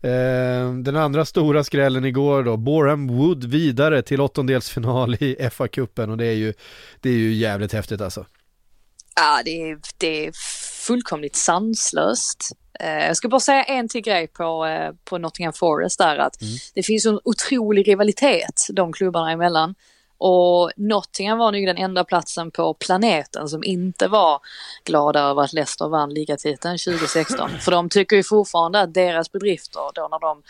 Eh, 0.00 0.72
den 0.72 0.96
andra 0.96 1.24
stora 1.24 1.64
skrällen 1.64 2.04
igår 2.04 2.42
då, 2.42 2.56
Boreham 2.56 3.08
Wood 3.08 3.44
vidare 3.44 4.02
till 4.02 4.20
åttondelsfinal 4.20 5.14
i 5.14 5.36
FA-cupen 5.40 6.10
och 6.10 6.16
det 6.16 6.26
är 6.26 6.34
ju, 6.34 6.54
det 7.00 7.08
är 7.08 7.14
ju 7.14 7.32
jävligt 7.32 7.72
häftigt 7.72 8.00
alltså. 8.00 8.26
Ja, 9.16 9.42
det 9.44 9.70
är, 9.70 9.78
det 9.98 10.26
är 10.26 10.32
fullkomligt 10.86 11.36
sanslöst. 11.36 12.52
Eh, 12.80 13.06
jag 13.06 13.16
ska 13.16 13.28
bara 13.28 13.40
säga 13.40 13.64
en 13.64 13.88
till 13.88 14.00
grej 14.00 14.26
på, 14.26 14.66
eh, 14.66 14.92
på 15.04 15.18
Nottingham 15.18 15.52
Forest 15.52 15.98
där 15.98 16.16
att 16.16 16.42
mm. 16.42 16.54
det 16.74 16.82
finns 16.82 17.06
en 17.06 17.20
otrolig 17.24 17.88
rivalitet 17.88 18.66
de 18.72 18.92
klubbarna 18.92 19.32
emellan. 19.32 19.74
Och 20.18 20.70
Nottingham 20.76 21.38
var 21.38 21.52
nog 21.52 21.66
den 21.66 21.76
enda 21.76 22.04
platsen 22.04 22.50
på 22.50 22.74
planeten 22.74 23.48
som 23.48 23.64
inte 23.64 24.08
var 24.08 24.40
glada 24.84 25.20
över 25.20 25.42
att 25.42 25.52
Leicester 25.52 25.88
vann 25.88 26.14
ligatiteln 26.14 26.78
2016. 26.78 27.50
För 27.60 27.72
de 27.72 27.88
tycker 27.88 28.16
ju 28.16 28.22
fortfarande 28.22 28.80
att 28.80 28.94
deras 28.94 29.32
bedrifter 29.32 29.80
då 29.94 30.08
när 30.10 30.18
de 30.18 30.42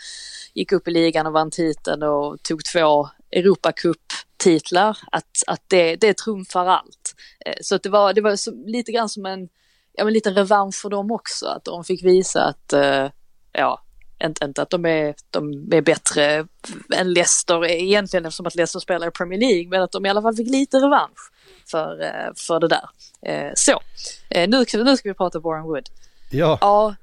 gick 0.53 0.71
upp 0.71 0.87
i 0.87 0.91
ligan 0.91 1.27
och 1.27 1.33
vann 1.33 1.51
titeln 1.51 2.03
och 2.03 2.43
tog 2.43 2.65
två 2.65 3.09
Europacup-titlar, 3.31 4.97
att, 5.11 5.29
att 5.47 5.63
det, 5.67 5.95
det 5.95 6.17
trumfar 6.17 6.65
allt. 6.65 7.15
Eh, 7.45 7.55
så 7.61 7.75
att 7.75 7.83
det 7.83 7.89
var, 7.89 8.13
det 8.13 8.21
var 8.21 8.35
så, 8.35 8.51
lite 8.51 8.91
grann 8.91 9.09
som 9.09 9.25
en, 9.25 9.49
ja 9.93 10.03
men 10.03 10.13
lite 10.13 10.31
revansch 10.31 10.75
för 10.81 10.89
dem 10.89 11.11
också, 11.11 11.47
att 11.47 11.65
de 11.65 11.83
fick 11.83 12.03
visa 12.03 12.43
att, 12.43 12.73
eh, 12.73 13.07
ja, 13.51 13.81
inte, 14.23 14.45
inte 14.45 14.61
att 14.61 14.69
de 14.69 14.85
är, 14.85 15.15
de 15.29 15.69
är 15.71 15.81
bättre 15.81 16.47
än 16.95 17.13
Leicester 17.13 17.65
egentligen 17.65 18.25
eftersom 18.25 18.45
att 18.45 18.55
Leicester 18.55 18.79
spelar 18.79 19.07
i 19.07 19.11
Premier 19.11 19.39
League, 19.39 19.69
men 19.69 19.81
att 19.81 19.91
de 19.91 20.05
i 20.05 20.09
alla 20.09 20.21
fall 20.21 20.35
fick 20.35 20.49
lite 20.49 20.77
revansch 20.77 21.31
för, 21.71 22.01
eh, 22.01 22.33
för 22.35 22.59
det 22.59 22.67
där. 22.67 22.89
Eh, 23.21 23.51
så, 23.55 23.81
eh, 24.29 24.49
nu, 24.49 24.65
nu 24.73 24.97
ska 24.97 25.09
vi 25.09 25.15
prata 25.15 25.39
Warren 25.39 25.63
Wood. 25.63 25.89
Ja. 26.31 26.57
Ja, 26.61 26.95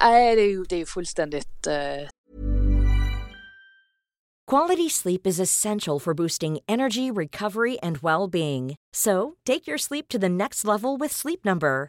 nej, 0.00 0.36
det 0.36 0.42
är 0.42 0.50
ju 0.50 0.64
det 0.64 0.80
är 0.80 0.86
fullständigt... 0.86 1.68
Quality 4.50 4.90
sleep 4.90 5.26
is 5.26 5.40
essential 5.40 6.00
for 6.00 6.14
boosting 6.14 6.58
energy, 6.68 7.10
recovery 7.10 7.78
and 7.82 7.98
well-being. 8.02 8.74
So, 8.92 9.36
take 9.46 9.66
your 9.66 9.78
sleep 9.78 10.08
to 10.08 10.18
the 10.18 10.28
next 10.28 10.64
level 10.64 10.98
with 10.98 11.12
Sleep 11.12 11.44
Number. 11.44 11.88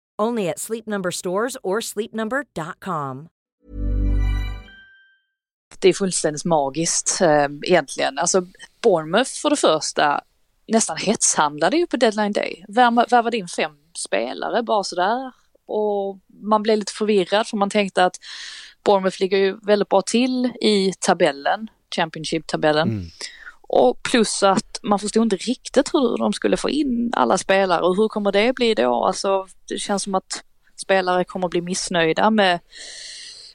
Only 0.21 0.49
at 0.49 0.59
Sleep 0.59 0.87
Number 0.87 1.11
stores 1.11 1.57
or 1.63 1.81
sleepnumber.com. 1.81 3.27
Det 5.79 5.89
är 5.89 5.93
fullständigt 5.93 6.45
magiskt 6.45 7.21
eh, 7.21 7.47
egentligen. 7.67 8.17
Alltså 8.17 8.47
Bournemouth 8.83 9.31
för 9.31 9.49
det 9.49 9.55
första 9.55 10.21
nästan 10.67 10.97
hetshandlade 10.97 11.77
ju 11.77 11.87
på 11.87 11.97
deadline 11.97 12.31
day. 12.31 12.65
Värvade 12.67 13.37
in 13.37 13.47
fem 13.47 13.71
spelare 13.97 14.63
bara 14.63 14.83
sådär. 14.83 15.31
Och 15.65 16.19
man 16.43 16.63
blev 16.63 16.77
lite 16.77 16.93
förvirrad 16.93 17.47
för 17.47 17.57
man 17.57 17.69
tänkte 17.69 18.05
att 18.05 18.15
Bournemouth 18.83 19.21
ligger 19.21 19.37
ju 19.37 19.57
väldigt 19.61 19.89
bra 19.89 20.01
till 20.01 20.45
i 20.61 20.93
tabellen, 20.99 21.67
Championship-tabellen. 21.95 22.89
Mm. 22.89 23.05
Och 23.61 24.03
plus 24.03 24.43
att 24.43 24.70
man 24.83 24.99
förstod 24.99 25.23
inte 25.23 25.35
riktigt 25.35 25.93
hur 25.93 26.17
de 26.17 26.33
skulle 26.33 26.57
få 26.57 26.69
in 26.69 27.11
alla 27.15 27.37
spelare 27.37 27.81
och 27.81 27.95
hur 27.95 28.07
kommer 28.07 28.31
det 28.31 28.55
bli 28.55 28.73
då? 28.73 29.05
Alltså 29.05 29.47
det 29.67 29.77
känns 29.77 30.03
som 30.03 30.15
att 30.15 30.43
spelare 30.75 31.23
kommer 31.23 31.47
bli 31.47 31.61
missnöjda 31.61 32.29
med, 32.29 32.59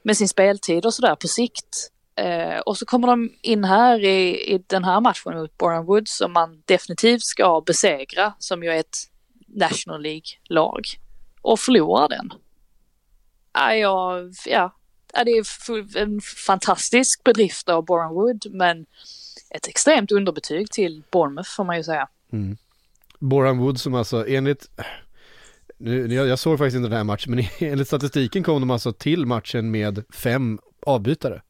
med 0.02 0.16
sin 0.16 0.28
speltid 0.28 0.86
och 0.86 0.94
sådär 0.94 1.16
på 1.16 1.28
sikt. 1.28 1.92
Eh, 2.14 2.58
och 2.58 2.78
så 2.78 2.86
kommer 2.86 3.08
de 3.08 3.32
in 3.42 3.64
här 3.64 4.04
i, 4.04 4.52
i 4.54 4.64
den 4.66 4.84
här 4.84 5.00
matchen 5.00 5.38
mot 5.38 5.58
Boran 5.58 5.86
Woods 5.86 6.16
som 6.16 6.32
man 6.32 6.62
definitivt 6.64 7.22
ska 7.22 7.62
besegra 7.66 8.32
som 8.38 8.62
ju 8.62 8.70
är 8.70 8.80
ett 8.80 8.96
National 9.46 10.02
League-lag 10.02 10.82
och 11.42 11.60
förlorar 11.60 12.08
den. 12.08 12.32
Ah, 13.52 13.72
ja, 13.72 14.20
ja 14.46 14.76
det 15.24 15.30
är 15.30 15.96
en 15.96 16.20
fantastisk 16.20 17.24
bedrift 17.24 17.68
av 17.68 17.84
Boran 17.84 18.14
Wood 18.14 18.46
men 18.50 18.86
ett 19.56 19.68
extremt 19.68 20.12
underbetyg 20.12 20.70
till 20.70 21.02
Bournemouth 21.10 21.50
får 21.50 21.64
man 21.64 21.76
ju 21.76 21.82
säga. 21.82 22.08
Mm. 22.32 22.56
Boran 23.18 23.58
Wood 23.58 23.80
som 23.80 23.94
alltså 23.94 24.28
enligt, 24.28 24.70
nu, 25.76 26.14
jag, 26.14 26.26
jag 26.26 26.38
såg 26.38 26.58
faktiskt 26.58 26.76
inte 26.76 26.88
den 26.88 26.96
här 26.96 27.04
matchen, 27.04 27.34
men 27.34 27.44
enligt 27.70 27.88
statistiken 27.88 28.42
kom 28.42 28.60
de 28.60 28.70
alltså 28.70 28.92
till 28.92 29.26
matchen 29.26 29.70
med 29.70 30.04
fem 30.14 30.58
avbytare. 30.86 31.42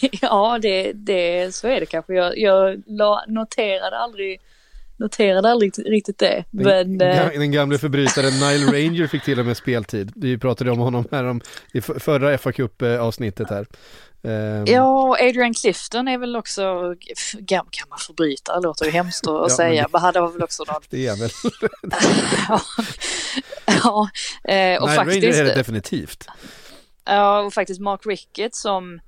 ja, 0.22 0.58
det, 0.62 0.92
det, 0.92 1.54
så 1.54 1.68
är 1.68 1.80
det 1.80 1.86
kanske. 1.86 2.14
Jag, 2.14 2.38
jag 2.38 2.82
la, 2.86 3.24
noterade 3.28 3.98
aldrig 3.98 4.40
noterade 5.00 5.50
aldrig 5.50 5.72
riktigt 5.86 6.18
det. 6.18 6.44
Den, 6.50 6.96
men, 6.96 7.10
eh, 7.10 7.30
den 7.38 7.52
gamle 7.52 7.78
förbrytaren 7.78 8.32
Nile 8.32 8.66
Ranger 8.66 9.06
fick 9.06 9.24
till 9.24 9.40
och 9.40 9.46
med 9.46 9.56
speltid. 9.56 10.12
Vi 10.16 10.38
pratade 10.38 10.70
om 10.70 10.78
honom 10.78 11.04
här 11.10 11.24
om, 11.24 11.40
i 11.72 11.80
förra 11.80 12.38
fa 12.38 12.52
Cup 12.52 12.82
avsnittet 12.82 13.50
här. 13.50 13.66
Um, 14.22 14.64
ja, 14.66 15.16
Adrian 15.20 15.54
Clifton 15.54 16.08
är 16.08 16.18
väl 16.18 16.36
också 16.36 16.94
gammal 17.32 17.98
förbrytare, 17.98 18.60
låter 18.60 18.84
ju 18.84 18.90
hemskt 18.90 19.26
att 19.26 19.34
ja, 19.50 19.56
säga, 19.56 19.88
men 19.92 20.12
det 20.12 20.20
var 20.20 20.28
väl 20.28 20.42
också 20.42 20.64
något. 20.64 20.84
Det 20.90 21.06
är 21.06 21.16
väl. 21.16 21.30
ja, 22.48 22.60
ja 23.66 24.10
eh, 24.52 24.82
och 24.82 24.88
Nej, 24.88 24.96
faktiskt. 24.96 25.24
Ranger 25.24 25.40
är 25.40 25.44
det 25.44 25.54
definitivt. 25.54 26.26
Ja, 27.04 27.40
och 27.40 27.52
faktiskt 27.52 27.80
Mark 27.80 28.06
Rickett 28.06 28.54
som 28.54 29.00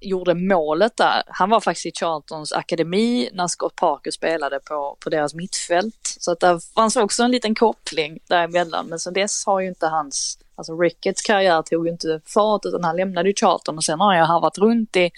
gjorde 0.00 0.34
målet 0.34 0.96
där, 0.96 1.22
han 1.26 1.50
var 1.50 1.60
faktiskt 1.60 1.86
i 1.86 1.92
Charltons 2.00 2.52
akademi 2.52 3.30
när 3.32 3.46
Scott 3.46 3.76
Parker 3.76 4.10
spelade 4.10 4.60
på, 4.60 4.96
på 5.00 5.10
deras 5.10 5.34
mittfält. 5.34 6.16
Så 6.20 6.32
att 6.32 6.40
det 6.40 6.60
fanns 6.74 6.96
också 6.96 7.22
en 7.22 7.30
liten 7.30 7.54
koppling 7.54 8.18
däremellan, 8.28 8.86
men 8.86 8.98
sen 8.98 9.12
dess 9.12 9.46
har 9.46 9.60
ju 9.60 9.68
inte 9.68 9.86
hans 9.86 10.38
Alltså 10.60 10.80
Ricketts 10.80 11.22
karriär 11.22 11.62
tog 11.62 11.86
ju 11.86 11.92
inte 11.92 12.20
fart 12.24 12.64
utan 12.64 12.84
han 12.84 12.96
lämnade 12.96 13.28
ju 13.28 13.34
Charlton 13.34 13.76
och 13.76 13.84
sen 13.84 14.00
har 14.00 14.14
jag 14.14 14.26
harvat 14.26 14.58
runt 14.58 14.96
i, 14.96 15.10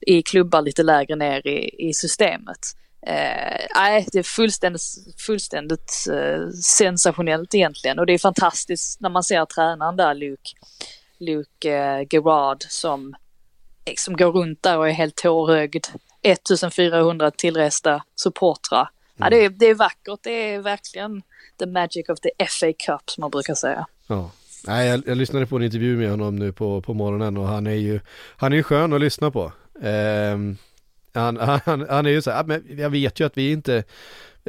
i 0.00 0.22
klubbar 0.22 0.62
lite 0.62 0.82
lägre 0.82 1.16
ner 1.16 1.46
i, 1.46 1.88
i 1.88 1.94
systemet. 1.94 2.58
Eh, 3.06 3.66
nej, 3.74 4.06
det 4.12 4.18
är 4.18 4.22
fullständigt, 4.22 4.82
fullständigt 5.26 6.06
eh, 6.12 6.48
sensationellt 6.62 7.54
egentligen 7.54 7.98
och 7.98 8.06
det 8.06 8.12
är 8.12 8.18
fantastiskt 8.18 9.00
när 9.00 9.10
man 9.10 9.24
ser 9.24 9.44
tränaren 9.44 9.96
där, 9.96 10.14
Luke, 10.14 10.50
Luke 11.18 11.72
eh, 11.72 12.06
Gerard, 12.10 12.62
som, 12.68 13.14
som 13.96 14.16
går 14.16 14.32
runt 14.32 14.62
där 14.62 14.78
och 14.78 14.88
är 14.88 14.92
helt 14.92 15.16
tårögd. 15.16 15.86
1400 16.22 17.30
tillresta 17.30 18.02
supportrar. 18.16 18.80
Mm. 18.80 18.90
Ja, 19.16 19.30
det, 19.30 19.44
är, 19.44 19.48
det 19.48 19.66
är 19.66 19.74
vackert, 19.74 20.20
det 20.22 20.54
är 20.54 20.58
verkligen 20.58 21.22
the 21.58 21.66
magic 21.66 22.08
of 22.08 22.20
the 22.20 22.30
FA 22.46 22.72
Cup 22.86 23.10
som 23.10 23.20
man 23.20 23.30
brukar 23.30 23.54
säga. 23.54 23.86
Ja. 24.06 24.30
Nej, 24.66 24.88
jag, 24.88 25.02
jag, 25.06 25.16
lyssnade 25.16 25.46
på 25.46 25.56
en 25.56 25.62
intervju 25.62 25.96
med 25.96 26.10
honom 26.10 26.36
nu 26.36 26.52
på, 26.52 26.82
på 26.82 26.94
morgonen 26.94 27.36
och 27.36 27.46
han 27.46 27.66
är 27.66 27.74
ju, 27.74 28.00
han 28.36 28.52
är 28.52 28.56
ju 28.56 28.62
skön 28.62 28.92
att 28.92 29.00
lyssna 29.00 29.30
på. 29.30 29.52
Eh, 29.82 30.38
han, 31.14 31.36
han, 31.36 31.86
han 31.88 32.06
är 32.06 32.10
ju 32.10 32.22
så 32.22 32.30
här, 32.30 32.44
men 32.44 32.64
jag 32.78 32.90
vet 32.90 33.20
ju 33.20 33.26
att 33.26 33.36
vi 33.36 33.52
inte, 33.52 33.84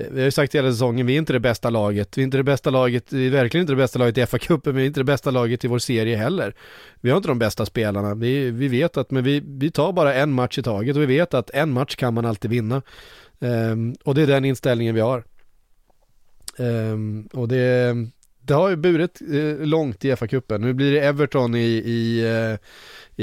Eh, 0.01 0.11
vi 0.11 0.19
har 0.19 0.25
ju 0.25 0.31
sagt 0.31 0.55
hela 0.55 0.71
säsongen, 0.71 1.05
vi 1.05 1.13
är 1.13 1.17
inte 1.17 1.33
det 1.33 1.39
bästa 1.39 1.69
laget, 1.69 2.17
vi 2.17 2.21
är 2.21 2.23
inte 2.23 2.37
det 2.37 2.43
bästa 2.43 2.69
laget, 2.69 3.13
vi 3.13 3.27
är 3.27 3.31
verkligen 3.31 3.61
inte 3.61 3.73
det 3.73 3.77
bästa 3.77 3.99
laget 3.99 4.17
i 4.17 4.21
FA-cupen, 4.21 4.61
men 4.65 4.75
vi 4.75 4.81
är 4.81 4.87
inte 4.87 4.99
det 4.99 5.03
bästa 5.03 5.31
laget 5.31 5.65
i 5.65 5.67
vår 5.67 5.79
serie 5.79 6.15
heller. 6.15 6.55
Vi 7.01 7.09
har 7.09 7.17
inte 7.17 7.29
de 7.29 7.39
bästa 7.39 7.65
spelarna, 7.65 8.15
vi, 8.15 8.51
vi 8.51 8.67
vet 8.67 8.97
att, 8.97 9.11
men 9.11 9.23
vi, 9.23 9.41
vi 9.45 9.71
tar 9.71 9.93
bara 9.93 10.13
en 10.13 10.31
match 10.31 10.57
i 10.57 10.63
taget 10.63 10.95
och 10.95 11.01
vi 11.01 11.05
vet 11.05 11.33
att 11.33 11.49
en 11.49 11.71
match 11.71 11.95
kan 11.95 12.13
man 12.13 12.25
alltid 12.25 12.51
vinna. 12.51 12.81
Um, 13.39 13.95
och 14.03 14.15
det 14.15 14.21
är 14.21 14.27
den 14.27 14.45
inställningen 14.45 14.95
vi 14.95 15.01
har. 15.01 15.23
Um, 16.57 17.29
och 17.33 17.47
det, 17.47 17.95
det 18.41 18.53
har 18.53 18.69
ju 18.69 18.75
burit 18.75 19.21
eh, 19.21 19.65
långt 19.65 20.05
i 20.05 20.11
FA-cupen. 20.11 20.57
Nu 20.57 20.73
blir 20.73 20.91
det 20.91 20.99
Everton 20.99 21.55
i, 21.55 21.67
i, 21.67 22.25
eh, 22.25 22.57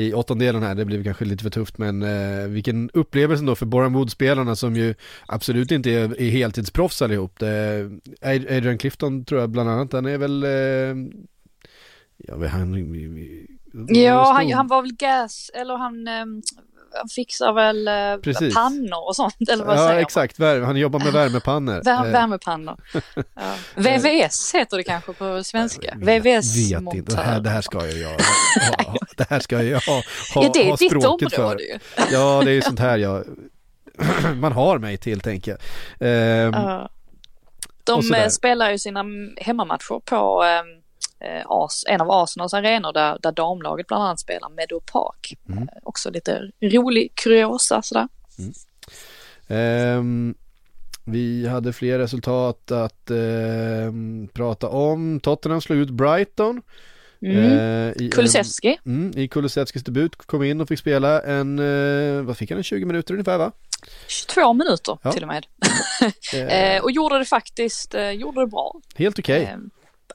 i 0.02 0.12
åttondelen 0.12 0.62
här, 0.62 0.74
det 0.74 0.84
blir 0.84 1.04
kanske 1.04 1.24
lite 1.24 1.42
för 1.42 1.50
tufft 1.50 1.78
men 1.78 2.02
eh, 2.02 2.48
vilken 2.48 2.90
upplevelse 2.94 3.44
då 3.44 3.54
för 3.54 3.66
Boran 3.66 3.92
Wood-spelarna 3.92 4.56
som 4.56 4.76
ju 4.76 4.94
absolut 5.26 5.70
inte 5.70 5.90
är, 5.90 6.20
är 6.20 6.30
heltidsproffs 6.30 7.02
allihop. 7.02 7.38
Det, 7.38 7.90
Adrian 8.22 8.78
Clifton 8.78 9.24
tror 9.24 9.40
jag 9.40 9.50
bland 9.50 9.70
annat, 9.70 9.92
han 9.92 10.06
är 10.06 10.18
väl 10.18 10.44
eh, 10.44 11.18
Ja, 12.26 12.34
han, 12.34 14.02
ja 14.02 14.32
han, 14.32 14.52
han, 14.52 14.66
var 14.66 14.82
väl 14.82 14.96
gas, 14.96 15.50
eller 15.54 15.76
han, 15.76 16.08
ehm, 16.08 16.42
han 16.92 17.08
fixar 17.08 17.52
väl 17.52 17.88
eh, 17.88 18.16
Precis. 18.22 18.54
pannor 18.54 19.08
och 19.08 19.16
sånt 19.16 19.48
eller 19.48 19.64
vad 19.64 19.78
ja, 19.78 19.88
säger 19.88 20.00
exakt, 20.00 20.38
man? 20.38 20.64
han 20.64 20.76
jobbar 20.76 20.98
med 20.98 21.12
värmepannor. 21.12 21.82
Vär, 21.84 22.06
eh. 22.06 22.12
värmepannor. 22.12 22.76
Ja. 23.34 23.54
VVS 23.74 24.54
heter 24.54 24.76
det 24.76 24.82
kanske 24.82 25.12
på 25.12 25.44
svenska. 25.44 25.94
VVS 25.96 26.56
vet 26.56 26.94
inte, 26.94 27.16
det 27.16 27.22
här, 27.22 27.40
det 27.40 27.50
här 27.50 27.60
ska 27.60 27.86
jag 27.86 27.96
göra. 27.96 28.16
det 29.16 29.30
här 29.30 29.40
ska 29.40 29.62
jag 29.62 29.80
ha, 29.80 30.02
ha, 30.34 30.42
ja, 30.42 30.50
det 30.54 30.60
är 30.60 30.70
ha 30.70 30.76
ditt 30.76 30.92
område 30.92 31.30
för. 31.30 31.60
ju. 31.60 31.78
Ja, 32.12 32.42
det 32.44 32.50
är 32.50 32.54
ju 32.54 32.62
sånt 32.62 32.78
här 32.78 32.98
jag, 32.98 33.24
man 34.36 34.52
har 34.52 34.78
mig 34.78 34.96
till 34.96 35.20
tänker 35.20 35.56
jag. 35.98 36.48
Um, 36.48 36.54
uh. 36.54 36.86
De 37.84 38.30
spelar 38.30 38.70
ju 38.70 38.78
sina 38.78 39.04
hemmamatcher 39.36 40.00
på 40.04 40.42
um, 40.42 40.48
eh, 40.48 40.77
As, 41.46 41.84
en 41.88 42.00
av 42.00 42.10
Arsenals 42.10 42.54
arenor 42.54 42.92
där, 42.92 43.18
där 43.22 43.32
damlaget 43.32 43.86
bland 43.86 44.02
annat 44.02 44.20
spelar, 44.20 44.48
Meadow 44.48 44.80
Park. 44.92 45.34
Mm. 45.48 45.62
Eh, 45.62 45.68
också 45.82 46.10
lite 46.10 46.50
rolig 46.60 47.14
kuriosa 47.14 47.82
sådär. 47.82 48.08
Mm. 48.38 48.52
Um, 49.98 50.34
vi 51.04 51.46
hade 51.46 51.72
fler 51.72 51.98
resultat 51.98 52.70
att 52.70 53.10
uh, 53.10 53.92
prata 54.32 54.68
om. 54.68 55.20
Tottenham 55.20 55.60
slog 55.60 55.78
ut 55.78 55.90
Brighton. 55.90 56.62
Mm. 57.22 57.36
Uh, 57.36 57.92
i, 57.96 58.10
Kulusevski. 58.10 58.78
Mm, 58.86 59.12
I 59.16 59.28
Kulusevskis 59.28 59.84
debut 59.84 60.16
kom 60.16 60.42
in 60.42 60.60
och 60.60 60.68
fick 60.68 60.78
spela 60.78 61.22
en, 61.22 61.58
uh, 61.58 62.22
vad 62.22 62.36
fick 62.36 62.50
han, 62.50 62.58
en 62.58 62.64
20 62.64 62.84
minuter 62.84 63.14
ungefär 63.14 63.38
va? 63.38 63.52
22 64.06 64.52
minuter 64.52 64.98
ja. 65.02 65.12
till 65.12 65.22
och 65.22 65.28
med. 65.28 65.46
uh, 66.34 66.78
och 66.84 66.90
gjorde 66.90 67.18
det 67.18 67.24
faktiskt, 67.24 67.94
gjorde 68.14 68.40
det 68.40 68.46
bra. 68.46 68.80
Helt 68.96 69.18
okej. 69.18 69.42
Okay. 69.42 69.56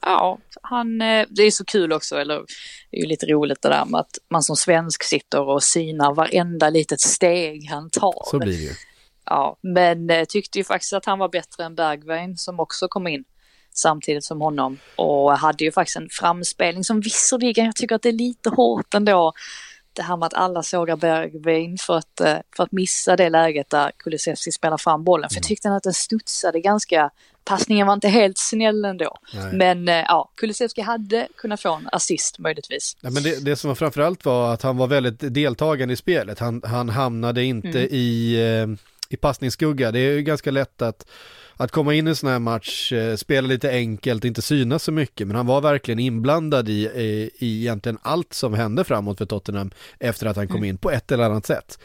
Ja, 0.02 0.38
han, 0.62 1.02
eh, 1.02 1.26
det 1.30 1.42
är 1.42 1.50
så 1.50 1.64
kul 1.64 1.92
också, 1.92 2.16
eller 2.16 2.44
det 2.90 2.96
är 2.96 3.00
ju 3.00 3.06
lite 3.06 3.26
roligt 3.26 3.62
det 3.62 3.68
där 3.68 3.84
med 3.84 4.00
att 4.00 4.18
man 4.30 4.42
som 4.42 4.56
svensk 4.56 5.04
sitter 5.04 5.40
och 5.40 5.62
synar 5.62 6.14
varenda 6.14 6.70
litet 6.70 7.00
steg 7.00 7.68
han 7.70 7.90
tar. 7.90 8.30
Så 8.30 8.38
blir 8.38 8.56
det 8.56 8.62
ju. 8.62 8.72
Ja, 9.24 9.56
men 9.60 10.10
eh, 10.10 10.24
tyckte 10.24 10.58
ju 10.58 10.64
faktiskt 10.64 10.92
att 10.92 11.04
han 11.04 11.18
var 11.18 11.28
bättre 11.28 11.64
än 11.64 11.74
Bergwijn 11.74 12.36
som 12.36 12.60
också 12.60 12.88
kom 12.88 13.06
in 13.06 13.24
samtidigt 13.74 14.24
som 14.24 14.40
honom 14.40 14.78
och 14.96 15.38
hade 15.38 15.64
ju 15.64 15.72
faktiskt 15.72 15.96
en 15.96 16.08
framspelning 16.10 16.84
som 16.84 17.00
visserligen, 17.00 17.66
jag 17.66 17.76
tycker 17.76 17.94
att 17.94 18.02
det 18.02 18.08
är 18.08 18.12
lite 18.12 18.50
hårt 18.50 18.94
ändå, 18.94 19.32
det 19.94 20.02
här 20.02 20.16
med 20.16 20.26
att 20.26 20.34
alla 20.34 20.62
sågar 20.62 20.96
Bergvin 20.96 21.78
för 21.78 21.96
att, 21.96 22.20
eh, 22.20 22.36
för 22.56 22.64
att 22.64 22.72
missa 22.72 23.16
det 23.16 23.30
läget 23.30 23.70
där 23.70 23.92
Kulusevski 23.96 24.52
spelar 24.52 24.78
fram 24.78 25.04
bollen. 25.04 25.30
För 25.30 25.36
jag 25.36 25.42
mm. 25.44 25.48
tyckte 25.48 25.70
att 25.70 25.82
den 25.82 25.94
studsade 25.94 26.60
ganska, 26.60 27.10
passningen 27.44 27.86
var 27.86 27.94
inte 27.94 28.08
helt 28.08 28.38
snäll 28.38 28.84
ändå. 28.84 29.18
Nej. 29.34 29.52
Men 29.52 29.88
eh, 29.88 29.94
ja, 29.94 30.30
Kulusevski 30.34 30.80
hade 30.80 31.28
kunnat 31.36 31.60
få 31.60 31.74
en 31.74 31.88
assist 31.92 32.38
möjligtvis. 32.38 32.96
Ja, 33.00 33.10
men 33.10 33.22
det, 33.22 33.44
det 33.44 33.56
som 33.56 33.68
var 33.68 33.74
framförallt 33.74 34.24
var 34.24 34.54
att 34.54 34.62
han 34.62 34.76
var 34.76 34.86
väldigt 34.86 35.34
deltagande 35.34 35.94
i 35.94 35.96
spelet. 35.96 36.38
Han, 36.38 36.62
han 36.64 36.88
hamnade 36.88 37.44
inte 37.44 37.68
mm. 37.68 37.88
i, 37.90 38.34
eh, 38.34 38.84
i 39.08 39.16
passningsskugga. 39.16 39.92
Det 39.92 39.98
är 39.98 40.12
ju 40.12 40.22
ganska 40.22 40.50
lätt 40.50 40.82
att 40.82 41.06
att 41.56 41.70
komma 41.70 41.94
in 41.94 42.06
i 42.06 42.10
en 42.10 42.16
sån 42.16 42.30
här 42.30 42.38
match, 42.38 42.92
eh, 42.92 43.16
spela 43.16 43.48
lite 43.48 43.70
enkelt, 43.70 44.24
inte 44.24 44.42
synas 44.42 44.82
så 44.82 44.92
mycket, 44.92 45.26
men 45.26 45.36
han 45.36 45.46
var 45.46 45.60
verkligen 45.60 45.98
inblandad 45.98 46.68
i, 46.68 46.72
i, 46.82 47.30
i 47.38 47.60
egentligen 47.60 47.98
allt 48.02 48.32
som 48.32 48.54
hände 48.54 48.84
framåt 48.84 49.18
för 49.18 49.26
Tottenham 49.26 49.70
efter 49.98 50.26
att 50.26 50.36
han 50.36 50.48
kom 50.48 50.56
mm. 50.56 50.68
in 50.68 50.78
på 50.78 50.90
ett 50.90 51.12
eller 51.12 51.24
annat 51.24 51.46
sätt. 51.46 51.78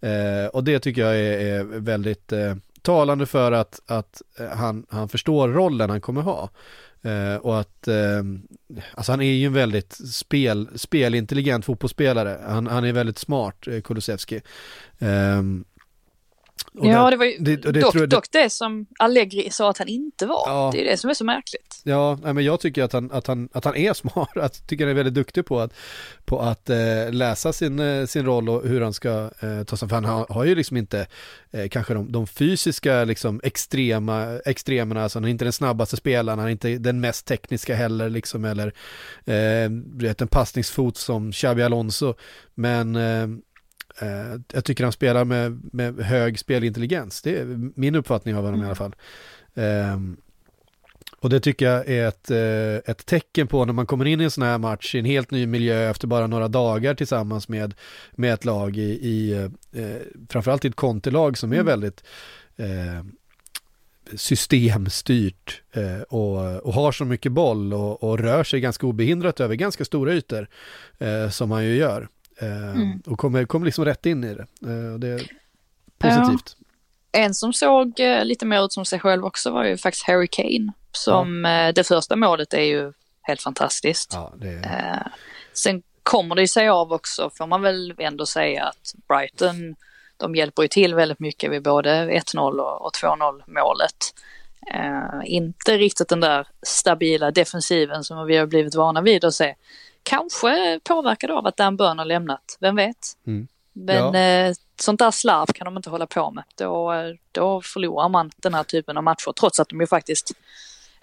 Eh, 0.00 0.46
och 0.52 0.64
det 0.64 0.78
tycker 0.78 1.02
jag 1.02 1.16
är, 1.16 1.38
är 1.38 1.64
väldigt 1.64 2.32
eh, 2.32 2.54
talande 2.82 3.26
för 3.26 3.52
att, 3.52 3.80
att 3.86 4.22
eh, 4.38 4.48
han, 4.48 4.86
han 4.90 5.08
förstår 5.08 5.48
rollen 5.48 5.90
han 5.90 6.00
kommer 6.00 6.22
ha. 6.22 6.50
Eh, 7.04 7.36
och 7.36 7.60
att, 7.60 7.88
eh, 7.88 8.22
alltså 8.94 9.12
han 9.12 9.20
är 9.20 9.32
ju 9.32 9.46
en 9.46 9.52
väldigt 9.52 9.92
spel, 10.12 10.68
spelintelligent 10.74 11.64
fotbollsspelare. 11.64 12.38
Han, 12.46 12.66
han 12.66 12.84
är 12.84 12.92
väldigt 12.92 13.18
smart, 13.18 13.66
eh, 13.66 13.80
Kulusevski. 13.80 14.40
Ja, 16.74 17.10
det 17.10 17.16
var 17.16 17.24
ju 17.24 17.36
det, 17.38 17.56
det, 17.56 17.80
dock, 17.80 17.94
det, 17.94 18.06
dock 18.06 18.30
det 18.30 18.50
som 18.50 18.86
Allegri 18.98 19.50
sa 19.50 19.70
att 19.70 19.78
han 19.78 19.88
inte 19.88 20.26
var. 20.26 20.42
Ja, 20.46 20.70
det 20.72 20.80
är 20.80 20.90
det 20.90 20.96
som 20.96 21.10
är 21.10 21.14
så 21.14 21.24
märkligt. 21.24 21.80
Ja, 21.84 22.18
men 22.22 22.44
jag 22.44 22.60
tycker 22.60 22.82
att 22.82 22.92
han, 22.92 23.10
att 23.10 23.26
han, 23.26 23.48
att 23.52 23.64
han 23.64 23.76
är 23.76 23.92
smart. 23.94 24.28
Jag 24.34 24.66
tycker 24.66 24.84
han 24.84 24.90
är 24.90 24.94
väldigt 24.94 25.14
duktig 25.14 25.46
på 25.46 25.60
att, 25.60 25.72
på 26.24 26.40
att 26.40 26.70
eh, 26.70 27.10
läsa 27.10 27.52
sin, 27.52 27.78
eh, 27.78 28.06
sin 28.06 28.24
roll 28.24 28.48
och 28.48 28.68
hur 28.68 28.80
han 28.80 28.92
ska 28.92 29.30
eh, 29.40 29.64
ta 29.66 29.76
sig 29.76 29.88
För 29.88 29.94
han 29.94 30.04
har, 30.04 30.26
har 30.28 30.44
ju 30.44 30.54
liksom 30.54 30.76
inte 30.76 31.06
eh, 31.50 31.68
kanske 31.68 31.94
de, 31.94 32.12
de 32.12 32.26
fysiska 32.26 33.04
liksom, 33.04 33.40
extrema, 33.44 34.38
extremerna. 34.46 35.02
Alltså 35.02 35.18
han 35.18 35.24
är 35.24 35.28
inte 35.28 35.44
den 35.44 35.52
snabbaste 35.52 35.96
spelaren, 35.96 36.38
han 36.38 36.48
är 36.48 36.52
inte 36.52 36.78
den 36.78 37.00
mest 37.00 37.26
tekniska 37.26 37.74
heller. 37.74 38.10
Liksom, 38.10 38.44
eller 38.44 38.66
eh, 39.24 39.70
vet, 39.94 40.20
en 40.20 40.28
passningsfot 40.28 40.96
som 40.96 41.32
Xabi 41.32 41.62
Alonso. 41.62 42.14
Men 42.54 42.96
Eh, 42.96 43.26
jag 44.52 44.64
tycker 44.64 44.84
han 44.84 44.92
spelar 44.92 45.24
med, 45.24 45.60
med 45.72 46.00
hög 46.00 46.38
spelintelligens. 46.38 47.22
Det 47.22 47.38
är 47.38 47.70
min 47.74 47.94
uppfattning 47.94 48.36
av 48.36 48.44
honom 48.44 48.60
mm. 48.60 48.64
i 48.64 48.66
alla 48.66 48.74
fall. 48.74 48.94
Um, 49.54 50.16
Och 51.22 51.30
det 51.30 51.40
tycker 51.40 51.66
jag 51.66 51.88
är 51.88 52.08
ett, 52.08 52.30
eh, 52.30 52.90
ett 52.92 53.06
tecken 53.06 53.46
på 53.46 53.64
när 53.64 53.72
man 53.72 53.86
kommer 53.86 54.04
in 54.04 54.20
i 54.20 54.24
en 54.24 54.30
sån 54.30 54.44
här 54.44 54.58
match 54.58 54.94
i 54.94 54.98
en 54.98 55.04
helt 55.04 55.30
ny 55.30 55.46
miljö 55.46 55.90
efter 55.90 56.06
bara 56.06 56.26
några 56.26 56.48
dagar 56.48 56.94
tillsammans 56.94 57.48
med, 57.48 57.74
med 58.12 58.34
ett 58.34 58.44
lag 58.44 58.76
i, 58.76 58.82
i 58.82 59.32
eh, 59.72 59.96
framförallt 60.28 60.64
i 60.64 60.68
ett 60.68 60.76
kontelag 60.76 61.38
som 61.38 61.52
är 61.52 61.56
Mm. 61.56 61.66
väldigt 61.66 62.04
eh, 62.56 63.04
systemstyrt 64.16 65.62
eh, 65.72 66.00
och, 66.00 66.66
och 66.66 66.74
har 66.74 66.92
så 66.92 67.04
mycket 67.04 67.32
boll 67.32 67.72
och, 67.74 68.02
och 68.02 68.18
rör 68.18 68.44
sig 68.44 68.60
ganska 68.60 68.86
obehindrat 68.86 69.40
över 69.40 69.54
ganska 69.54 69.84
stora 69.84 70.12
ytor 70.14 70.48
eh, 70.98 71.30
som 71.30 71.50
han 71.50 71.64
ju 71.64 71.76
gör. 71.76 72.08
Eh, 72.42 72.74
Mm. 72.74 73.02
Och 73.06 73.18
kommer, 73.18 73.44
kommer 73.44 73.66
liksom 73.66 73.84
rätt 73.84 74.06
in 74.06 74.24
i 74.24 74.34
det. 74.34 74.42
Eh, 74.42 74.98
det 74.98 75.08
är 75.08 75.30
positivt. 75.98 76.56
En 77.12 77.34
som 77.34 77.52
såg 77.52 78.00
eh, 78.00 78.24
lite 78.24 78.46
mer 78.46 78.64
ut 78.64 78.72
som 78.72 78.84
sig 78.84 79.00
själv 79.00 79.24
också 79.24 79.50
var 79.50 79.64
ju 79.64 79.76
faktiskt 79.76 80.06
Harry 80.06 80.28
Kane. 80.28 80.72
Som 80.92 81.44
eh, 81.44 81.72
det 81.74 81.84
första 81.84 82.16
målet 82.16 82.54
är 82.54 82.62
ju 82.62 82.92
helt 83.22 83.42
fantastiskt. 83.42 84.10
Ja, 84.14 84.32
är, 84.42 85.12
sen 85.52 85.82
kommer 86.02 86.34
det 86.34 86.48
sig 86.48 86.68
av 86.68 86.92
också, 86.92 87.30
får 87.30 87.46
man 87.46 87.62
väl 87.62 87.94
ändå 87.98 88.26
säga 88.26 88.64
att 88.64 88.94
Brighton, 89.08 89.76
de 90.16 90.34
hjälper 90.34 90.62
ju 90.62 90.68
till 90.68 90.94
väldigt 90.94 91.20
mycket 91.20 91.50
vid 91.50 91.62
både 91.62 91.90
1-0 92.10 92.58
och, 92.58 92.86
och 92.86 92.92
2-0 92.92 93.42
målet. 93.46 94.14
Eh, 94.74 95.20
inte 95.24 95.76
riktigt 95.76 96.08
den 96.08 96.20
där 96.20 96.46
stabila 96.62 97.30
defensiven 97.30 98.04
som 98.04 98.26
vi 98.26 98.36
har 98.36 98.46
blivit 98.46 98.74
vana 98.74 99.00
vid 99.00 99.24
att 99.24 99.34
se. 99.34 99.54
Kanske 100.02 100.80
påverkad 100.84 101.30
av 101.30 101.46
att 101.46 101.56
Dan 101.56 101.76
Burn 101.76 101.98
har 101.98 102.04
lämnat, 102.04 102.56
vem 102.60 102.76
vet? 102.76 102.96
Mm. 103.26 103.48
Men 103.72 104.14
Ja. 104.14 104.18
eh, 104.48 104.54
sånt 104.80 104.98
där 104.98 105.10
slarv 105.10 105.46
kan 105.46 105.64
de 105.64 105.76
inte 105.76 105.90
hålla 105.90 106.06
på 106.06 106.30
med. 106.30 106.44
Då, 106.54 106.92
då 107.32 107.60
förlorar 107.62 108.08
man 108.08 108.30
den 108.36 108.54
här 108.54 108.62
typen 108.64 108.96
av 108.96 109.02
matcher 109.02 109.32
trots 109.40 109.60
att 109.60 109.68
de 109.68 109.80
ju 109.80 109.86
faktiskt 109.86 110.32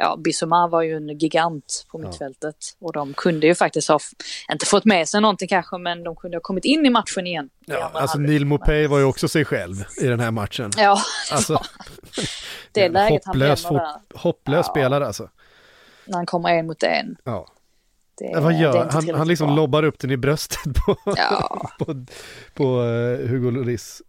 Ja, 0.01 0.15
Bissouma 0.17 0.67
var 0.67 0.81
ju 0.81 0.95
en 0.97 1.17
gigant 1.17 1.85
på 1.91 1.97
mittfältet 1.97 2.55
och 2.79 2.93
de 2.93 3.13
kunde 3.13 3.47
ju 3.47 3.55
faktiskt 3.55 3.87
ha, 3.89 3.99
inte 4.51 4.65
fått 4.65 4.85
med 4.85 5.09
sig 5.09 5.21
någonting 5.21 5.47
kanske, 5.47 5.77
men 5.77 6.03
de 6.03 6.15
kunde 6.15 6.37
ha 6.37 6.41
kommit 6.41 6.65
in 6.65 6.85
i 6.85 6.89
matchen 6.89 7.27
igen. 7.27 7.49
ja, 7.65 7.91
alltså. 7.93 8.17
Neil 8.17 8.45
Mopay 8.45 8.87
var 8.87 8.97
ju 8.99 9.03
också 9.03 9.27
sig 9.27 9.45
själv 9.45 9.75
i 10.01 10.05
den 10.07 10.19
här 10.19 10.31
matchen. 10.31 10.71
Ja, 10.77 10.99
Alltså, 11.31 11.61
det 12.71 12.83
är 12.85 12.89
läget 12.89 13.21
han 13.25 13.35
hopplös, 13.35 13.65
fot- 13.65 13.81
hopplös 14.15 14.65
spelare 14.67 15.07
alltså. 15.07 15.29
när 16.05 16.15
han 16.17 16.25
kommer 16.25 16.49
en 16.49 16.67
mot 16.67 16.83
en. 16.83 17.17
Ja. 17.23 17.47
Det, 18.19 18.39
Vad 18.39 18.53
gör 18.53 18.89
han? 18.89 19.09
Han 19.15 19.27
liksom 19.27 19.47
bra. 19.47 19.55
lobbar 19.55 19.83
upp 19.83 19.99
den 19.99 20.11
i 20.11 20.17
bröstet 20.17 20.59
på, 20.85 20.97
Ja. 21.05 21.69
på, 21.79 22.05
på 22.53 22.63
eh, 22.83 23.27
Hugo 23.29 23.51
Lloris. 23.51 24.01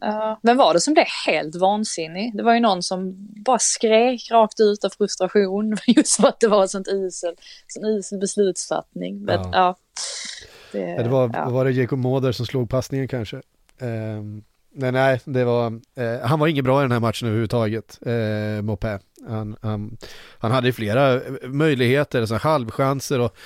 Ja, 0.00 0.38
vem 0.42 0.56
var 0.56 0.74
det 0.74 0.80
som 0.80 0.94
blev 0.94 1.06
helt 1.26 1.54
vansinnig? 1.56 2.36
Det 2.36 2.42
var 2.42 2.54
ju 2.54 2.60
någon 2.60 2.82
som 2.82 3.14
bara 3.44 3.58
skrek 3.58 4.30
rakt 4.30 4.60
ut 4.60 4.84
av 4.84 4.90
frustration 4.90 5.76
just 5.86 6.16
för 6.20 6.28
att 6.28 6.40
det 6.40 6.48
var 6.48 6.66
sånt 6.66 6.88
usel, 6.88 7.34
sån 7.66 7.84
usel 7.84 8.18
beslutsfattning. 8.18 9.22
Men, 9.24 9.40
Ja. 9.40 9.50
ja. 9.52 9.76
det, 10.72 10.78
ja, 10.90 11.02
det 11.02 11.08
var, 11.08 11.50
var 11.50 11.64
det 11.64 11.70
Jacob 11.70 11.98
Moder 11.98 12.32
som 12.32 12.46
slog 12.46 12.70
passningen 12.70 13.08
kanske. 13.08 13.40
Ehm, 13.80 14.42
nej, 14.74 14.92
nej, 14.92 15.20
det 15.24 15.44
var, 15.44 15.80
eh, 15.94 16.20
han 16.20 16.38
var 16.38 16.46
inget 16.46 16.64
bra 16.64 16.80
i 16.80 16.84
den 16.84 16.92
här 16.92 17.00
matchen 17.00 17.28
överhuvudtaget, 17.28 17.98
eh, 18.06 18.62
Mopé. 18.62 18.98
Han, 19.28 19.56
han, 19.62 19.96
han 20.38 20.50
hade 20.50 20.72
flera 20.72 21.14
eh, 21.14 21.20
möjligheter, 21.44 22.26
så 22.26 22.34
här 22.34 22.40
halvchanser 22.40 23.20
och 23.20 23.36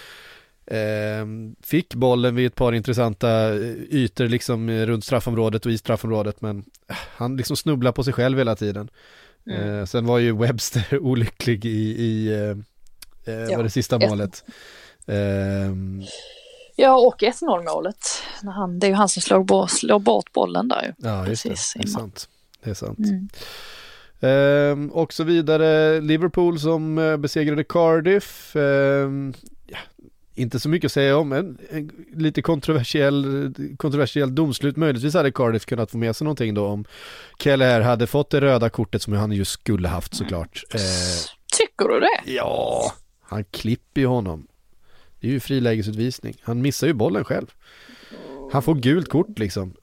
ehm, 0.66 1.56
fick 1.62 1.94
bollen 1.94 2.34
vid 2.34 2.46
ett 2.46 2.54
par 2.54 2.72
intressanta 2.72 3.54
eh, 3.54 3.60
ytor 3.90 4.24
liksom 4.28 4.68
eh, 4.68 4.86
runt 4.86 5.04
straffområdet 5.04 5.66
och 5.66 5.72
i 5.72 5.78
straffområdet 5.78 6.40
men 6.40 6.58
eh, 6.88 6.96
han 7.16 7.36
liksom 7.36 7.56
snubblar 7.56 7.92
på 7.92 8.04
sig 8.04 8.12
själv 8.12 8.38
hela 8.38 8.56
tiden. 8.56 8.90
Mm. 9.46 9.78
Eh, 9.78 9.84
sen 9.84 10.06
var 10.06 10.18
ju 10.18 10.36
Webster 10.36 10.98
olycklig 11.00 11.64
i, 11.64 12.02
i 12.02 12.28
eh, 12.34 13.34
eh, 13.34 13.50
Ja, 13.50 13.56
var 13.56 13.64
det 13.64 13.70
sista 13.70 13.98
målet. 13.98 14.44
Ehm, 16.78 16.82
Ja, 16.84 16.96
och 17.06 17.20
1-0 17.22 17.64
målet. 17.74 18.06
När 18.42 18.52
han, 18.52 18.78
det 18.78 18.86
är 18.86 18.88
ju 18.88 18.94
han 18.94 19.08
som 19.08 19.22
slår, 19.22 19.44
bort- 19.44 19.70
slår 19.70 19.98
bort 19.98 20.32
bollen 20.32 20.68
där 20.68 20.82
ju. 20.82 21.08
ja, 21.08 21.26
just 21.28 21.42
det. 21.42 21.48
Precis, 21.48 21.72
Det 21.74 21.80
är 21.80 21.82
innan. 21.88 22.00
sant. 22.00 22.28
Det 22.64 22.70
är 22.70 22.74
sant. 22.74 22.98
Mm. 22.98 23.28
Ehm, 24.20 24.90
och 24.92 25.12
så 25.12 25.24
vidare, 25.24 26.00
Liverpool 26.00 26.60
som 26.60 26.98
eh, 26.98 27.16
besegrade 27.16 27.64
Cardiff. 27.64 28.56
Ehm, 28.56 29.34
ja, 29.66 29.78
inte 30.34 30.60
så 30.60 30.68
mycket 30.68 30.88
att 30.88 30.92
säga 30.92 31.16
om, 31.18 31.32
en, 31.32 31.58
en 31.70 31.90
lite 32.14 32.42
kontroversiell, 32.42 33.54
kontroversiell 33.78 34.34
domslut. 34.34 34.76
Möjligtvis 34.76 35.14
hade 35.14 35.32
Cardiff 35.32 35.66
kunnat 35.66 35.90
få 35.90 35.98
med 35.98 36.16
sig 36.16 36.24
någonting 36.24 36.54
då 36.54 36.66
om 36.66 36.84
Keller 37.38 37.80
hade 37.80 38.06
fått 38.06 38.30
det 38.30 38.40
röda 38.40 38.68
kortet 38.70 39.02
som 39.02 39.12
han 39.12 39.32
ju 39.32 39.44
skulle 39.44 39.88
haft 39.88 40.14
såklart. 40.14 40.64
Eh, 40.74 40.80
Tycker 41.58 41.88
du 41.88 42.00
det? 42.00 42.32
ja, 42.32 42.92
han 43.22 43.44
klipper 43.44 44.00
ju 44.00 44.06
honom. 44.06 44.46
Det 45.26 45.30
är 45.30 45.32
ju 45.34 45.40
frilägesutvisning. 45.40 46.36
Han 46.42 46.62
missar 46.62 46.86
ju 46.86 46.92
bollen 46.92 47.24
själv. 47.24 47.46
Han 48.52 48.62
får 48.62 48.74
gult 48.74 49.08
kort 49.08 49.38
liksom. 49.38 49.74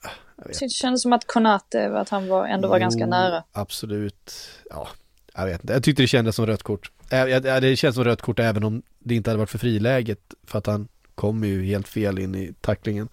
Det 0.60 0.70
kändes 0.70 1.02
som 1.02 1.12
att 1.12 1.26
Konate, 1.26 1.98
att 1.98 2.08
han 2.08 2.28
var, 2.28 2.46
ändå 2.46 2.68
var 2.68 2.78
ganska 2.78 3.00
Jo, 3.00 3.06
nära. 3.10 3.44
Absolut. 3.52 4.32
Ja, 4.70 4.88
jag 5.34 5.46
vet 5.46 5.60
inte. 5.60 5.72
Jag 5.72 5.82
tyckte 5.82 6.02
det 6.02 6.06
kändes 6.06 6.36
som 6.36 6.46
rött 6.46 6.62
kort. 6.62 6.90
Ja, 7.10 7.40
Det 7.60 7.76
känns 7.76 7.94
som 7.94 8.04
rött 8.04 8.22
kort 8.22 8.38
även 8.38 8.64
om 8.64 8.82
det 8.98 9.14
inte 9.14 9.30
hade 9.30 9.38
varit 9.38 9.50
för 9.50 9.58
friläget. 9.58 10.34
För 10.46 10.58
att 10.58 10.66
han 10.66 10.88
kommer 11.14 11.46
ju 11.46 11.64
helt 11.64 11.88
fel 11.88 12.18
in 12.18 12.34
i 12.34 12.54
tacklingen 12.60 13.08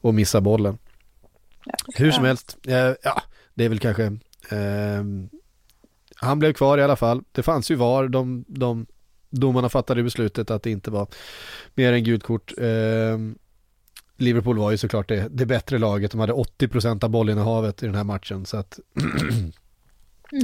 och 0.00 0.14
missar 0.14 0.40
bollen. 0.40 0.78
Hur 1.96 2.10
som 2.10 2.24
Ja. 2.24 2.28
helst, 2.28 2.56
eh, 2.68 2.74
ja, 3.02 3.22
det 3.54 3.64
är 3.64 3.68
väl 3.68 3.78
kanske... 3.78 4.18
ehm, 4.50 5.28
han 6.16 6.38
blev 6.38 6.52
kvar 6.52 6.78
i 6.78 6.82
alla 6.82 6.96
fall. 6.96 7.22
Det 7.32 7.42
fanns 7.42 7.70
ju 7.70 7.74
VAR. 7.74 8.08
De, 8.08 8.44
de 8.48 8.86
domarna 9.40 9.68
fattade 9.68 10.02
beslutet 10.02 10.50
att 10.50 10.62
det 10.62 10.70
inte 10.70 10.90
var 10.90 11.06
mer 11.74 11.92
än 11.92 12.04
gult 12.04 12.22
kort. 12.22 12.52
Ehm, 12.58 13.38
Liverpool 14.18 14.58
var 14.58 14.70
ju 14.70 14.76
såklart 14.76 15.08
det, 15.08 15.28
det 15.30 15.46
bättre 15.46 15.78
laget. 15.78 16.10
De 16.10 16.20
hade 16.20 16.32
80% 16.32 17.04
av 17.04 17.10
bollinnehavet 17.10 17.82
i 17.82 17.86
den 17.86 17.94
här 17.94 18.04
matchen. 18.04 18.46
Så 18.46 18.56
att 18.56 18.78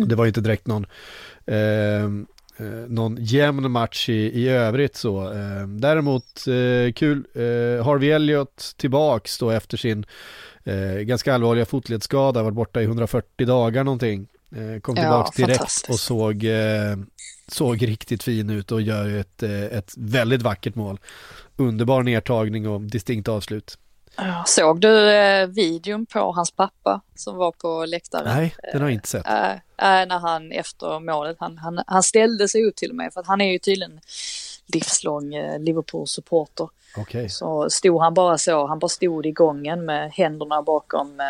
det 0.09 0.15
var 0.15 0.25
ju 0.25 0.29
inte 0.29 0.41
direkt 0.41 0.67
någon, 0.67 0.87
ehm, 1.47 2.27
eh, 2.57 2.67
någon 2.89 3.17
jämn 3.21 3.71
match 3.71 4.09
i, 4.09 4.13
i 4.13 4.49
övrigt 4.49 4.97
så. 4.97 5.21
Ehm, 5.33 5.81
däremot 5.81 6.47
eh, 6.47 6.93
kul, 6.93 7.25
eh, 7.35 7.85
Harvey 7.85 8.11
Elliott 8.11 8.75
tillbaks 8.77 9.39
då 9.39 9.51
efter 9.51 9.77
sin 9.77 10.05
eh, 10.65 10.95
ganska 10.95 11.35
allvarliga 11.35 11.65
fotledsskada, 11.65 12.43
varit 12.43 12.55
borta 12.55 12.81
i 12.83 12.85
140 12.85 13.47
dagar 13.47 13.85
någonting. 13.85 14.29
Eh, 14.57 14.81
kom 14.81 14.95
Ja, 14.97 15.03
tillbaks 15.03 15.37
direkt 15.37 15.57
fantastiskt. 15.59 15.89
och 15.91 15.99
såg, 15.99 16.45
eh, 16.45 16.97
såg 17.55 17.89
riktigt 17.89 18.23
fin 18.23 18.51
ut 18.51 18.73
och 18.73 18.83
gör 18.83 19.17
ett, 19.17 19.43
eh, 19.43 19.65
ett 19.65 19.95
väldigt 19.97 20.43
vackert 20.43 20.75
mål. 20.75 21.01
Underbar 21.57 22.03
nedtagning 22.03 22.69
och 22.69 22.81
distinkt 22.81 23.29
avslut. 23.29 23.79
Såg 24.47 24.81
du 24.81 25.11
eh, 25.11 25.47
videon 25.47 26.07
på 26.07 26.33
hans 26.33 26.51
pappa 26.51 27.01
som 27.15 27.37
var 27.37 27.53
på 27.53 27.85
läktaren? 27.87 28.37
Nej, 28.37 28.55
den 28.73 28.81
har 28.81 28.89
jag 28.89 28.95
inte 28.95 29.09
sett. 29.09 29.27
Äh, 29.27 29.53
äh, 29.53 30.07
när 30.09 30.19
han 30.19 30.53
efter 30.53 31.01
målet, 31.01 31.37
han, 31.41 31.59
han, 31.59 31.83
han 31.87 32.03
ställde 32.03 32.49
sig 32.49 32.61
ut 32.61 32.77
till 32.77 32.91
och 32.91 32.97
med 32.97 33.13
för 33.13 33.21
att 33.21 33.27
han 33.27 33.41
är 33.41 33.53
ju 33.53 33.59
tydligen 33.59 34.01
livslång 34.67 35.35
eh, 35.35 35.61
Liverpool-supporter. 35.61 36.69
Okej. 36.97 37.29
Så 37.29 37.71
stod 37.71 38.01
han 38.01 38.15
bara 38.15 38.39
så, 38.39 38.67
han 38.67 38.79
bara 38.79 38.89
stod 38.89 39.27
i 39.27 39.33
gången 39.33 39.85
med 39.85 40.13
händerna 40.13 40.63
bakom, 40.63 41.21
eh, 41.21 41.27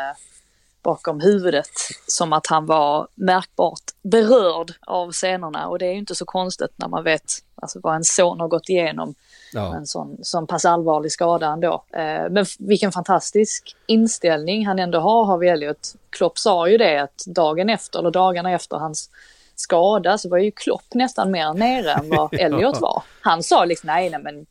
bakom 0.83 1.21
huvudet. 1.21 1.71
Som 2.07 2.33
att 2.33 2.47
han 2.47 2.67
var 2.67 3.09
märkbart 3.15 3.81
berörd 4.03 4.73
av 4.87 5.13
scenerna 5.13 5.69
och 5.69 5.79
det 5.79 5.87
är 5.87 5.93
ju 5.93 5.99
inte 5.99 6.15
så 6.15 6.25
konstigt 6.25 6.73
när 6.77 6.89
man 6.89 7.05
vet 7.05 7.33
alltså, 7.55 7.81
vad 7.83 7.95
en 7.97 8.05
son 8.05 8.41
har 8.41 8.49
gått 8.49 8.69
igenom 8.69 9.15
Ja. 9.55 9.75
en 9.77 9.87
sån, 9.87 10.17
sån 10.23 10.47
pass 10.47 10.65
allvarlig 10.65 11.13
skada 11.13 11.47
ändå. 11.47 11.85
Eh, 11.91 12.31
men 12.31 12.47
vilken 12.59 12.93
fantastisk 12.93 13.77
inställning 13.87 14.67
han 14.67 14.79
ändå 14.79 14.99
har, 15.01 15.25
har 15.25 15.45
Elliot. 15.45 15.95
Klopp 16.11 16.39
sa 16.39 16.69
ju 16.69 16.79
det 16.79 16.99
att 16.99 17.25
dagen 17.27 17.71
efter, 17.71 17.99
eller 17.99 18.11
dagarna 18.11 18.53
efter 18.53 18.77
hans 18.77 19.11
skada 19.55 20.19
så 20.19 20.29
var 20.29 20.39
ju 20.39 20.51
Klopp 20.51 20.95
nästan 20.95 21.31
mer 21.31 21.55
nere 21.55 21.93
än 21.93 22.09
vad 22.09 22.35
Elliot 22.41 22.81
var. 22.81 23.03
Han 23.21 23.43
sa 23.43 23.65
liksom 23.65 23.87
nej, 23.87 24.11
nej 24.11 24.21
men 24.23 24.47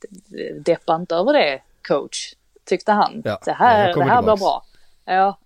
deppa 0.63 0.95
inte 0.95 1.15
över 1.15 1.33
det 1.33 1.61
coach, 1.87 2.33
tyckte 2.65 2.91
han. 2.91 3.21
Ja, 3.25 3.39
det 3.45 3.51
här, 3.51 3.93
det 3.95 4.03
här 4.03 4.21
blir 4.21 4.37
bra. 4.37 4.63
Ja, 5.05 5.39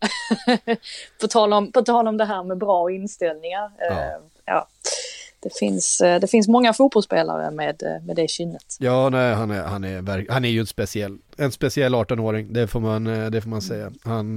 på, 1.21 1.27
tal 1.27 1.53
om, 1.53 1.71
på 1.71 1.81
tal 1.81 2.07
om 2.07 2.17
det 2.17 2.25
här 2.25 2.43
med 2.43 2.57
bra 2.57 2.91
inställningar. 2.91 3.65
Eh, 3.65 3.97
Ja. 3.97 4.19
ja. 4.45 4.67
Det, 5.39 5.57
finns, 5.59 6.01
eh, 6.01 6.19
det 6.19 6.27
finns 6.27 6.47
många 6.47 6.73
fotbollsspelare 6.73 7.51
med, 7.51 7.83
eh, 7.83 8.03
med 8.03 8.15
det 8.15 8.29
kynnet. 8.29 8.77
Ja, 8.79 9.09
nej, 9.09 9.33
han 9.33 9.51
är, 9.51 9.63
han 9.63 9.83
är, 9.83 10.31
han 10.31 10.45
är 10.45 10.49
ju 10.49 10.59
en 10.59 10.65
speciell, 10.65 11.17
en 11.37 11.51
speciell 11.51 11.95
18-åring, 11.95 12.53
det 12.53 12.67
får 12.67 12.79
man, 12.79 13.03
det 13.03 13.41
får 13.41 13.49
man 13.49 13.61
säga. 13.61 13.91
Han, 14.03 14.35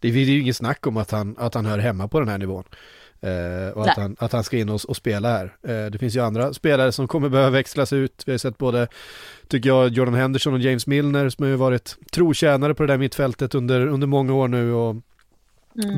det 0.00 0.08
är 0.08 0.12
ju 0.12 0.40
inget 0.40 0.56
snack 0.56 0.86
om 0.86 0.96
att 0.96 1.10
han, 1.10 1.36
att 1.38 1.54
han 1.54 1.66
hör 1.66 1.78
hemma 1.78 2.08
på 2.08 2.20
den 2.20 2.28
här 2.28 2.38
nivån. 2.38 2.64
Eh, 3.20 3.72
och 3.74 3.88
att 3.88 3.96
han, 3.96 4.16
att 4.18 4.32
han 4.32 4.44
ska 4.44 4.56
in 4.56 4.68
och, 4.68 4.80
och 4.88 4.96
spela 4.96 5.28
här. 5.28 5.56
Eh, 5.62 5.90
det 5.90 5.98
finns 5.98 6.16
ju 6.16 6.20
andra 6.20 6.54
spelare 6.54 6.92
som 6.92 7.08
kommer 7.08 7.28
behöva 7.28 7.50
växlas 7.50 7.92
ut. 7.92 8.22
Vi 8.26 8.32
har 8.32 8.38
sett 8.38 8.58
både, 8.58 8.88
tycker 9.48 9.68
jag, 9.68 9.88
Jordan 9.88 10.14
Henderson 10.14 10.54
och 10.54 10.60
James 10.60 10.86
Milner 10.86 11.28
som 11.28 11.42
har 11.42 11.50
ju 11.50 11.56
varit 11.56 11.96
trotjänare 12.12 12.74
på 12.74 12.82
det 12.82 12.92
där 12.92 12.98
mittfältet 12.98 13.54
under, 13.54 13.86
under 13.86 14.06
många 14.06 14.34
år 14.34 14.48
nu. 14.48 14.72
Och 14.72 14.96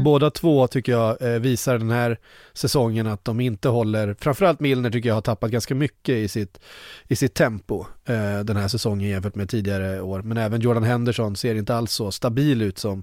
Båda 0.05 0.31
två 0.31 0.67
tycker 0.67 0.93
jag 0.93 1.23
eh, 1.23 1.41
visar 1.41 1.79
den 1.79 1.91
här 1.91 2.19
säsongen 2.53 3.07
att 3.07 3.25
de 3.25 3.41
inte 3.41 3.69
håller, 3.69 4.17
framförallt 4.21 4.61
Milner 4.61 4.91
tycker 4.91 5.09
jag 5.09 5.17
har 5.17 5.23
tappat 5.23 5.51
ganska 5.51 5.75
mycket 5.75 6.15
i 6.15 6.29
sitt, 6.29 6.61
i 7.09 7.17
sitt 7.17 7.35
tempo 7.35 7.87
eh, 8.05 8.39
den 8.39 8.57
här 8.57 8.69
säsongen 8.69 9.11
jämfört 9.11 9.35
med 9.35 9.49
tidigare 9.49 10.01
år. 10.01 10.23
Men 10.23 10.37
även 10.37 10.61
Jordan 10.61 10.83
Henderson 10.83 11.37
ser 11.37 11.55
inte 11.55 11.75
alls 11.75 11.93
så 11.93 12.11
stabil 12.11 12.63
ut 12.63 12.79
som 12.79 13.03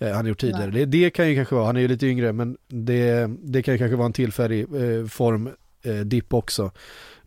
eh, 0.00 0.12
han 0.12 0.26
gjort 0.26 0.40
tidigare. 0.40 0.70
Det, 0.70 0.84
det 0.84 1.10
kan 1.10 1.28
ju 1.28 1.34
kanske 1.34 1.54
vara, 1.54 1.66
han 1.66 1.76
är 1.76 1.80
ju 1.80 1.88
lite 1.88 2.06
yngre, 2.06 2.32
men 2.32 2.56
det, 2.68 3.26
det 3.42 3.62
kan 3.62 3.74
ju 3.74 3.78
kanske 3.78 3.96
vara 3.96 4.06
en 4.06 4.12
tillfällig 4.12 4.60
eh, 4.60 5.06
formdipp 5.06 6.34
också. 6.34 6.70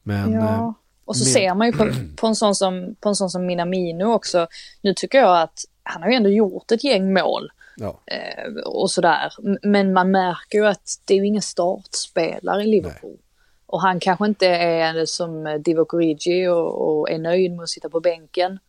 Men, 0.04 0.34
eh, 0.34 0.40
Ja. 0.40 0.74
Och 1.06 1.18
så 1.18 1.24
med- 1.24 1.34
ser 1.34 1.56
man 1.56 1.68
ju 1.68 1.74
på, 1.74 1.90
på, 2.16 2.28
en 2.28 2.36
sån 2.36 2.56
som, 2.56 2.96
på 3.00 3.10
en 3.10 3.16
sån 3.16 3.30
som 3.30 3.46
Minamino 3.46 4.06
också. 4.14 4.48
Nu 4.82 4.94
tycker 4.94 5.18
jag 5.18 5.42
att 5.42 5.60
han 5.84 6.02
har 6.02 6.10
ju 6.10 6.16
ändå 6.16 6.30
gjort 6.30 6.72
ett 6.72 6.84
gäng 6.84 7.14
mål 7.14 7.52
ja. 7.78 8.00
eh, 8.06 8.54
och 8.66 8.92
sådär. 8.92 9.34
Men 9.62 9.94
man 9.94 10.12
märker 10.12 10.58
ju 10.58 10.68
att 10.68 11.02
det 11.06 11.14
är 11.14 11.18
ju 11.18 11.26
ingen 11.28 11.42
startspelare 11.42 12.64
i 12.64 12.68
Liverpool. 12.68 13.18
Och 13.66 13.82
han 13.82 14.00
kanske 14.00 14.26
inte 14.26 14.48
är 14.48 15.06
som 15.06 15.62
Divock 15.66 15.94
Origi 15.94 16.48
och, 16.48 17.00
och 17.00 17.10
är 17.12 17.18
nöjd 17.20 17.52
med 17.52 17.64
att 17.64 17.70
sitta 17.70 17.90
på 17.90 18.00
bänken. 18.00 18.60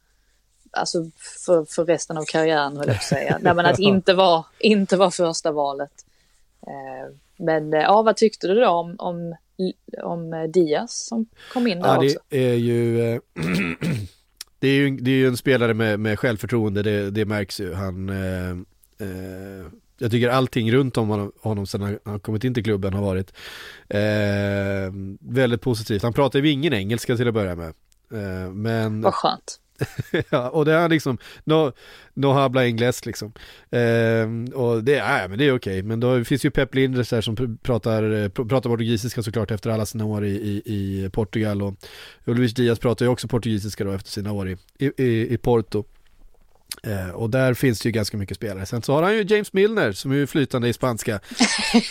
Alltså 0.77 1.11
för, 1.47 1.64
för 1.64 1.85
resten 1.85 2.16
av 2.16 2.25
karriären 2.25 2.77
höll 2.77 2.87
jag 2.87 2.97
på 2.97 3.01
att 3.01 3.03
säga. 3.03 3.39
Nej 3.43 3.55
men 3.55 3.66
att 3.66 3.79
inte 3.79 4.14
vara 4.14 4.45
inte 4.59 4.97
var 4.97 5.11
första 5.11 5.53
valet. 5.53 5.93
Eh, 6.66 7.14
men 7.37 7.75
eh, 7.75 7.81
ja, 7.81 8.03
vad 8.03 8.16
tyckte 8.16 8.47
du 8.47 8.55
då 8.55 8.68
om, 8.68 8.97
om, 8.99 9.37
om 10.03 10.51
Diaz 10.53 11.07
som 11.07 11.27
kom 11.53 11.66
in 11.66 11.81
där 11.81 11.89
Ja, 11.89 12.05
också? 12.05 12.18
det 12.29 12.39
är 12.39 12.55
ju, 12.55 13.12
eh, 13.12 13.20
det 14.59 14.68
är 14.68 14.75
ju, 14.75 14.97
det 14.97 15.11
är 15.11 15.16
ju 15.16 15.27
en 15.27 15.37
spelare 15.37 15.75
med, 15.75 16.01
med 16.01 16.18
självförtroende, 16.18 16.83
det, 16.83 17.11
det 17.11 17.25
märks 17.25 17.61
ju. 17.61 17.75
Han, 17.75 18.09
eh, 18.09 18.51
eh, 18.99 19.66
jag 19.99 20.11
tycker 20.11 20.29
allting 20.29 20.72
runt 20.72 20.97
om 20.97 21.09
honom, 21.09 21.33
honom 21.41 21.66
sedan 21.66 21.83
han, 21.83 21.99
han 22.05 22.20
kommit 22.20 22.45
in 22.45 22.55
till 22.55 22.64
klubben 22.64 22.95
har 22.95 23.03
varit 23.03 23.33
eh, 23.89 24.93
väldigt 25.20 25.61
positivt. 25.61 26.03
Han 26.03 26.12
pratar 26.12 26.39
ju 26.39 26.51
ingen 26.51 26.72
engelska 26.72 27.16
till 27.16 27.29
att 27.29 27.35
börja 27.35 27.55
med. 27.55 27.75
Eh, 28.12 28.51
men, 28.53 29.01
Vad 29.01 29.14
skönt. 29.14 29.61
ja, 30.31 30.49
och 30.49 30.64
det 30.64 30.72
är 30.72 30.89
liksom, 30.89 31.18
no, 31.45 31.72
no 32.14 32.27
habla 32.27 32.66
ingles 32.66 33.07
liksom. 33.07 33.33
Eh, 33.70 34.55
och 34.55 34.85
det 34.85 34.99
är, 34.99 35.29
men 35.29 35.39
det 35.39 35.45
är 35.45 35.57
okej, 35.57 35.83
men 35.83 36.01
då 36.01 36.25
finns 36.25 36.45
ju 36.45 36.51
Pep 36.51 36.75
Linders 36.75 37.11
där 37.11 37.20
som 37.20 37.59
pratar, 37.62 38.11
eh, 38.11 38.29
pratar 38.29 38.70
portugisiska 38.70 39.22
såklart 39.22 39.51
efter 39.51 39.70
alla 39.70 39.87
sina 39.87 40.05
år 40.05 40.25
i, 40.25 40.31
i, 40.31 40.62
i 40.66 41.11
Portugal 41.11 41.62
och 41.62 41.75
Luis 42.25 42.55
Diaz 42.55 42.79
pratar 42.79 43.07
ju 43.07 43.11
också 43.11 43.29
portugisiska 43.29 43.85
då 43.85 43.93
efter 43.93 44.11
sina 44.11 44.33
år 44.33 44.49
i, 44.49 44.57
i, 44.79 44.91
i, 44.97 45.35
i 45.35 45.39
Porto. 45.39 45.85
Eh, 46.83 47.11
och 47.11 47.31
där 47.31 47.55
finns 47.55 47.81
det 47.81 47.89
ju 47.89 47.93
ganska 47.93 48.16
mycket 48.16 48.37
spelare. 48.37 48.66
Sen 48.66 48.83
så 48.83 48.95
har 48.95 49.03
han 49.03 49.14
ju 49.14 49.22
James 49.29 49.53
Milner 49.53 49.93
som 49.93 50.12
är 50.12 50.16
ju 50.16 50.27
flytande 50.27 50.68
i 50.68 50.72
spanska. 50.72 51.20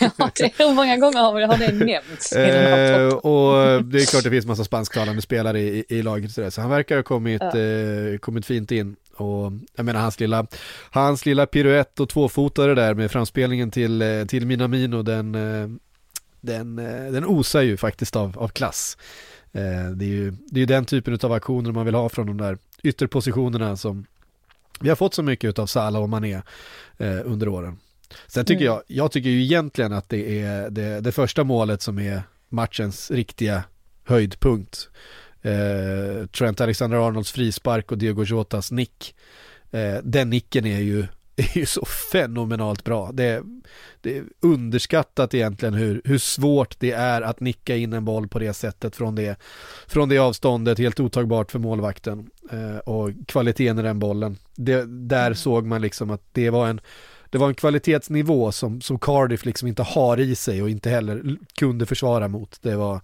Ja, 0.00 0.30
det, 0.34 0.52
hur 0.58 0.74
många 0.74 0.96
gånger 0.96 1.18
har, 1.18 1.40
har 1.40 1.58
det 1.58 1.72
nämnts 1.72 2.32
Eh, 2.32 3.08
och 3.08 3.84
det 3.84 4.02
är 4.02 4.10
klart 4.10 4.24
det 4.24 4.30
finns 4.30 4.46
massa 4.46 4.64
spansktalande 4.64 5.22
spelare 5.22 5.60
i, 5.60 5.84
i, 5.88 6.02
laget 6.02 6.28
och 6.28 6.34
sådär. 6.34 6.50
Så 6.50 6.60
han 6.60 6.70
verkar 6.70 6.96
ha 6.96 7.02
kommit, 7.02 7.42
eh, 7.42 8.18
kommit 8.20 8.46
fint 8.46 8.72
in. 8.72 8.96
Och 9.16 9.52
jag 9.76 9.86
menar 9.86 10.00
hans 10.00 10.20
lilla, 10.20 10.46
hans 10.90 11.26
lilla 11.26 11.46
piruett 11.46 12.00
och 12.00 12.08
tvåfotare 12.08 12.74
där 12.74 12.94
med 12.94 13.10
framspelningen 13.10 13.70
till, 13.70 14.02
eh, 14.02 14.24
till 14.24 14.46
Minamino, 14.46 15.02
den, 15.02 15.32
den, 16.40 16.76
den 17.12 17.24
osar 17.24 17.62
ju 17.62 17.76
faktiskt 17.76 18.16
av, 18.16 18.38
av 18.38 18.48
klass. 18.48 18.96
Eh, 19.54 19.90
det 19.90 20.04
är 20.04 20.08
ju 20.08 20.32
det 20.46 20.62
är 20.62 20.66
den 20.66 20.84
typen 20.84 21.18
av 21.22 21.32
aktioner 21.32 21.72
man 21.72 21.84
vill 21.84 21.94
ha 21.94 22.08
från 22.08 22.26
de 22.26 22.36
där 22.36 22.58
ytterpositionerna 22.82 23.76
som 23.76 24.06
vi 24.80 24.88
har 24.88 24.96
fått 24.96 25.14
så 25.14 25.22
mycket 25.22 25.58
av 25.58 25.66
Salah 25.66 26.02
och 26.02 26.08
Mané 26.08 26.42
eh, 26.98 27.20
under 27.24 27.48
åren. 27.48 27.78
Sen 28.26 28.44
tycker 28.44 28.64
jag, 28.64 28.82
jag 28.86 29.12
tycker 29.12 29.30
ju 29.30 29.42
egentligen 29.42 29.92
att 29.92 30.08
det 30.08 30.40
är 30.40 30.70
det, 30.70 31.00
det 31.00 31.12
första 31.12 31.44
målet 31.44 31.82
som 31.82 31.98
är 31.98 32.22
matchens 32.48 33.10
riktiga 33.10 33.64
höjdpunkt. 34.04 34.88
Eh, 35.42 36.26
Trent 36.26 36.60
Alexander-Arnolds 36.60 37.32
frispark 37.32 37.92
och 37.92 37.98
Diego 37.98 38.24
Jotas 38.24 38.70
nick. 38.70 39.14
Eh, 39.70 39.96
den 40.02 40.30
nicken 40.30 40.66
är 40.66 40.80
ju, 40.80 41.06
är 41.36 41.58
ju 41.58 41.66
så 41.66 41.84
fenomenalt 42.12 42.84
bra. 42.84 43.10
Det, 43.12 43.42
det 44.00 44.16
är 44.16 44.24
underskattat 44.40 45.34
egentligen 45.34 45.74
hur, 45.74 46.02
hur 46.04 46.18
svårt 46.18 46.76
det 46.80 46.92
är 46.92 47.22
att 47.22 47.40
nicka 47.40 47.76
in 47.76 47.92
en 47.92 48.04
boll 48.04 48.28
på 48.28 48.38
det 48.38 48.54
sättet 48.54 48.96
från 48.96 49.14
det, 49.14 49.36
från 49.86 50.08
det 50.08 50.18
avståndet, 50.18 50.78
helt 50.78 51.00
otagbart 51.00 51.50
för 51.50 51.58
målvakten. 51.58 52.30
Eh, 52.50 52.76
och 52.76 53.10
kvaliteten 53.26 53.78
i 53.78 53.82
den 53.82 53.98
bollen. 53.98 54.36
Det, 54.54 54.84
där 55.08 55.34
såg 55.34 55.66
man 55.66 55.82
liksom 55.82 56.10
att 56.10 56.22
det 56.32 56.50
var 56.50 56.68
en 56.68 56.80
det 57.30 57.38
var 57.38 57.48
en 57.48 57.54
kvalitetsnivå 57.54 58.52
som, 58.52 58.80
som 58.80 58.98
Cardiff 58.98 59.44
liksom 59.44 59.68
inte 59.68 59.82
har 59.82 60.20
i 60.20 60.34
sig 60.34 60.62
och 60.62 60.70
inte 60.70 60.90
heller 60.90 61.36
kunde 61.58 61.86
försvara 61.86 62.28
mot. 62.28 62.58
Det 62.62 62.76
var, 62.76 63.00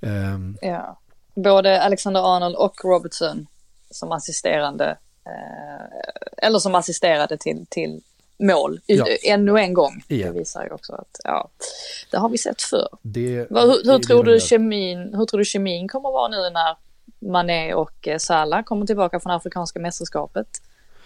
ehm, 0.00 0.58
Ja. 0.62 0.98
Både 1.34 1.82
Alexander 1.82 2.36
Arnold 2.36 2.56
och 2.56 2.84
Robertson 2.84 3.46
som 3.90 4.12
assisterande. 4.12 4.98
Eh, 5.26 6.46
eller 6.46 6.58
som 6.58 6.74
assisterade 6.74 7.36
till, 7.38 7.66
till 7.70 8.00
mål. 8.38 8.80
Ja. 8.86 9.06
Ännu 9.24 9.58
en 9.58 9.74
gång. 9.74 10.04
Igen. 10.08 10.32
Det 10.32 10.38
visar 10.38 10.64
ju 10.64 10.70
också 10.70 10.92
att, 10.92 11.20
ja, 11.24 11.48
det 12.10 12.16
har 12.16 12.28
vi 12.28 12.38
sett 12.38 12.62
förr. 12.62 12.88
det, 13.02 13.46
Vad, 13.50 13.62
hur, 13.62 13.82
det- 13.84 13.90
hur, 13.92 13.98
det 13.98 14.04
tror 14.06 14.24
de 14.24 14.32
du 14.32 14.40
kemin, 14.40 15.14
hur 15.14 15.26
tror 15.26 15.38
du 15.38 15.44
kemin 15.44 15.88
kommer 15.88 16.08
att 16.08 16.12
vara 16.12 16.28
nu 16.28 16.36
när 16.50 16.76
Mané 17.32 17.74
och 17.74 18.08
eh, 18.08 18.18
Salah 18.18 18.62
kommer 18.62 18.86
tillbaka 18.86 19.20
från 19.20 19.32
Afrikanska 19.32 19.80
mästerskapet? 19.80 20.46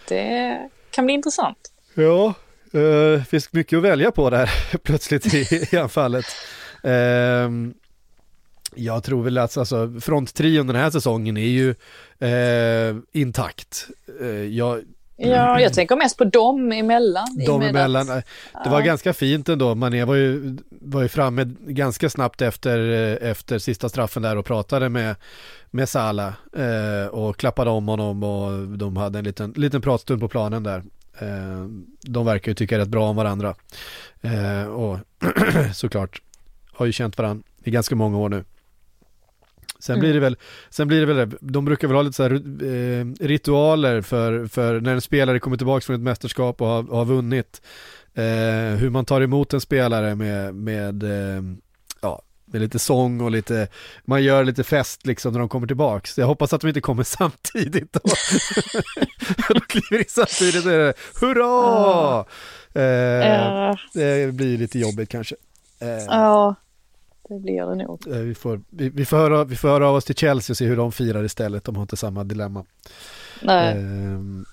Det 0.09 0.59
kan 0.91 1.05
bli 1.05 1.15
intressant. 1.15 1.73
Ja, 1.95 2.35
det 2.71 3.25
finns 3.29 3.53
mycket 3.53 3.77
att 3.77 3.83
välja 3.83 4.11
på 4.11 4.31
där 4.31 4.51
plötsligt 4.83 5.35
i, 5.35 5.69
i 5.73 5.77
anfallet. 5.77 6.25
Ehm, 6.83 7.75
jag 8.77 9.05
tror 9.05 9.23
väl 9.23 9.39
att 9.39 9.57
alltså, 9.57 9.93
fronttrion 10.01 10.67
den 10.67 10.77
här 10.77 10.91
säsongen 10.91 11.37
är 11.37 11.41
ju 11.49 11.71
eh, 12.19 12.97
intakt. 13.13 13.87
Eh, 14.21 14.27
jag, 14.29 14.83
Ja, 15.19 15.61
jag 15.61 15.73
tänker 15.75 15.97
mest 15.97 16.19
på 16.19 16.25
dem 16.25 16.73
emellan. 16.73 17.27
i 17.41 17.43
och 17.45 17.47
de 17.53 17.59
med 17.61 17.71
emellan, 17.71 18.11
att- 18.11 18.25
det 18.65 18.71
var 18.71 18.81
ganska 18.83 19.13
fint 19.13 19.49
ändå. 19.49 19.75
Mané 19.75 20.05
var 20.05 20.15
ju, 20.15 20.57
var 20.71 21.03
ju 21.03 21.09
framme 21.09 21.45
ganska 21.61 22.11
snabbt 22.11 22.43
efter, 22.43 22.79
eh, 23.23 23.31
efter 23.31 23.59
sista 23.59 23.89
straffen 23.89 24.23
där 24.23 24.37
och 24.37 24.47
pratade 24.47 24.89
med, 24.89 25.17
med 25.71 25.89
Salah 25.89 26.33
eh, 26.57 27.07
och 27.07 27.37
klappade 27.37 27.71
om 27.71 27.89
honom 27.89 28.23
och 28.23 28.69
de 28.79 28.97
hade 28.97 29.19
en 29.19 29.25
liten, 29.25 29.51
liten 29.57 29.81
pratstund 29.83 30.21
på 30.21 30.29
planen 30.29 30.63
där. 30.63 30.83
Eh, 31.19 31.67
de 32.03 32.27
verkar 32.27 32.51
ju 32.51 32.55
tycka 32.55 32.79
rätt 32.79 32.89
bra 32.89 33.09
om 33.09 33.17
varandra. 33.17 33.55
Eh, 34.21 34.67
och 34.67 34.99
såklart 35.75 36.23
har 36.73 36.87
ju 36.87 36.93
känt 36.93 37.19
varandra 37.19 37.45
i 37.65 37.71
ganska 37.71 37.95
många 37.95 38.19
år 38.19 38.29
nu. 38.29 38.45
Sen 39.81 40.01
blir 40.01 40.15
det 40.15 40.21
väl, 40.21 40.37
sen 40.71 40.89
blir 40.89 41.07
det 41.07 41.15
väl, 41.15 41.31
de 41.41 41.65
brukar 41.65 41.89
väl 41.89 41.95
ha 41.95 42.03
lite 42.03 42.17
så 42.17 42.23
här 42.23 42.33
eh, 42.65 43.07
ritualer 43.27 44.03
för, 44.03 44.47
för 44.47 44.81
när 44.81 44.93
en 44.95 45.01
spelare 45.01 45.39
kommer 45.41 45.57
tillbaka 45.57 45.85
från 45.85 45.97
ett 45.97 46.03
mästerskap 46.03 46.61
och 46.61 46.67
har, 46.69 46.83
har 46.83 47.05
vunnit. 47.05 47.63
Eh, 48.15 48.25
hur 48.79 48.91
man 48.91 49.05
tar 49.05 49.21
emot 49.21 49.53
en 49.53 49.61
spelare 49.61 50.15
med, 50.15 50.55
med, 50.55 51.03
eh, 51.03 51.43
ja, 52.01 52.23
med 52.45 52.61
lite 52.61 52.79
sång 52.79 53.21
och 53.21 53.31
lite, 53.31 53.69
man 54.05 54.23
gör 54.23 54.45
lite 54.45 54.65
fest 54.65 55.07
liksom 55.07 55.33
när 55.33 55.39
de 55.41 55.49
kommer 55.49 55.67
tillbaks. 55.67 56.19
Jag 56.19 56.27
hoppas 56.27 56.53
att 56.53 56.61
de 56.61 56.69
inte 56.69 56.81
kommer 56.81 57.03
samtidigt 57.05 57.93
då. 57.93 58.01
de 59.55 59.61
kliver 59.61 59.99
in 59.99 60.05
samtidigt 60.09 60.67
och 60.67 60.73
är 60.73 60.79
det, 60.79 60.95
hurra! 61.21 62.25
Eh, 62.75 62.83
Ja, 63.29 63.77
det 63.95 64.35
blir 64.35 64.59
lite 64.59 64.79
jobbigt 64.79 65.09
kanske. 65.09 65.35
Eh, 65.81 65.89
ja, 65.89 66.55
det 67.29 67.39
blir 67.41 67.67
det 67.67 67.75
nog. 67.85 68.07
Eh, 68.09 68.17
Vi 68.19 68.35
får, 68.35 68.61
vi, 68.71 68.89
vi, 68.89 69.05
får 69.05 69.17
höra, 69.17 69.45
vi 69.45 69.57
får 69.57 69.69
höra 69.69 69.89
av 69.89 69.95
oss 69.95 70.05
till 70.05 70.15
Chelsea 70.17 70.53
och 70.53 70.57
se 70.57 70.65
hur 70.67 70.77
de 70.77 70.93
firar 70.93 71.25
istället. 71.25 71.65
De 71.65 71.77
har 71.77 71.83
inte 71.83 71.97
samma 71.97 72.25
dilemma. 72.25 72.65
Nej. 73.43 73.77
Ehm, 73.77 74.45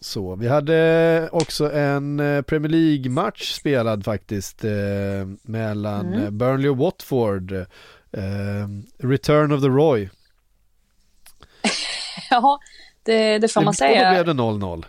så, 0.00 0.36
vi 0.36 0.48
hade 0.48 1.28
också 1.32 1.72
en 1.72 2.20
eh, 2.20 2.42
Premier 2.42 2.70
League-match 2.70 3.52
spelad 3.52 4.04
faktiskt 4.04 4.64
eh, 4.64 4.70
mellan 5.42 6.06
Mm. 6.06 6.22
eh, 6.24 6.30
Burnley 6.30 6.68
och 6.70 6.76
Watford. 6.76 7.52
Ehm, 8.12 8.86
Return 8.98 9.52
of 9.52 9.60
the 9.62 9.68
Roy. 9.68 10.08
Ja, 12.30 12.58
det, 13.02 13.38
det 13.38 13.48
får 13.48 13.60
man 13.60 13.68
Och 13.68 13.74
då 13.74 13.76
säga. 13.76 14.10
blev 14.10 14.24
det 14.36 14.42
0-0. 14.42 14.84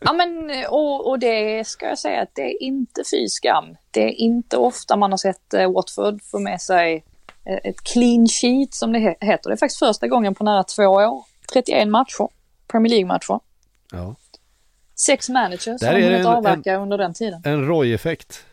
Ja, 0.00 0.12
men 0.12 0.50
och, 0.68 1.08
och 1.08 1.18
det 1.18 1.66
ska 1.66 1.86
jag 1.86 1.98
säga 1.98 2.22
att 2.22 2.34
det 2.34 2.42
är 2.42 2.62
inte 2.62 3.02
fy 3.10 3.28
skam. 3.28 3.76
Det 3.90 4.02
är 4.04 4.10
inte 4.10 4.56
ofta 4.56 4.96
man 4.96 5.10
har 5.10 5.18
sett 5.18 5.54
eh, 5.54 5.72
Watford 5.72 6.22
få 6.22 6.38
med 6.38 6.60
sig 6.60 7.04
eh, 7.44 7.58
ett 7.70 7.80
clean 7.84 8.26
sheet 8.28 8.74
som 8.74 8.92
det 8.92 8.98
he- 8.98 9.16
heter. 9.24 9.50
Det 9.50 9.54
är 9.54 9.56
faktiskt 9.56 9.78
första 9.78 10.08
gången 10.08 10.34
på 10.34 10.44
nära 10.44 10.64
två 10.64 10.82
år. 10.82 11.24
31 11.52 11.88
matcher, 11.88 12.28
Premier 12.66 12.90
League-matcher. 12.90 13.40
Ja. 13.92 14.14
Sex 15.06 15.28
managers 15.28 15.64
Där 15.64 15.76
som 15.78 15.94
det 15.94 16.02
hunnit 16.02 16.26
avverka 16.26 16.76
under 16.76 16.98
den 16.98 17.14
tiden. 17.14 17.42
En 17.44 17.66
Roy-effekt. 17.66 18.44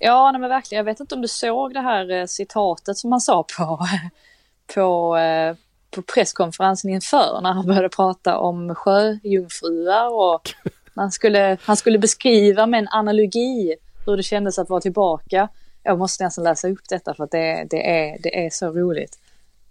Ja, 0.00 0.30
nej, 0.32 0.40
men 0.40 0.50
verkligen. 0.50 0.78
Jag 0.78 0.84
vet 0.92 1.00
inte 1.00 1.14
om 1.14 1.22
du 1.22 1.28
såg 1.28 1.74
det 1.74 1.80
här 1.80 2.10
eh, 2.10 2.26
citatet 2.26 2.96
som 2.96 3.12
han 3.12 3.20
sa 3.20 3.44
på, 3.58 3.86
på, 4.74 5.16
eh, 5.16 5.56
på 5.90 6.02
presskonferensen 6.02 6.90
inför 6.90 7.40
när 7.40 7.52
han 7.52 7.66
började 7.66 7.88
prata 7.88 8.38
om 8.38 8.74
sjöjungfrur 8.74 10.12
och 10.12 10.54
Han 10.98 11.12
skulle, 11.12 11.58
han 11.62 11.76
skulle 11.76 11.98
beskriva 11.98 12.66
med 12.66 12.78
en 12.78 12.88
analogi 12.88 13.76
hur 14.06 14.16
det 14.16 14.22
kändes 14.22 14.58
att 14.58 14.68
vara 14.68 14.80
tillbaka. 14.80 15.48
Jag 15.82 15.98
måste 15.98 16.24
nästan 16.24 16.44
läsa 16.44 16.68
upp 16.68 16.88
detta 16.88 17.14
för 17.14 17.24
att 17.24 17.30
det, 17.30 17.66
det, 17.70 17.90
är, 17.90 18.18
det 18.22 18.46
är 18.46 18.50
så 18.50 18.66
roligt. 18.66 19.18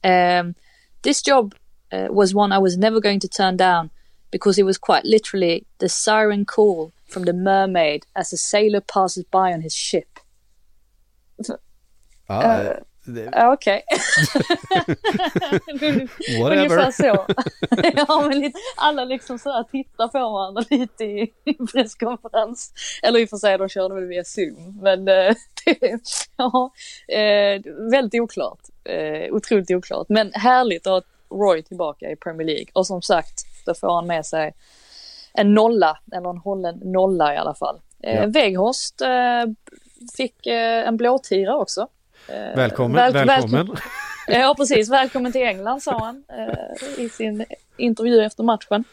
Um, 0.03 0.53
this 1.01 1.27
job 1.27 1.55
uh, 1.93 2.15
was 2.15 2.33
one 2.35 2.55
I 2.55 2.59
was 2.59 2.77
never 2.77 2.99
going 2.99 3.19
to 3.19 3.27
turn 3.27 3.57
down 3.57 3.89
because 4.31 4.61
it 4.61 4.65
was 4.65 4.77
quite 4.77 5.01
literally 5.03 5.63
the 5.77 5.89
siren 5.89 6.45
call 6.45 6.91
from 7.09 7.25
the 7.25 7.33
mermaid 7.33 8.05
as 8.13 8.33
a 8.33 8.37
sailor 8.37 8.81
passes 8.93 9.25
by 9.31 9.53
on 9.53 9.61
his 9.61 9.73
ship. 9.73 10.19
Ja, 12.27 12.43
Eh, 12.43 12.77
det, 13.11 13.47
Okej. 13.53 13.83
Ungefär 15.71 16.43
whatever. 16.43 16.91
så. 16.91 17.03
ja, 18.07 18.29
men 18.29 18.51
alla 18.75 19.05
liksom 19.05 19.39
så 19.39 19.51
här 19.51 19.63
tittar 19.63 20.07
på 20.07 20.19
varandra 20.19 20.63
lite 20.69 21.03
i 21.03 21.33
presskonferens. 21.73 22.73
Eller 23.03 23.19
i 23.19 23.25
och 23.25 23.29
för 23.29 23.37
sig, 23.37 23.57
de 23.57 23.69
körde 23.69 23.95
väl 23.95 24.05
via 24.05 24.23
Zoom. 24.23 24.79
Men 24.81 25.07
eh, 25.07 25.35
det, 25.65 25.99
ja, 26.37 26.71
eh, 27.07 27.61
väldigt 27.91 28.21
oklart. 28.21 28.59
Eh, 28.83 29.33
otroligt 29.33 29.71
oklart. 29.71 30.09
Men 30.09 30.31
härligt 30.33 30.87
att 30.87 31.05
ha 31.29 31.37
Roy 31.37 31.63
tillbaka 31.63 32.11
i 32.11 32.15
Premier 32.15 32.47
League. 32.47 32.67
Och 32.73 32.87
som 32.87 33.01
sagt, 33.01 33.45
då 33.65 33.73
får 33.73 33.95
han 33.95 34.07
med 34.07 34.25
sig 34.25 34.53
en 35.33 35.53
nolla, 35.53 35.99
eller 36.11 36.29
en 36.29 36.37
hållen 36.37 36.81
nolla 36.83 37.33
i 37.33 37.37
alla 37.37 37.53
fall. 37.53 37.79
Ja. 38.01 38.25
Weghorst 38.25 39.01
fick 40.17 40.47
en 40.47 40.97
blåtira 40.97 41.57
också. 41.57 41.87
Eh, 42.29 42.55
Välkommen, 42.55 42.95
väl- 42.95 43.13
välkommen. 43.27 43.75
Ja, 44.29 44.53
precis. 44.57 44.89
Välkommen 44.89 45.31
till 45.31 45.41
England, 45.41 45.83
sa 45.83 45.99
han 45.99 46.23
eh, 46.37 47.03
i 47.03 47.09
sin 47.09 47.45
intervju 47.77 48.23
efter 48.23 48.43
matchen. 48.43 48.83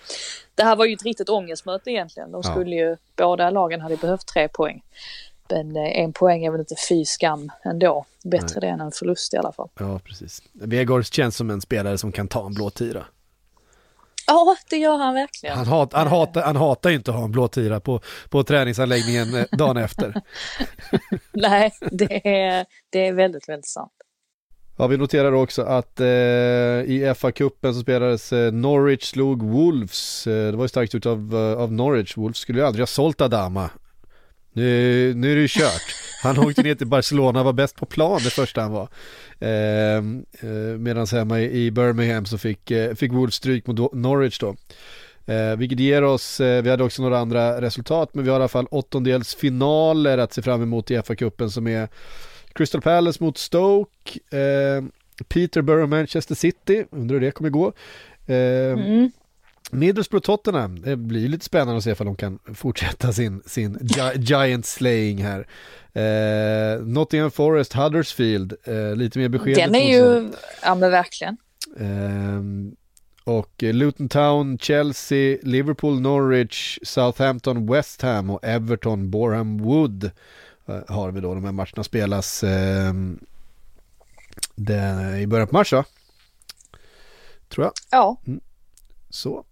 Det 0.55 0.62
här 0.62 0.76
var 0.76 0.85
ju 0.85 0.95
ett 0.95 1.03
riktigt 1.03 1.28
ångestmöte 1.28 1.91
egentligen. 1.91 2.32
De 2.32 2.41
Ja. 2.45 2.51
skulle 2.51 2.76
ju, 2.76 2.97
båda 3.16 3.51
lagen 3.51 3.80
hade 3.80 3.97
behövt 3.97 4.26
tre 4.26 4.49
poäng. 4.49 4.82
Men 5.49 5.76
eh, 5.76 5.99
en 6.01 6.12
poäng 6.12 6.45
är 6.45 6.51
väl 6.51 6.61
inte 6.61 6.74
fy 6.89 7.05
skam 7.05 7.53
ändå. 7.64 8.05
Bättre 8.24 8.61
det 8.61 8.66
än 8.66 8.80
en 8.80 8.93
förlust 8.93 9.35
i 9.35 9.37
alla 9.37 9.53
fall. 9.53 9.68
Ja, 9.78 9.99
precis. 10.05 10.43
Vegårds 10.53 11.12
känns 11.12 11.37
som 11.37 11.51
en 11.51 11.61
spelare 11.61 11.99
som 11.99 12.12
kan 12.12 12.28
ta 12.28 12.47
en 12.47 12.55
blå 12.55 12.70
tira. 12.70 13.05
Ja, 14.26 14.56
det 14.70 14.76
gör 14.76 14.96
han 14.96 15.14
verkligen. 15.14 15.56
Han, 15.56 15.66
hat, 15.66 15.92
han, 15.92 16.06
hatar, 16.06 16.42
han 16.42 16.56
hatar 16.56 16.90
ju 16.90 16.96
inte 16.96 17.10
att 17.10 17.16
ha 17.16 17.24
en 17.24 17.32
blå 17.32 17.48
tira 17.48 17.80
på, 17.80 18.00
på 18.28 18.42
träningsanläggningen 18.42 19.34
eh, 19.34 19.44
dagen 19.58 19.76
efter. 19.76 20.14
Nej, 21.32 21.72
det 21.80 22.28
är, 22.28 22.66
det 22.90 23.06
är 23.06 23.12
väldigt, 23.12 23.48
väldigt 23.48 23.68
sant. 23.68 23.92
Ja, 24.76 24.86
vi 24.86 24.96
noterar 24.96 25.32
också 25.32 25.62
att 25.62 26.00
eh, 26.00 26.06
i 26.06 27.12
FA-cupen 27.16 27.72
så 27.72 27.80
spelades 27.80 28.32
eh, 28.32 28.52
Norwich 28.52 29.04
slog 29.04 29.42
Wolves. 29.42 30.26
Eh, 30.26 30.50
det 30.50 30.56
var 30.56 30.64
ju 30.64 30.68
starkt 30.68 30.94
ut 30.94 31.06
av, 31.06 31.34
eh, 31.34 31.62
av 31.62 31.72
Norwich. 31.72 32.16
Wolves 32.16 32.38
skulle 32.38 32.58
ju 32.58 32.66
aldrig 32.66 32.82
ha 32.82 32.86
sålt 32.86 33.20
Adama. 33.20 33.70
Nu, 34.55 35.14
nu 35.14 35.30
är 35.32 35.34
det 35.36 35.42
ju 35.42 35.48
kört. 35.48 35.82
Han 36.22 36.38
åkte 36.38 36.62
ner 36.62 36.74
till 36.74 36.86
Barcelona, 36.86 37.42
var 37.42 37.52
bäst 37.52 37.76
på 37.76 37.86
plan 37.86 38.20
det 38.24 38.30
första 38.30 38.61
han 38.62 38.72
var. 38.72 38.88
Ehm, 39.40 40.24
eh, 40.40 40.48
eh, 40.48 40.78
Medan 40.78 41.07
hemma 41.07 41.40
i 41.40 41.64
i 41.66 41.70
Birmingham 41.70 42.26
så 42.26 42.38
fick, 42.38 42.70
eh, 42.70 42.94
fick 42.94 43.12
Wolves 43.12 43.34
stryk 43.34 43.66
mot 43.66 43.92
Norwich 43.94 44.38
då. 44.38 44.57
Eh, 45.26 45.57
vilket 45.57 45.80
ger 45.80 46.05
oss, 46.05 46.40
eh, 46.40 46.62
vi 46.62 46.70
hade 46.70 46.84
också 46.84 47.02
några 47.02 47.18
andra 47.18 47.61
resultat, 47.61 48.11
men 48.14 48.24
vi 48.24 48.30
har 48.30 48.36
i 48.38 48.40
alla 48.42 48.48
fall 48.48 48.66
åttondelsfinaler 48.70 50.18
att 50.18 50.32
se 50.32 50.42
fram 50.42 50.62
emot 50.62 50.90
i 50.90 50.96
FA-cupen 50.96 51.48
som 51.48 51.66
är 51.66 51.88
Crystal 52.52 52.80
Palace 52.80 53.24
mot 53.24 53.38
Stoke, 53.38 54.18
eh, 54.30 54.84
Peterborough 55.28 55.88
Manchester 55.88 56.34
City, 56.34 56.84
undrar 56.90 57.14
hur 57.14 57.20
det 57.26 57.30
kommer 57.30 57.50
gå. 57.50 57.72
Eh, 58.26 58.34
Mm. 58.72 59.11
Middlesbrough 59.74 60.24
Tottenham, 60.24 60.80
det 60.80 60.96
blir 60.96 61.28
lite 61.28 61.44
spännande 61.44 61.76
att 61.78 61.84
se 61.84 61.92
om 61.98 62.06
de 62.06 62.16
kan 62.16 62.38
fortsätta 62.54 63.12
sin, 63.12 63.42
sin 63.46 63.78
gi- 63.78 64.12
giant 64.20 64.66
slaying 64.66 65.24
här. 65.24 65.46
Eh, 65.92 66.80
Nottingham 66.86 67.30
Forest, 67.30 67.72
Huddersfield, 67.72 68.54
eh, 68.64 68.96
lite 68.96 69.18
mer 69.18 69.28
besked. 69.28 69.56
Den 69.56 69.74
är 69.74 69.92
ju, 69.98 70.30
ja 70.62 70.74
men 70.74 70.90
verkligen. 70.90 71.36
Ehm, 71.80 72.76
och 73.24 73.50
Luton 73.62 74.08
Town, 74.08 74.58
Chelsea, 74.58 75.38
Liverpool, 75.42 76.00
Norwich, 76.00 76.78
Southampton, 76.82 77.66
West 77.72 78.02
Ham 78.02 78.30
och 78.30 78.44
Everton, 78.44 79.10
Boreham 79.10 79.58
Wood 79.58 80.10
eh, 80.66 80.80
har 80.88 81.10
vi 81.10 81.20
då. 81.20 81.34
De 81.34 81.44
här 81.44 81.52
matcherna 81.52 81.84
spelas 81.84 82.44
ehm, 82.44 83.18
det, 84.54 85.18
i 85.20 85.26
början 85.26 85.48
på 85.48 85.54
mars 85.56 85.72
va? 85.72 85.84
Tror 87.48 87.64
jag. 87.64 87.72
Ja, 87.90 88.16
Så. 89.10 89.44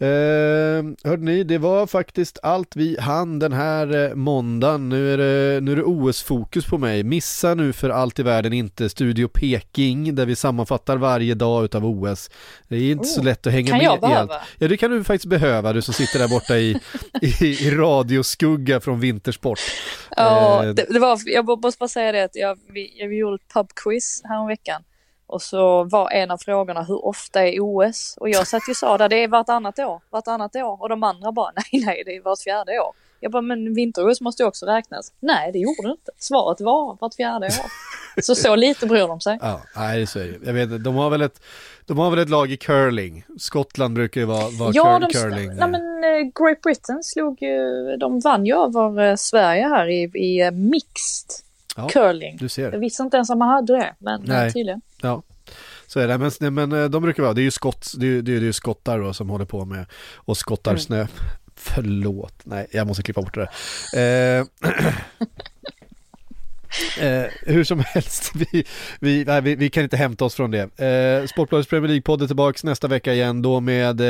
Eh, 0.00 0.84
hörde 1.04 1.24
ni, 1.24 1.44
det 1.44 1.58
var 1.58 1.86
faktiskt 1.86 2.38
allt 2.42 2.76
vi 2.76 2.96
hann 3.00 3.38
den 3.38 3.52
här 3.52 4.04
eh, 4.04 4.14
måndagen. 4.14 4.88
Nu 4.88 5.14
är, 5.14 5.18
det, 5.18 5.60
nu 5.60 5.72
är 5.72 5.76
det 5.76 5.82
OS-fokus 5.82 6.66
på 6.66 6.78
mig. 6.78 7.02
Missa 7.02 7.54
nu 7.54 7.72
för 7.72 7.90
allt 7.90 8.18
i 8.18 8.22
världen 8.22 8.52
inte 8.52 8.88
Studio 8.88 9.28
Peking 9.28 10.14
där 10.14 10.26
vi 10.26 10.36
sammanfattar 10.36 10.96
varje 10.96 11.34
dag 11.34 11.64
utav 11.64 11.86
OS. 11.86 12.30
Det 12.68 12.76
är 12.76 12.92
inte 12.92 13.04
så 13.04 13.20
Oh, 13.20 13.24
lätt 13.24 13.46
att 13.46 13.52
hänga 13.52 13.68
kan 13.68 13.78
med 13.78 13.84
jag 13.84 14.10
i 14.10 14.14
allt. 14.14 14.32
Ja, 14.58 14.68
det 14.68 14.76
kan 14.76 14.90
du 14.90 15.04
faktiskt 15.04 15.26
behöva, 15.30 15.72
du 15.72 15.82
som 15.82 15.94
sitter 15.94 16.18
där 16.18 16.28
borta 16.28 16.56
i, 16.56 16.80
i, 17.22 17.44
i 17.46 17.70
radioskugga 17.70 18.80
från 18.80 19.00
vintersport. 19.00 19.60
Ja, 20.16 20.64
Eh, 20.64 20.74
det, 20.74 20.86
det 20.88 20.98
var, 20.98 21.20
jag 21.24 21.62
måste 21.62 21.78
bara 21.78 21.88
säga 21.88 22.12
det 22.12 22.24
att 22.24 22.36
jag, 22.36 22.58
vi, 22.72 23.00
jag 23.00 23.14
gjorde 23.14 23.34
ett 23.34 23.52
pubquiz 23.54 24.22
häromveckan. 24.24 24.82
Och 25.28 25.42
så 25.42 25.84
var 25.84 26.10
en 26.10 26.30
av 26.30 26.38
frågorna 26.38 26.82
hur 26.82 27.04
ofta 27.06 27.46
är 27.48 27.58
OS? 27.60 28.14
Och 28.20 28.28
jag 28.28 28.46
satt 28.46 28.68
ju 28.68 28.70
och 28.70 28.76
sa 28.76 28.98
där, 28.98 29.08
det 29.08 29.16
är 29.24 29.28
vartannat 29.28 29.78
år, 29.78 30.00
vartannat 30.10 30.56
år. 30.56 30.82
Och 30.82 30.88
de 30.88 31.02
andra 31.02 31.32
bara, 31.32 31.52
nej 31.72 31.84
nej 31.86 32.02
det 32.06 32.16
är 32.16 32.22
vart 32.22 32.40
fjärde 32.40 32.72
år. 32.80 32.92
Jag 33.20 33.32
bara, 33.32 33.42
men 33.42 33.74
vinter-OS 33.74 34.20
måste 34.20 34.42
ju 34.42 34.46
också 34.46 34.66
räknas. 34.66 35.12
Nej 35.20 35.52
det 35.52 35.58
gjorde 35.58 35.82
det 35.82 35.90
inte. 35.90 36.10
Svaret 36.18 36.60
var 36.60 36.96
vart 37.00 37.14
fjärde 37.14 37.46
år. 37.46 37.70
Så 38.22 38.34
så 38.34 38.56
lite 38.56 38.86
bryr 38.86 39.08
de 39.08 39.20
sig. 39.20 39.38
Ja, 39.42 39.60
nej 39.76 40.06
så 40.06 40.18
är 40.18 40.24
det. 40.24 40.46
Jag 40.46 40.52
vet 40.52 40.84
de 40.84 40.94
har 40.94 41.10
väl 41.10 41.22
ett, 41.22 41.40
de 41.86 41.98
har 41.98 42.10
väl 42.10 42.18
ett 42.18 42.28
lag 42.28 42.50
i 42.52 42.56
curling. 42.56 43.24
Skottland 43.38 43.94
brukar 43.94 44.20
ju 44.20 44.26
vara, 44.26 44.48
vara 44.60 44.70
Ja, 44.74 44.98
de, 44.98 45.10
curling. 45.10 45.56
nej, 45.56 45.68
men 45.68 46.04
eh, 46.04 46.32
Great 46.44 46.60
Britain 46.62 47.02
slog 47.02 47.42
ju, 47.42 47.96
de 47.96 48.20
vann 48.20 48.46
ju 48.46 48.54
över 48.56 49.08
eh, 49.10 49.16
Sverige 49.16 49.68
här 49.68 49.88
i, 49.88 50.02
i 50.14 50.40
eh, 50.40 50.50
mixed 50.50 51.30
Ja, 51.76 51.88
curling. 51.88 52.36
du 52.36 52.48
ser. 52.48 52.72
Jag 52.72 52.78
visste 52.78 53.02
inte 53.02 53.16
ens 53.16 53.30
att 53.30 53.38
man 53.38 53.48
hade 53.48 53.72
det, 53.76 53.94
men. 53.98 54.22
Nej. 54.26 54.52
tydligen. 54.52 54.80
Ja, 55.02 55.22
så 55.86 56.00
är 56.00 56.08
det. 56.08 56.18
Men, 56.40 56.54
men 56.54 56.72
eh, 56.82 56.88
de 56.90 57.02
brukar 57.02 57.22
vara, 57.22 57.32
det 57.34 57.40
är 57.40 57.44
ju, 57.44 57.50
skott, 57.50 57.92
det 57.96 58.06
är, 58.06 58.10
det 58.10 58.16
är, 58.18 58.22
det 58.22 58.32
är 58.32 58.40
ju 58.40 58.52
skottar 58.52 58.98
då 58.98 59.12
som 59.12 59.28
håller 59.28 59.44
på 59.44 59.64
med 59.64 59.86
och 60.14 60.36
skottar 60.36 60.70
Mm. 60.70 60.80
snö. 60.80 61.06
Förlåt, 61.56 62.34
nej 62.44 62.66
jag 62.72 62.86
måste 62.86 63.02
klippa 63.02 63.22
bort 63.22 63.34
det 63.34 63.48
där. 63.92 64.38
Eh, 64.40 64.46
Eh, 67.00 67.24
hur 67.42 67.64
som 67.64 67.84
helst, 67.86 68.32
vi, 68.52 68.64
vi, 69.00 69.24
nej, 69.24 69.40
vi, 69.40 69.54
vi 69.54 69.70
kan 69.70 69.82
inte 69.82 69.96
hämta 69.96 70.24
oss 70.24 70.34
från 70.34 70.50
det. 70.50 70.80
Eh, 70.80 71.26
Sportbladets 71.26 71.70
Premier 71.70 71.88
League-podd 71.88 72.22
är 72.22 72.26
tillbaka 72.26 72.58
nästa 72.62 72.88
vecka 72.88 73.14
igen 73.14 73.42
då 73.42 73.60
med 73.60 74.00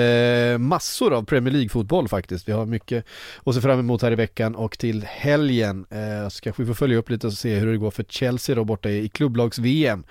eh, 0.52 0.58
massor 0.58 1.14
av 1.14 1.24
Premier 1.24 1.54
League-fotboll 1.54 2.08
faktiskt. 2.08 2.48
Vi 2.48 2.52
har 2.52 2.66
mycket 2.66 3.04
att 3.44 3.54
se 3.54 3.60
fram 3.60 3.78
emot 3.78 4.02
här 4.02 4.12
i 4.12 4.14
veckan 4.14 4.54
och 4.54 4.78
till 4.78 5.04
helgen 5.08 5.86
eh, 5.90 6.28
så 6.28 6.40
kanske 6.40 6.62
vi 6.62 6.66
får 6.66 6.74
följa 6.74 6.98
upp 6.98 7.10
lite 7.10 7.26
och 7.26 7.32
se 7.32 7.54
hur 7.54 7.72
det 7.72 7.78
går 7.78 7.90
för 7.90 8.02
Chelsea 8.02 8.56
då 8.56 8.64
borta 8.64 8.90
i, 8.90 9.04
i 9.04 9.08
klubblags-VM. 9.08 10.04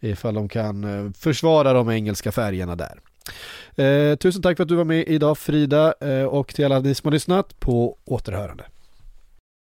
Ifall 0.00 0.34
de 0.34 0.48
kan 0.48 0.84
eh, 0.84 1.12
försvara 1.12 1.72
de 1.72 1.90
engelska 1.90 2.32
färgerna 2.32 2.76
där. 2.76 3.00
Eh, 3.76 4.16
tusen 4.16 4.42
tack 4.42 4.56
för 4.56 4.62
att 4.62 4.68
du 4.68 4.74
var 4.74 4.84
med 4.84 5.08
idag 5.08 5.38
Frida 5.38 5.94
eh, 6.00 6.24
och 6.24 6.54
till 6.54 6.64
alla 6.64 6.78
ni 6.78 6.94
som 6.94 7.08
har 7.08 7.12
lyssnat 7.12 7.60
på 7.60 7.96
återhörande. 8.04 8.64